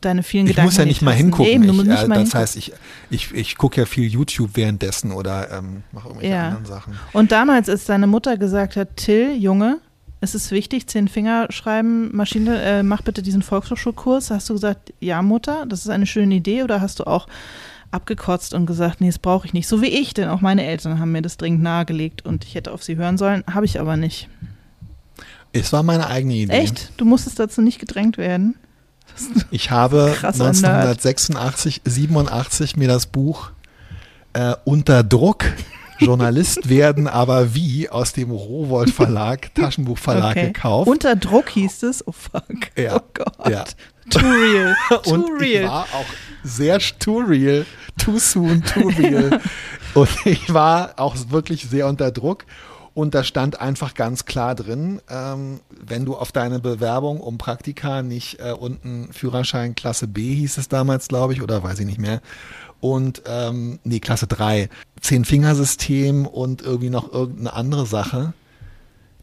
deine 0.00 0.22
vielen 0.22 0.46
ich 0.46 0.52
Gedanken. 0.52 0.68
Ich 0.68 0.76
muss 0.76 0.78
ja 0.78 0.84
nicht 0.84 1.02
mal 1.02 1.14
hingucken. 1.14 1.52
Eben, 1.52 1.64
ich, 1.64 1.70
äh, 1.70 1.84
das 1.84 2.00
hingucken. 2.02 2.34
heißt, 2.34 2.56
ich, 2.56 2.72
ich, 3.10 3.32
ich 3.34 3.56
gucke 3.56 3.80
ja 3.80 3.86
viel 3.86 4.08
YouTube 4.08 4.50
währenddessen 4.54 5.12
oder 5.12 5.50
ähm, 5.50 5.82
mache 5.92 6.08
irgendwelche 6.08 6.34
ja. 6.34 6.48
anderen 6.48 6.66
Sachen. 6.66 6.98
Und 7.12 7.32
damals, 7.32 7.68
als 7.68 7.84
deine 7.84 8.06
Mutter 8.06 8.36
gesagt 8.36 8.76
hat, 8.76 8.96
Till, 8.96 9.34
Junge, 9.36 9.78
es 10.20 10.34
ist 10.34 10.50
wichtig, 10.50 10.86
zehn 10.88 11.08
Finger 11.08 11.46
schreiben, 11.50 12.14
Maschine, 12.14 12.60
äh, 12.60 12.82
mach 12.82 13.02
bitte 13.02 13.22
diesen 13.22 13.42
Volkshochschulkurs, 13.42 14.30
hast 14.30 14.48
du 14.50 14.54
gesagt, 14.54 14.92
ja, 15.00 15.22
Mutter, 15.22 15.64
das 15.66 15.80
ist 15.80 15.90
eine 15.90 16.06
schöne 16.06 16.34
Idee 16.34 16.64
oder 16.64 16.80
hast 16.80 16.98
du 16.98 17.04
auch 17.04 17.28
abgekotzt 17.90 18.52
und 18.52 18.66
gesagt, 18.66 19.00
nee, 19.00 19.06
das 19.06 19.18
brauche 19.18 19.46
ich 19.46 19.52
nicht. 19.52 19.68
So 19.68 19.80
wie 19.80 19.86
ich, 19.86 20.14
denn 20.14 20.28
auch 20.28 20.40
meine 20.40 20.64
Eltern 20.64 20.98
haben 20.98 21.12
mir 21.12 21.22
das 21.22 21.36
dringend 21.36 21.62
nahegelegt 21.62 22.24
und 22.24 22.44
ich 22.44 22.54
hätte 22.54 22.72
auf 22.72 22.82
sie 22.82 22.96
hören 22.96 23.16
sollen, 23.16 23.44
habe 23.50 23.64
ich 23.64 23.80
aber 23.80 23.96
nicht. 23.96 24.28
Es 25.52 25.72
war 25.72 25.82
meine 25.82 26.08
eigene 26.08 26.34
Idee. 26.34 26.52
Echt? 26.52 26.92
Du 26.98 27.04
musstest 27.04 27.38
dazu 27.38 27.62
nicht 27.62 27.78
gedrängt 27.78 28.18
werden? 28.18 28.56
Ich 29.50 29.70
habe 29.70 30.14
1986, 30.22 31.82
87 31.84 32.76
mir 32.76 32.88
das 32.88 33.06
Buch 33.06 33.50
äh, 34.32 34.54
Unter 34.64 35.02
Druck 35.02 35.44
Journalist 35.98 36.68
werden, 36.68 37.08
aber 37.08 37.54
wie 37.54 37.88
aus 37.88 38.12
dem 38.12 38.30
Rowold 38.30 38.90
Verlag, 38.90 39.54
Taschenbuchverlag 39.54 40.36
okay. 40.36 40.46
gekauft. 40.48 40.88
Unter 40.88 41.16
Druck 41.16 41.50
hieß 41.50 41.82
es. 41.84 42.06
Oh 42.06 42.12
fuck. 42.12 42.76
Ja. 42.76 42.96
Oh 42.96 43.00
Gott. 43.14 43.48
Ja. 43.48 43.64
Too 44.10 44.20
real. 44.20 44.76
Too 45.02 45.10
und 45.10 45.40
real. 45.40 45.64
Ich 45.64 45.68
war 45.68 45.82
auch 45.92 46.06
sehr 46.42 46.78
too 46.78 47.18
real. 47.18 47.66
Too 47.98 48.18
soon, 48.18 48.62
too 48.62 48.88
real. 48.88 49.40
und 49.94 50.08
ich 50.24 50.52
war 50.54 50.94
auch 50.96 51.16
wirklich 51.28 51.68
sehr 51.68 51.86
unter 51.86 52.10
Druck. 52.10 52.44
Und 52.98 53.14
da 53.14 53.22
stand 53.22 53.60
einfach 53.60 53.94
ganz 53.94 54.24
klar 54.24 54.56
drin, 54.56 55.00
ähm, 55.08 55.60
wenn 55.70 56.04
du 56.04 56.16
auf 56.16 56.32
deine 56.32 56.58
Bewerbung 56.58 57.20
um 57.20 57.38
Praktika 57.38 58.02
nicht 58.02 58.40
äh, 58.40 58.50
unten 58.50 59.12
Führerschein 59.12 59.76
Klasse 59.76 60.08
B 60.08 60.34
hieß 60.34 60.58
es 60.58 60.66
damals, 60.66 61.06
glaube 61.06 61.32
ich, 61.32 61.40
oder 61.40 61.62
weiß 61.62 61.78
ich 61.78 61.86
nicht 61.86 62.00
mehr. 62.00 62.20
Und 62.80 63.22
ähm, 63.26 63.78
nee, 63.84 64.00
Klasse 64.00 64.26
3, 64.26 64.68
Zehn-Fingersystem 65.00 66.26
und 66.26 66.62
irgendwie 66.62 66.90
noch 66.90 67.12
irgendeine 67.12 67.52
andere 67.52 67.86
Sache, 67.86 68.32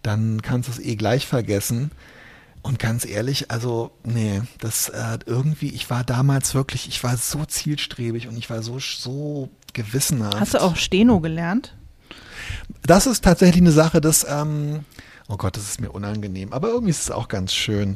dann 0.04 0.42
kannst 0.42 0.70
du 0.70 0.72
es 0.72 0.80
eh 0.80 0.96
gleich 0.96 1.28
vergessen. 1.28 1.92
Und 2.62 2.80
ganz 2.80 3.04
ehrlich, 3.04 3.52
also, 3.52 3.92
nee, 4.06 4.42
das 4.62 4.88
äh, 4.88 5.20
irgendwie, 5.26 5.72
ich 5.72 5.90
war 5.90 6.06
damals 6.06 6.56
wirklich, 6.56 6.88
ich 6.88 7.04
war 7.04 7.18
so 7.18 7.44
zielstrebig 7.44 8.30
und 8.30 8.38
ich 8.38 8.50
war 8.50 8.64
so, 8.64 8.80
so 8.80 9.50
gewissenhaft. 9.74 10.40
Hast 10.40 10.54
du 10.54 10.62
auch 10.62 10.78
Steno 10.78 11.20
gelernt? 11.20 11.76
Das 12.86 13.08
ist 13.08 13.24
tatsächlich 13.24 13.62
eine 13.62 13.72
Sache, 13.72 14.02
das, 14.02 14.26
ähm, 14.30 14.86
oh 15.28 15.38
Gott, 15.38 15.58
das 15.58 15.64
ist 15.64 15.82
mir 15.82 15.92
unangenehm, 15.92 16.54
aber 16.54 16.70
irgendwie 16.70 16.92
ist 16.92 17.02
es 17.02 17.12
auch 17.12 17.28
ganz 17.28 17.54
schön. 17.54 17.96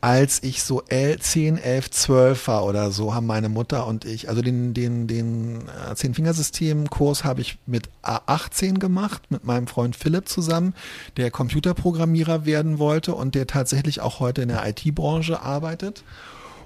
Als 0.00 0.42
ich 0.42 0.64
so 0.64 0.82
10, 0.90 1.58
11, 1.58 1.90
12 1.92 2.48
war 2.48 2.64
oder 2.64 2.90
so, 2.90 3.14
haben 3.14 3.26
meine 3.26 3.48
Mutter 3.48 3.86
und 3.86 4.04
ich, 4.04 4.28
also 4.28 4.42
den, 4.42 4.74
den, 4.74 5.06
den 5.06 5.68
äh, 5.68 5.94
Zehn-Fingersystem-Kurs 5.94 7.22
habe 7.22 7.40
ich 7.40 7.58
mit 7.66 7.88
A18 8.02 8.80
gemacht, 8.80 9.22
mit 9.30 9.44
meinem 9.44 9.68
Freund 9.68 9.94
Philipp 9.94 10.28
zusammen, 10.28 10.74
der 11.16 11.30
Computerprogrammierer 11.30 12.46
werden 12.46 12.80
wollte 12.80 13.14
und 13.14 13.36
der 13.36 13.46
tatsächlich 13.46 14.00
auch 14.00 14.18
heute 14.18 14.42
in 14.42 14.48
der 14.48 14.66
IT-Branche 14.66 15.40
arbeitet. 15.40 16.02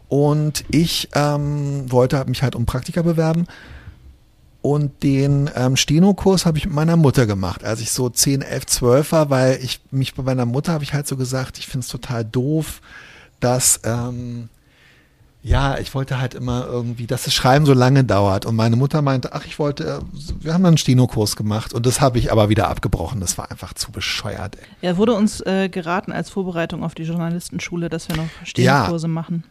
Und 0.08 0.64
ich 0.70 1.10
ähm, 1.14 1.92
wollte 1.92 2.24
mich 2.26 2.42
halt 2.42 2.54
um 2.54 2.64
Praktika 2.64 3.02
bewerben 3.02 3.46
und 4.72 5.04
den 5.04 5.48
ähm, 5.54 5.76
Steno-Kurs 5.76 6.44
habe 6.44 6.58
ich 6.58 6.64
mit 6.66 6.74
meiner 6.74 6.96
Mutter 6.96 7.26
gemacht, 7.26 7.62
als 7.62 7.80
ich 7.80 7.92
so 7.92 8.08
10, 8.08 8.42
11, 8.42 8.66
12 8.66 9.12
war, 9.12 9.30
weil 9.30 9.60
ich 9.62 9.80
mich 9.92 10.14
bei 10.14 10.24
meiner 10.24 10.44
Mutter 10.44 10.72
habe 10.72 10.82
ich 10.82 10.92
halt 10.92 11.06
so 11.06 11.16
gesagt, 11.16 11.58
ich 11.58 11.68
finde 11.68 11.84
es 11.84 11.88
total 11.88 12.24
doof, 12.24 12.80
dass 13.38 13.80
ähm, 13.84 14.48
ja, 15.44 15.78
ich 15.78 15.94
wollte 15.94 16.18
halt 16.18 16.34
immer 16.34 16.66
irgendwie, 16.66 17.06
dass 17.06 17.22
das 17.22 17.34
Schreiben 17.34 17.64
so 17.64 17.74
lange 17.74 18.02
dauert. 18.02 18.44
Und 18.44 18.56
meine 18.56 18.74
Mutter 18.74 19.02
meinte, 19.02 19.32
ach, 19.32 19.46
ich 19.46 19.60
wollte, 19.60 20.00
wir 20.40 20.52
haben 20.52 20.66
einen 20.66 20.78
Steno-Kurs 20.78 21.36
gemacht 21.36 21.72
und 21.72 21.86
das 21.86 22.00
habe 22.00 22.18
ich 22.18 22.32
aber 22.32 22.48
wieder 22.48 22.68
abgebrochen. 22.68 23.20
Das 23.20 23.38
war 23.38 23.48
einfach 23.48 23.72
zu 23.72 23.92
bescheuert. 23.92 24.56
Ey. 24.56 24.88
Ja, 24.88 24.96
wurde 24.96 25.14
uns 25.14 25.40
äh, 25.42 25.68
geraten 25.68 26.10
als 26.10 26.30
Vorbereitung 26.30 26.82
auf 26.82 26.96
die 26.96 27.04
Journalistenschule, 27.04 27.88
dass 27.88 28.08
wir 28.08 28.16
noch 28.16 28.28
Steno-Kurse 28.44 29.06
ja. 29.06 29.12
machen. 29.12 29.44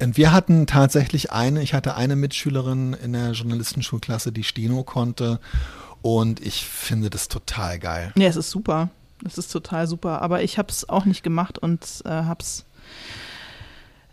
Und 0.00 0.16
wir 0.16 0.32
hatten 0.32 0.66
tatsächlich 0.66 1.32
eine, 1.32 1.62
ich 1.62 1.74
hatte 1.74 1.94
eine 1.94 2.16
Mitschülerin 2.16 2.94
in 2.94 3.12
der 3.12 3.32
Journalistenschulklasse, 3.32 4.32
die 4.32 4.44
Steno 4.44 4.82
konnte. 4.82 5.40
Und 6.02 6.40
ich 6.44 6.64
finde 6.64 7.10
das 7.10 7.28
total 7.28 7.78
geil. 7.78 8.12
Ja, 8.16 8.26
es 8.28 8.36
ist 8.36 8.50
super. 8.50 8.88
Es 9.26 9.36
ist 9.36 9.52
total 9.52 9.86
super. 9.86 10.22
Aber 10.22 10.42
ich 10.42 10.58
habe 10.58 10.70
es 10.70 10.88
auch 10.88 11.04
nicht 11.04 11.22
gemacht 11.22 11.58
und 11.58 12.02
äh, 12.04 12.08
habe 12.08 12.42
es 12.42 12.64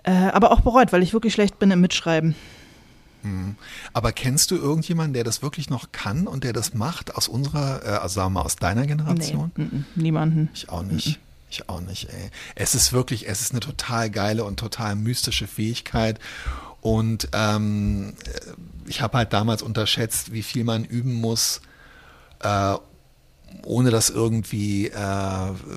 äh, 0.04 0.12
aber 0.12 0.52
auch 0.52 0.62
bereut, 0.62 0.94
weil 0.94 1.04
ich 1.04 1.14
wirklich 1.14 1.34
schlecht 1.34 1.60
bin 1.60 1.72
im 1.72 1.82
Mitschreiben. 1.82 2.36
Mhm. 3.24 3.56
Aber 3.94 4.12
kennst 4.12 4.52
du 4.52 4.56
irgendjemanden, 4.56 5.14
der 5.14 5.24
das 5.24 5.42
wirklich 5.42 5.70
noch 5.70 5.92
kann 5.92 6.28
und 6.28 6.44
der 6.44 6.54
das 6.54 6.74
macht 6.74 7.16
aus 7.16 7.28
unserer, 7.28 7.84
äh, 7.84 7.90
also 7.90 8.16
sagen 8.16 8.34
wir 8.34 8.40
mal, 8.40 8.46
aus 8.46 8.56
deiner 8.56 8.86
Generation? 8.86 9.52
Nee, 9.56 9.64
n 9.64 9.86
-n, 9.96 10.02
niemanden. 10.02 10.50
Ich 10.54 10.70
auch 10.70 10.84
nicht. 10.84 11.20
Ich 11.58 11.70
auch 11.70 11.82
nicht, 11.82 12.10
ey. 12.10 12.30
Es 12.56 12.76
ist 12.76 12.94
wirklich, 12.94 13.28
es 13.28 13.42
ist 13.42 13.52
eine 13.52 13.62
total 13.62 14.12
geile 14.12 14.44
und 14.44 14.60
total 14.60 14.96
mystische 14.96 15.48
Fähigkeit. 15.48 16.20
Und 16.82 17.30
ähm, 17.34 18.14
ich 18.86 19.02
habe 19.02 19.18
halt 19.18 19.34
damals 19.34 19.64
unterschätzt, 19.64 20.34
wie 20.34 20.44
viel 20.44 20.64
man 20.64 20.86
üben 20.86 21.14
muss, 21.14 21.62
äh, 22.42 22.76
ohne 23.66 23.92
dass 23.92 24.10
irgendwie, 24.10 24.88
äh, 24.88 24.92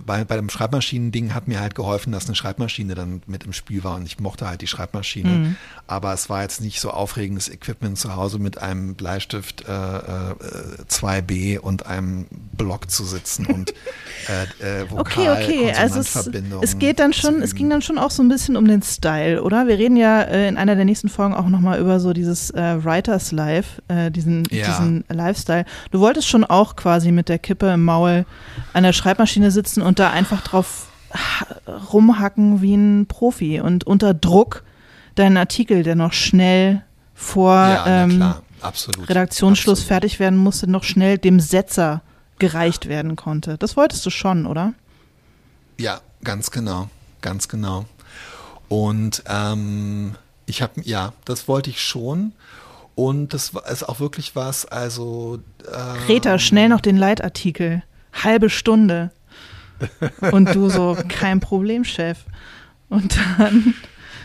bei, 0.06 0.24
bei 0.24 0.36
dem 0.36 0.48
Schreibmaschinending 0.48 1.34
hat 1.34 1.48
mir 1.48 1.60
halt 1.60 1.74
geholfen, 1.74 2.12
dass 2.12 2.26
eine 2.26 2.34
Schreibmaschine 2.34 2.94
dann 2.94 3.22
mit 3.26 3.44
im 3.44 3.52
Spiel 3.52 3.84
war 3.84 3.96
und 3.96 4.06
ich 4.06 4.20
mochte 4.20 4.48
halt 4.48 4.60
die 4.60 4.66
Schreibmaschine. 4.66 5.28
Mhm. 5.28 5.56
Aber 5.86 6.12
es 6.12 6.28
war 6.28 6.42
jetzt 6.42 6.60
nicht 6.60 6.80
so 6.80 6.90
aufregendes 6.90 7.48
Equipment 7.48 7.98
zu 7.98 8.14
Hause 8.16 8.38
mit 8.38 8.58
einem 8.58 8.94
Bleistift 8.94 9.64
äh, 9.68 9.72
äh, 9.72 10.34
2B 10.88 11.58
und 11.58 11.86
einem 11.86 12.26
Block 12.56 12.90
zu 12.90 13.04
sitzen 13.04 13.46
und 13.46 13.74
äh, 14.60 14.82
äh, 14.82 14.90
Vokal, 14.90 15.00
Okay, 15.00 15.30
okay, 15.30 15.72
also 15.72 16.00
es, 16.00 16.30
es 16.62 16.78
geht 16.78 16.98
dann 16.98 17.12
schon, 17.12 17.42
es 17.42 17.54
ging 17.54 17.70
dann 17.70 17.82
schon 17.82 17.98
auch 17.98 18.10
so 18.10 18.22
ein 18.22 18.28
bisschen 18.28 18.56
um 18.56 18.66
den 18.66 18.82
Style, 18.82 19.42
oder? 19.42 19.66
Wir 19.66 19.78
reden 19.78 19.96
ja 19.96 20.22
äh, 20.22 20.48
in 20.48 20.56
einer 20.56 20.76
der 20.76 20.84
nächsten 20.84 21.08
Folgen 21.08 21.34
auch 21.34 21.48
nochmal 21.48 21.80
über 21.80 22.00
so 22.00 22.12
dieses 22.12 22.50
äh, 22.50 22.84
Writers 22.84 23.32
Life, 23.32 23.82
äh, 23.88 24.10
diesen, 24.10 24.44
ja. 24.50 24.66
diesen 24.68 25.04
Lifestyle. 25.08 25.64
Du 25.90 26.00
wolltest 26.00 26.28
schon 26.28 26.44
auch 26.44 26.76
quasi 26.76 27.12
mit 27.12 27.28
der 27.28 27.38
Kippe 27.38 27.69
im 27.74 27.84
Maul 27.84 28.24
an 28.72 28.82
der 28.82 28.92
Schreibmaschine 28.92 29.50
sitzen 29.50 29.82
und 29.82 29.98
da 29.98 30.10
einfach 30.10 30.42
drauf 30.42 30.88
rumhacken 31.92 32.62
wie 32.62 32.74
ein 32.74 33.06
Profi 33.06 33.60
und 33.60 33.84
unter 33.84 34.14
Druck 34.14 34.62
deinen 35.14 35.36
Artikel, 35.36 35.82
der 35.82 35.96
noch 35.96 36.12
schnell 36.12 36.82
vor 37.14 37.52
ja, 37.54 38.04
ähm, 38.04 38.34
Redaktionsschluss 38.62 39.80
Absolut. 39.80 39.88
fertig 39.88 40.20
werden 40.20 40.38
musste, 40.38 40.70
noch 40.70 40.84
schnell 40.84 41.18
dem 41.18 41.40
Setzer 41.40 42.02
gereicht 42.38 42.88
werden 42.88 43.16
konnte. 43.16 43.58
Das 43.58 43.76
wolltest 43.76 44.04
du 44.06 44.10
schon, 44.10 44.46
oder? 44.46 44.72
Ja, 45.78 46.00
ganz 46.24 46.50
genau, 46.50 46.88
ganz 47.20 47.48
genau. 47.48 47.86
Und 48.68 49.22
ähm, 49.26 50.14
ich 50.46 50.62
habe, 50.62 50.80
ja, 50.82 51.12
das 51.24 51.48
wollte 51.48 51.70
ich 51.70 51.82
schon. 51.82 52.32
Und 52.94 53.32
das 53.32 53.52
ist 53.70 53.88
auch 53.88 54.00
wirklich 54.00 54.36
was, 54.36 54.66
also. 54.66 55.40
Ähm, 55.66 55.96
Greta, 56.06 56.38
schnell 56.38 56.68
noch 56.68 56.80
den 56.80 56.96
Leitartikel. 56.96 57.82
Halbe 58.12 58.50
Stunde. 58.50 59.10
Und 60.32 60.54
du 60.54 60.68
so, 60.68 60.96
kein 61.08 61.40
Problem, 61.40 61.84
Chef. 61.84 62.18
Und 62.88 63.16
dann. 63.38 63.74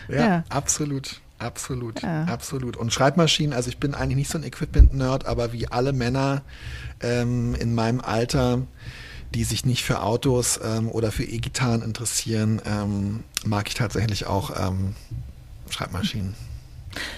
Ja, 0.08 0.16
ja. 0.16 0.44
absolut. 0.48 1.20
Absolut, 1.38 2.02
ja. 2.02 2.24
absolut. 2.24 2.78
Und 2.78 2.92
Schreibmaschinen, 2.92 3.52
also 3.52 3.68
ich 3.68 3.76
bin 3.76 3.94
eigentlich 3.94 4.16
nicht 4.16 4.30
so 4.30 4.38
ein 4.38 4.44
Equipment-Nerd, 4.44 5.26
aber 5.26 5.52
wie 5.52 5.68
alle 5.68 5.92
Männer 5.92 6.42
ähm, 7.00 7.54
in 7.54 7.74
meinem 7.74 8.00
Alter, 8.00 8.62
die 9.34 9.44
sich 9.44 9.66
nicht 9.66 9.84
für 9.84 10.02
Autos 10.02 10.58
ähm, 10.64 10.88
oder 10.88 11.12
für 11.12 11.24
E-Gitarren 11.24 11.82
interessieren, 11.82 12.62
ähm, 12.64 13.24
mag 13.44 13.68
ich 13.68 13.74
tatsächlich 13.74 14.26
auch 14.26 14.50
ähm, 14.58 14.94
Schreibmaschinen. 15.68 16.34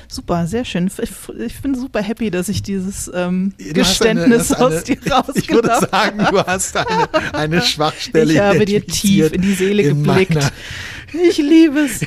Super, 0.08 0.46
sehr 0.46 0.64
schön. 0.64 0.90
Ich, 1.02 1.10
ich, 1.38 1.60
bin 1.60 1.74
super 1.74 2.02
happy, 2.02 2.30
dass 2.30 2.48
ich 2.48 2.62
dieses 2.62 3.10
ähm, 3.14 3.52
Geständnis 3.58 4.52
eine, 4.52 4.66
aus 4.66 4.84
dir 4.84 4.98
rausgenommen 5.10 5.28
habe. 5.28 5.38
Ich 5.38 5.48
würde 5.50 5.78
sagen, 5.90 6.18
du 6.30 6.46
hast 6.46 6.76
eine, 6.76 7.34
eine 7.34 7.62
Schwachstelle. 7.62 8.32
Ich 8.32 8.38
habe 8.38 8.64
dir 8.64 8.86
tief 8.86 9.32
in 9.32 9.42
die 9.42 9.54
Seele 9.54 9.82
in 9.82 10.02
geblickt. 10.02 10.52
Ich 11.12 11.38
liebe 11.38 11.80
es. 11.80 12.00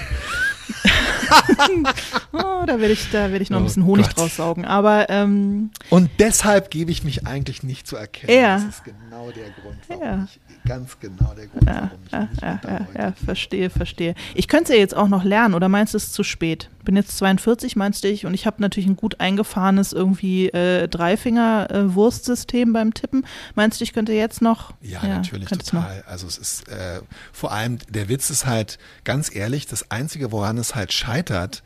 oh, 2.34 2.63
da 2.65 2.80
werde 2.80 2.93
ich, 2.93 3.09
da 3.11 3.32
werd 3.32 3.41
ich 3.41 3.49
noch 3.49 3.57
ein 3.57 3.63
oh 3.63 3.65
bisschen 3.65 3.86
Honig 3.86 4.07
Gott. 4.07 4.17
draus 4.17 4.36
saugen. 4.36 4.65
Aber, 4.65 5.09
ähm, 5.09 5.72
Und 5.89 6.09
deshalb 6.19 6.72
gebe 6.72 6.91
ich 6.91 7.03
mich 7.03 7.26
eigentlich 7.28 7.63
nicht 7.63 7.88
zu 7.88 7.95
erkennen. 7.95 8.34
Ja. 8.34 8.55
Das 8.55 8.65
ist 8.65 8.84
genau 8.84 9.32
der 9.32 9.49
Grund, 9.61 9.78
warum 9.88 10.03
ja. 10.03 10.26
ich 10.26 10.39
ganz 10.67 10.99
genau 10.99 11.34
der 11.36 11.47
Grund, 11.47 11.65
ja, 11.65 11.91
warum 12.09 12.30
ich 12.30 12.41
ja, 12.41 12.59
ja, 12.63 12.88
ja, 12.97 13.13
verstehe, 13.26 13.69
verstehe. 13.69 14.15
Ich 14.36 14.47
könnte 14.47 14.65
es 14.65 14.69
ja 14.69 14.76
jetzt 14.78 14.95
auch 14.95 15.07
noch 15.07 15.24
lernen, 15.24 15.53
oder 15.53 15.69
meinst 15.69 15.93
du 15.93 15.97
es 15.97 16.11
zu 16.11 16.24
spät? 16.24 16.69
Bin 16.84 16.95
jetzt 16.95 17.17
42, 17.17 17.75
meinst 17.75 18.03
du 18.03 18.07
ich, 18.07 18.25
und 18.25 18.34
ich 18.34 18.45
habe 18.45 18.61
natürlich 18.61 18.88
ein 18.88 18.95
gut 18.95 19.19
eingefahrenes 19.19 19.93
irgendwie 19.93 20.49
äh, 20.49 20.88
Dreifinger-Wurstsystem 20.88 22.69
äh, 22.69 22.73
beim 22.73 22.93
Tippen. 22.93 23.25
Meinst 23.55 23.79
du, 23.79 23.84
ich 23.84 23.93
könnte 23.93 24.13
jetzt 24.13 24.41
noch? 24.41 24.73
Ja, 24.82 24.99
ja 25.03 25.17
natürlich 25.17 25.49
total. 25.49 26.03
Also 26.07 26.27
es 26.27 26.38
ist 26.38 26.67
äh, 26.69 27.01
vor 27.32 27.51
allem, 27.51 27.77
der 27.89 28.09
Witz 28.09 28.29
ist 28.29 28.45
halt, 28.45 28.79
ganz 29.03 29.34
ehrlich, 29.34 29.67
das 29.67 29.91
Einzige, 29.91 30.32
woran 30.32 30.57
es 30.57 30.75
halt 30.75 30.93
scheitert, 30.93 31.63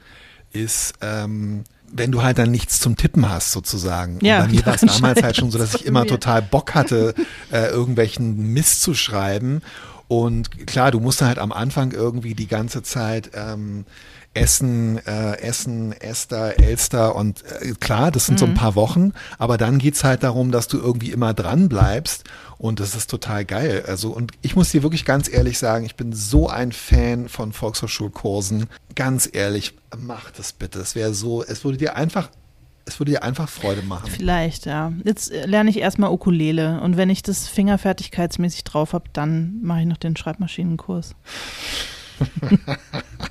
ist, 0.51 0.93
ähm, 1.01 1.63
wenn 1.91 2.11
du 2.11 2.23
halt 2.23 2.37
dann 2.37 2.51
nichts 2.51 2.79
zum 2.79 2.95
Tippen 2.97 3.29
hast, 3.29 3.51
sozusagen. 3.51 4.19
Ja, 4.21 4.41
und 4.41 4.47
bei 4.47 4.53
mir 4.53 4.65
war 4.65 4.75
es 4.75 4.81
damals 4.81 5.21
halt 5.21 5.37
schon 5.37 5.51
so, 5.51 5.57
dass 5.57 5.75
ich 5.75 5.85
immer 5.85 6.05
total 6.05 6.41
Bock 6.41 6.73
hatte, 6.73 7.13
äh, 7.51 7.67
irgendwelchen 7.67 8.53
Mist 8.53 8.81
zu 8.81 8.93
schreiben. 8.93 9.61
Und 10.07 10.67
klar, 10.67 10.91
du 10.91 10.99
musst 10.99 11.21
halt 11.21 11.39
am 11.39 11.51
Anfang 11.51 11.91
irgendwie 11.91 12.35
die 12.35 12.47
ganze 12.47 12.83
Zeit 12.83 13.31
ähm, 13.33 13.85
Essen, 14.35 14.99
äh, 15.07 15.39
Essen, 15.39 15.93
Esther, 15.93 16.59
Elster 16.59 17.15
und 17.15 17.43
äh, 17.61 17.73
klar, 17.79 18.11
das 18.11 18.25
sind 18.25 18.35
mhm. 18.35 18.39
so 18.39 18.45
ein 18.45 18.51
mhm. 18.51 18.55
paar 18.55 18.75
Wochen, 18.75 19.13
aber 19.37 19.57
dann 19.57 19.79
geht's 19.79 20.03
halt 20.03 20.23
darum, 20.23 20.51
dass 20.51 20.67
du 20.67 20.77
irgendwie 20.77 21.11
immer 21.11 21.33
dran 21.33 21.69
bleibst 21.69 22.25
und 22.57 22.79
das 22.79 22.95
ist 22.95 23.09
total 23.09 23.45
geil. 23.45 23.85
Also 23.87 24.09
und 24.09 24.33
ich 24.41 24.55
muss 24.55 24.71
dir 24.71 24.83
wirklich 24.83 25.05
ganz 25.05 25.31
ehrlich 25.31 25.57
sagen, 25.57 25.85
ich 25.85 25.95
bin 25.95 26.13
so 26.13 26.49
ein 26.49 26.71
Fan 26.71 27.29
von 27.29 27.53
Volkshochschulkursen. 27.53 28.67
Ganz 28.95 29.29
ehrlich, 29.31 29.73
mach 29.97 30.31
das 30.31 30.53
bitte. 30.53 30.79
Es 30.79 30.95
wäre 30.95 31.13
so, 31.13 31.43
es 31.43 31.63
würde 31.63 31.77
dir 31.77 31.95
einfach 31.95 32.29
es 32.87 32.99
würde 32.99 33.13
dir 33.13 33.23
einfach 33.23 33.49
Freude 33.49 33.81
machen. 33.81 34.11
Vielleicht, 34.11 34.67
ja. 34.67 34.93
Jetzt 35.03 35.31
äh, 35.31 35.47
lerne 35.47 35.71
ich 35.71 35.79
erstmal 35.79 36.11
Ukulele 36.11 36.81
und 36.81 36.97
wenn 36.97 37.09
ich 37.09 37.23
das 37.23 37.47
fingerfertigkeitsmäßig 37.47 38.63
drauf 38.63 38.93
habe, 38.93 39.05
dann 39.11 39.59
mache 39.63 39.81
ich 39.81 39.87
noch 39.87 39.97
den 39.97 40.15
Schreibmaschinenkurs. 40.15 41.15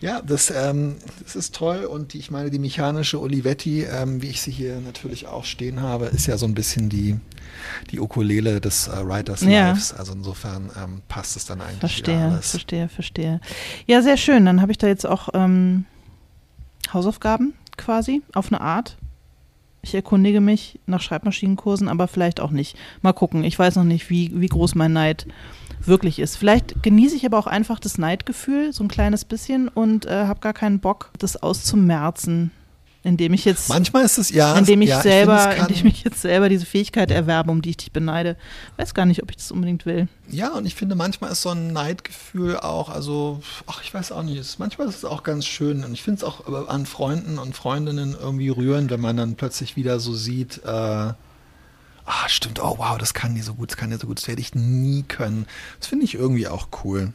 Ja, 0.00 0.22
das, 0.22 0.50
ähm, 0.50 0.96
das 1.22 1.34
ist 1.34 1.54
toll 1.56 1.84
und 1.84 2.14
ich 2.14 2.30
meine, 2.30 2.50
die 2.50 2.60
mechanische 2.60 3.20
Olivetti, 3.20 3.82
ähm, 3.82 4.22
wie 4.22 4.28
ich 4.28 4.40
sie 4.40 4.52
hier 4.52 4.80
natürlich 4.80 5.26
auch 5.26 5.44
stehen 5.44 5.80
habe, 5.82 6.06
ist 6.06 6.26
ja 6.26 6.38
so 6.38 6.46
ein 6.46 6.54
bisschen 6.54 6.88
die, 6.88 7.18
die 7.90 7.98
Ukulele 7.98 8.60
des 8.60 8.86
äh, 8.86 9.04
Writers 9.04 9.40
ja. 9.42 9.70
Lives. 9.70 9.92
Also 9.92 10.12
insofern 10.12 10.70
ähm, 10.80 11.02
passt 11.08 11.36
es 11.36 11.46
dann 11.46 11.60
eigentlich 11.60 11.80
verstehe, 11.80 12.18
alles. 12.18 12.50
Verstehe, 12.50 12.88
verstehe. 12.88 13.40
Ja, 13.86 14.00
sehr 14.02 14.16
schön. 14.16 14.44
Dann 14.44 14.62
habe 14.62 14.70
ich 14.70 14.78
da 14.78 14.86
jetzt 14.86 15.06
auch 15.06 15.30
ähm, 15.34 15.84
Hausaufgaben 16.92 17.54
quasi 17.76 18.22
auf 18.34 18.52
eine 18.52 18.60
Art. 18.60 18.96
Ich 19.82 19.94
erkundige 19.94 20.40
mich 20.40 20.78
nach 20.86 21.00
Schreibmaschinenkursen, 21.00 21.88
aber 21.88 22.06
vielleicht 22.06 22.40
auch 22.40 22.50
nicht. 22.50 22.76
Mal 23.02 23.12
gucken. 23.12 23.42
Ich 23.42 23.58
weiß 23.58 23.76
noch 23.76 23.84
nicht, 23.84 24.10
wie, 24.10 24.30
wie 24.34 24.48
groß 24.48 24.76
mein 24.76 24.92
Neid 24.92 25.24
ist 25.24 25.32
wirklich 25.84 26.18
ist. 26.18 26.36
Vielleicht 26.36 26.82
genieße 26.82 27.16
ich 27.16 27.24
aber 27.26 27.38
auch 27.38 27.46
einfach 27.46 27.80
das 27.80 27.98
Neidgefühl, 27.98 28.72
so 28.72 28.84
ein 28.84 28.88
kleines 28.88 29.24
bisschen, 29.24 29.68
und 29.68 30.06
äh, 30.06 30.26
habe 30.26 30.40
gar 30.40 30.54
keinen 30.54 30.80
Bock, 30.80 31.10
das 31.18 31.42
auszumerzen. 31.42 32.50
Indem 33.04 33.32
ich 33.32 33.44
jetzt. 33.44 33.68
Manchmal 33.68 34.04
ist 34.04 34.18
es 34.18 34.30
ja. 34.30 34.56
Indem 34.58 34.82
ich 34.82 34.90
ja, 34.90 35.00
selber, 35.00 35.54
ich 35.56 35.62
indem 35.62 35.86
ich 35.86 36.02
jetzt 36.02 36.20
selber 36.20 36.48
diese 36.48 36.66
Fähigkeit 36.66 37.10
erwerbe, 37.12 37.50
um 37.50 37.62
die 37.62 37.70
ich 37.70 37.76
dich 37.76 37.92
beneide. 37.92 38.36
Weiß 38.76 38.92
gar 38.92 39.06
nicht, 39.06 39.22
ob 39.22 39.30
ich 39.30 39.36
das 39.36 39.52
unbedingt 39.52 39.86
will. 39.86 40.08
Ja, 40.28 40.52
und 40.54 40.66
ich 40.66 40.74
finde, 40.74 40.96
manchmal 40.96 41.30
ist 41.30 41.42
so 41.42 41.50
ein 41.50 41.72
Neidgefühl 41.72 42.58
auch, 42.58 42.88
also, 42.88 43.40
ach, 43.66 43.82
ich 43.82 43.94
weiß 43.94 44.10
auch 44.10 44.24
nicht, 44.24 44.58
manchmal 44.58 44.88
ist 44.88 44.96
es 44.96 45.04
auch 45.04 45.22
ganz 45.22 45.46
schön. 45.46 45.84
Und 45.84 45.92
ich 45.92 46.02
finde 46.02 46.18
es 46.18 46.24
auch 46.24 46.68
an 46.68 46.86
Freunden 46.86 47.38
und 47.38 47.54
Freundinnen 47.54 48.16
irgendwie 48.20 48.48
rührend, 48.48 48.90
wenn 48.90 49.00
man 49.00 49.16
dann 49.16 49.36
plötzlich 49.36 49.76
wieder 49.76 50.00
so 50.00 50.14
sieht, 50.14 50.60
äh, 50.64 51.12
ah, 52.08 52.28
stimmt, 52.28 52.60
oh 52.62 52.76
wow, 52.78 52.98
das 52.98 53.14
kann 53.14 53.34
die 53.34 53.42
so 53.42 53.54
gut, 53.54 53.70
das 53.70 53.76
kann 53.76 53.90
die 53.90 53.96
so 53.96 54.06
gut, 54.06 54.18
das 54.18 54.28
werde 54.28 54.40
ich 54.40 54.54
nie 54.54 55.02
können. 55.02 55.46
Das 55.78 55.88
finde 55.88 56.04
ich 56.04 56.14
irgendwie 56.14 56.48
auch 56.48 56.68
cool. 56.84 57.12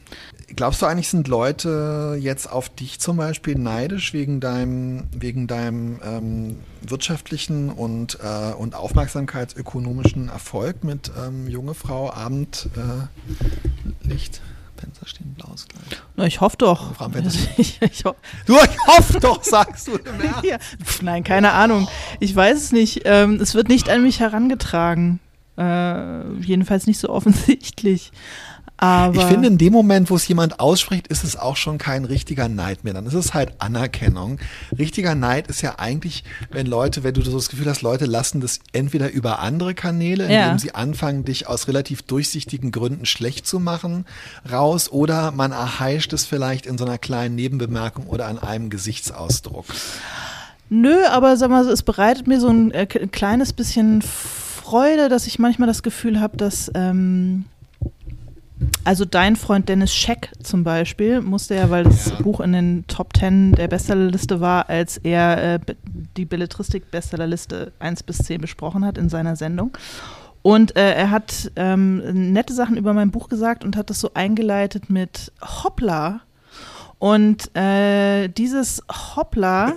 Glaubst 0.56 0.82
du 0.82 0.86
eigentlich, 0.86 1.10
sind 1.10 1.28
Leute 1.28 2.18
jetzt 2.20 2.50
auf 2.50 2.70
dich 2.70 3.00
zum 3.00 3.18
Beispiel 3.18 3.58
neidisch 3.58 4.14
wegen 4.14 4.40
deinem, 4.40 5.04
wegen 5.12 5.48
deinem 5.48 6.00
ähm, 6.04 6.60
wirtschaftlichen 6.82 7.70
und, 7.70 8.20
äh, 8.22 8.54
und 8.54 8.76
aufmerksamkeitsökonomischen 8.76 10.30
Erfolg 10.30 10.84
mit 10.84 11.12
ähm, 11.18 11.48
junge 11.48 11.74
Frau 11.74 12.12
Abendlicht? 12.12 12.72
Äh, 12.78 14.53
Fenster 14.84 15.08
stehen 15.08 15.34
blaues 15.34 15.68
Kleid. 15.68 16.04
Na, 16.16 16.26
ich 16.26 16.42
hoffe 16.42 16.58
doch. 16.58 16.94
Ich, 17.58 17.82
ich, 17.82 18.06
ho 18.06 18.16
du, 18.46 18.56
ich 18.56 18.88
hoffe 18.88 19.20
doch, 19.20 19.44
sagst 19.44 19.88
du. 19.88 20.00
ja. 20.44 20.58
Nein, 21.02 21.24
keine 21.24 21.54
Ahnung. 21.54 21.88
Ich 22.20 22.36
weiß 22.36 22.58
es 22.58 22.72
nicht. 22.72 23.02
Ähm, 23.06 23.36
es 23.36 23.56
wird 23.56 23.70
nicht 23.70 23.90
an 23.90 24.04
mich 24.04 24.20
herangetragen. 24.20 25.20
Äh, 25.58 26.34
jedenfalls 26.40 26.88
nicht 26.88 27.00
so 27.00 27.10
offensichtlich. 27.10 28.12
Aber 28.84 29.16
ich 29.16 29.24
finde, 29.24 29.48
in 29.48 29.58
dem 29.58 29.72
Moment, 29.72 30.10
wo 30.10 30.18
es 30.18 30.28
jemand 30.28 30.60
ausspricht, 30.60 31.08
ist 31.08 31.24
es 31.24 31.38
auch 31.38 31.56
schon 31.56 31.78
kein 31.78 32.04
richtiger 32.04 32.50
Neid 32.50 32.84
mehr. 32.84 32.94
Dann 32.94 33.06
ist 33.06 33.14
es 33.14 33.34
halt 33.34 33.54
Anerkennung. 33.60 34.40
Richtiger 34.78 35.16
Neid 35.16 35.48
ist 35.48 35.62
ja 35.62 35.76
eigentlich, 35.80 36.26
wenn 36.52 36.68
Leute, 36.68 37.02
wenn 37.06 37.14
du 37.14 37.22
so 37.22 37.32
das 37.32 37.48
Gefühl 37.48 37.68
hast, 37.68 37.82
Leute 37.82 38.04
lassen 38.04 38.42
das 38.42 38.60
entweder 38.74 39.10
über 39.10 39.40
andere 39.40 39.74
Kanäle, 39.74 40.24
indem 40.24 40.38
ja. 40.38 40.60
sie 40.60 40.76
anfangen, 40.76 41.24
dich 41.24 41.48
aus 41.48 41.70
relativ 41.70 42.02
durchsichtigen 42.02 42.72
Gründen 42.72 43.06
schlecht 43.06 43.48
zu 43.48 43.62
machen, 43.62 44.04
raus, 44.52 44.92
oder 44.92 45.32
man 45.32 45.54
erheischt 45.54 46.12
es 46.12 46.26
vielleicht 46.26 46.66
in 46.66 46.78
so 46.78 46.84
einer 46.84 46.98
kleinen 46.98 47.36
Nebenbemerkung 47.36 48.08
oder 48.08 48.28
an 48.28 48.38
einem 48.38 48.70
Gesichtsausdruck. 48.70 49.64
Nö, 50.70 51.06
aber 51.10 51.38
sag 51.38 51.50
mal, 51.50 51.66
es 51.70 51.84
bereitet 51.84 52.28
mir 52.28 52.42
so 52.42 52.50
ein 52.50 52.72
äh, 52.72 52.86
kleines 52.86 53.54
bisschen 53.54 54.02
Freude, 54.02 55.08
dass 55.08 55.26
ich 55.26 55.40
manchmal 55.40 55.68
das 55.68 55.84
Gefühl 55.84 56.20
habe, 56.20 56.36
dass 56.36 56.70
ähm, 56.76 57.46
also 58.84 59.06
dein 59.06 59.36
Freund 59.36 59.70
Dennis 59.70 59.94
Scheck 59.94 60.32
zum 60.42 60.64
Beispiel 60.64 61.22
musste 61.22 61.56
ja, 61.56 61.70
weil 61.70 61.84
das 61.84 62.10
ja. 62.10 62.16
Buch 62.22 62.40
in 62.40 62.54
den 62.54 62.86
Top 62.88 63.14
Ten 63.14 63.54
der 63.54 63.68
Bestsellerliste 63.68 64.42
war, 64.42 64.70
als 64.70 64.98
er 64.98 65.56
äh, 65.56 65.60
die 66.18 66.26
Belletristik-Bestsellerliste 66.26 67.72
1 67.80 68.04
bis 68.04 68.18
10 68.20 68.42
besprochen 68.42 68.86
hat 68.86 68.98
in 68.98 69.10
seiner 69.10 69.36
Sendung. 69.36 69.78
Und 70.42 70.76
äh, 70.76 70.94
er 70.94 71.10
hat 71.10 71.52
ähm, 71.56 72.34
nette 72.34 72.54
Sachen 72.54 72.76
über 72.76 72.94
mein 72.94 73.12
Buch 73.12 73.30
gesagt 73.30 73.64
und 73.64 73.78
hat 73.78 73.90
das 73.90 74.02
so 74.02 74.12
eingeleitet 74.14 74.90
mit 74.90 75.32
Hoppla. 75.42 76.22
Und 77.00 77.56
äh, 77.56 78.28
dieses 78.28 78.82
Hoppla, 79.16 79.74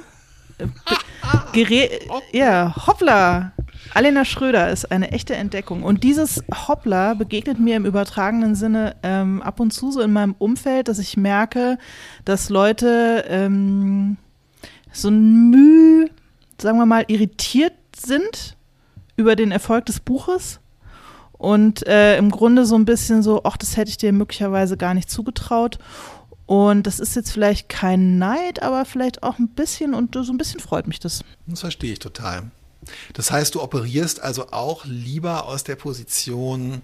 äh, 0.58 1.86
ja, 2.32 2.74
Hoppla, 2.86 3.52
Alena 3.94 4.24
Schröder 4.24 4.70
ist 4.70 4.90
eine 4.90 5.12
echte 5.12 5.34
Entdeckung. 5.34 5.82
Und 5.82 6.02
dieses 6.04 6.42
Hoppla 6.68 7.14
begegnet 7.14 7.58
mir 7.58 7.76
im 7.76 7.86
übertragenen 7.86 8.54
Sinne 8.54 8.96
ähm, 9.02 9.42
ab 9.42 9.60
und 9.60 9.72
zu 9.72 9.90
so 9.90 10.00
in 10.00 10.12
meinem 10.12 10.34
Umfeld, 10.38 10.88
dass 10.88 10.98
ich 10.98 11.16
merke, 11.16 11.78
dass 12.24 12.48
Leute 12.48 13.24
ähm, 13.28 14.16
so 14.92 15.08
ein 15.08 15.50
Mühe, 15.50 16.10
sagen 16.60 16.78
wir 16.78 16.86
mal, 16.86 17.04
irritiert 17.08 17.74
sind 17.96 18.56
über 19.16 19.36
den 19.36 19.50
Erfolg 19.50 19.86
des 19.86 20.00
Buches 20.00 20.60
und 21.32 21.86
äh, 21.86 22.16
im 22.18 22.30
Grunde 22.30 22.64
so 22.66 22.76
ein 22.76 22.84
bisschen 22.84 23.22
so, 23.22 23.42
ach, 23.44 23.56
das 23.56 23.76
hätte 23.76 23.90
ich 23.90 23.98
dir 23.98 24.12
möglicherweise 24.12 24.76
gar 24.76 24.94
nicht 24.94 25.10
zugetraut. 25.10 25.78
Und 26.46 26.86
das 26.86 27.00
ist 27.00 27.16
jetzt 27.16 27.32
vielleicht 27.32 27.68
kein 27.68 28.18
Neid, 28.18 28.62
aber 28.62 28.84
vielleicht 28.84 29.22
auch 29.24 29.38
ein 29.38 29.48
bisschen 29.48 29.94
und 29.94 30.14
so 30.14 30.32
ein 30.32 30.38
bisschen 30.38 30.60
freut 30.60 30.86
mich 30.86 31.00
das. 31.00 31.24
Das 31.46 31.60
verstehe 31.60 31.92
ich 31.92 31.98
total. 31.98 32.50
Das 33.12 33.30
heißt, 33.30 33.54
du 33.54 33.62
operierst 33.62 34.22
also 34.22 34.48
auch 34.50 34.84
lieber 34.84 35.46
aus 35.46 35.64
der 35.64 35.76
Position 35.76 36.82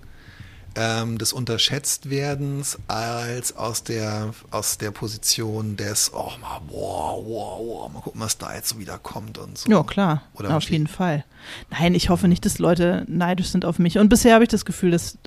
ähm, 0.75 1.19
des 1.19 1.33
Unterschätztwerdens 1.33 2.79
als 2.89 3.57
aus 3.57 3.85
der, 3.85 4.33
aus 4.51 4.79
der 4.79 4.91
Position 4.91 5.77
des, 5.77 6.13
oh 6.15 6.31
mal, 6.41 6.61
boah, 6.69 7.23
boah, 7.23 7.59
boah, 7.59 7.89
mal 7.91 8.01
gucken, 8.01 8.21
was 8.21 8.39
da 8.39 8.55
jetzt 8.55 8.71
so 8.71 8.79
wieder 8.79 8.99
kommt 8.99 9.39
und 9.39 9.59
so. 9.59 9.71
Ja, 9.71 9.83
klar, 9.83 10.23
Oder 10.35 10.57
auf 10.57 10.71
jeden 10.71 10.87
Fall. 10.87 11.25
Nein, 11.71 11.95
ich 11.95 12.09
hoffe 12.09 12.29
nicht, 12.29 12.45
dass 12.45 12.59
Leute 12.59 13.05
neidisch 13.09 13.49
sind 13.49 13.65
auf 13.65 13.79
mich. 13.79 13.99
Und 13.99 14.09
bisher 14.09 14.35
habe 14.35 14.45
ich 14.45 14.51
das 14.51 14.65
Gefühl, 14.65 14.91
dass 14.93 15.19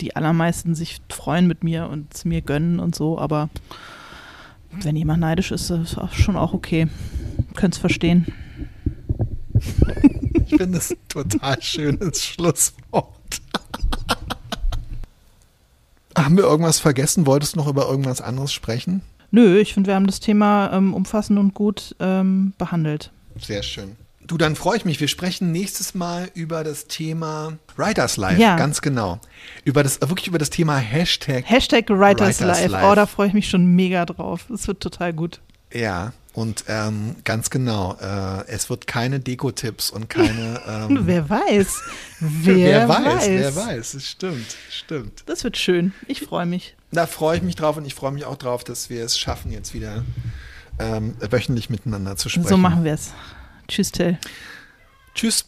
die 0.00 0.16
allermeisten 0.16 0.74
sich 0.74 1.00
freuen 1.10 1.46
mit 1.46 1.62
mir 1.62 1.88
und 1.88 2.14
es 2.14 2.24
mir 2.24 2.40
gönnen 2.40 2.80
und 2.80 2.94
so, 2.94 3.18
aber 3.18 3.50
wenn 4.70 4.96
jemand 4.96 5.20
neidisch 5.20 5.52
ist, 5.52 5.70
ist 5.70 5.96
das 5.96 6.14
schon 6.14 6.36
auch 6.36 6.52
okay. 6.52 6.88
Könnt 7.54 7.74
es 7.74 7.80
verstehen. 7.80 8.26
Ich 10.54 10.60
finde 10.60 10.78
es 10.78 10.92
ein 10.92 10.98
total 11.08 11.60
schönes 11.60 12.24
Schlusswort. 12.24 13.08
Haben 16.16 16.36
wir 16.36 16.44
irgendwas 16.44 16.78
vergessen? 16.78 17.26
Wolltest 17.26 17.54
du 17.54 17.58
noch 17.58 17.66
über 17.66 17.88
irgendwas 17.88 18.20
anderes 18.20 18.52
sprechen? 18.52 19.02
Nö, 19.32 19.58
ich 19.58 19.74
finde, 19.74 19.88
wir 19.88 19.96
haben 19.96 20.06
das 20.06 20.20
Thema 20.20 20.72
ähm, 20.72 20.94
umfassend 20.94 21.40
und 21.40 21.54
gut 21.54 21.96
ähm, 21.98 22.52
behandelt. 22.56 23.10
Sehr 23.36 23.64
schön. 23.64 23.96
Du, 24.24 24.38
dann 24.38 24.54
freue 24.54 24.76
ich 24.76 24.84
mich. 24.84 25.00
Wir 25.00 25.08
sprechen 25.08 25.50
nächstes 25.50 25.94
Mal 25.94 26.30
über 26.34 26.62
das 26.62 26.86
Thema 26.86 27.58
Writers 27.76 28.16
Life. 28.16 28.40
Ja. 28.40 28.56
Ganz 28.56 28.80
genau. 28.80 29.18
Über 29.64 29.82
das, 29.82 30.00
wirklich 30.02 30.28
über 30.28 30.38
das 30.38 30.50
Thema 30.50 30.76
Hashtag. 30.76 31.42
Hashtag 31.50 31.90
Writers, 31.90 32.40
Writers 32.40 32.40
Life. 32.40 32.68
Life. 32.68 32.86
Oh, 32.86 32.94
da 32.94 33.06
freue 33.06 33.26
ich 33.26 33.34
mich 33.34 33.50
schon 33.50 33.66
mega 33.66 34.06
drauf. 34.06 34.46
Das 34.48 34.68
wird 34.68 34.80
total 34.80 35.12
gut. 35.12 35.40
Ja, 35.74 36.12
und 36.34 36.64
ähm, 36.68 37.16
ganz 37.24 37.50
genau, 37.50 37.96
äh, 38.00 38.46
es 38.48 38.70
wird 38.70 38.86
keine 38.86 39.20
Deko-Tipps 39.20 39.90
und 39.90 40.08
keine. 40.08 40.54
Ähm, 40.66 41.00
wer 41.02 41.28
weiß. 41.28 41.82
Wer, 42.20 42.56
wer 42.56 42.88
weiß, 42.88 43.04
weiß, 43.04 43.28
wer 43.28 43.56
weiß. 43.56 43.94
Es 43.94 44.08
stimmt, 44.08 44.56
stimmt. 44.70 45.24
Das 45.26 45.44
wird 45.44 45.58
schön. 45.58 45.92
Ich 46.06 46.20
freue 46.20 46.46
mich. 46.46 46.74
Da 46.90 47.06
freue 47.06 47.36
ich 47.36 47.42
mich 47.42 47.54
drauf 47.54 47.76
und 47.76 47.84
ich 47.84 47.94
freue 47.94 48.12
mich 48.12 48.24
auch 48.24 48.36
drauf, 48.36 48.64
dass 48.64 48.88
wir 48.88 49.04
es 49.04 49.18
schaffen, 49.18 49.52
jetzt 49.52 49.74
wieder 49.74 50.04
ähm, 50.78 51.16
wöchentlich 51.20 51.68
miteinander 51.68 52.16
zu 52.16 52.28
sprechen. 52.28 52.48
So 52.48 52.56
machen 52.56 52.84
wir 52.84 52.94
es. 52.94 53.12
Tschüss, 53.68 53.92
Till. 53.92 54.18
Tschüss. 55.14 55.44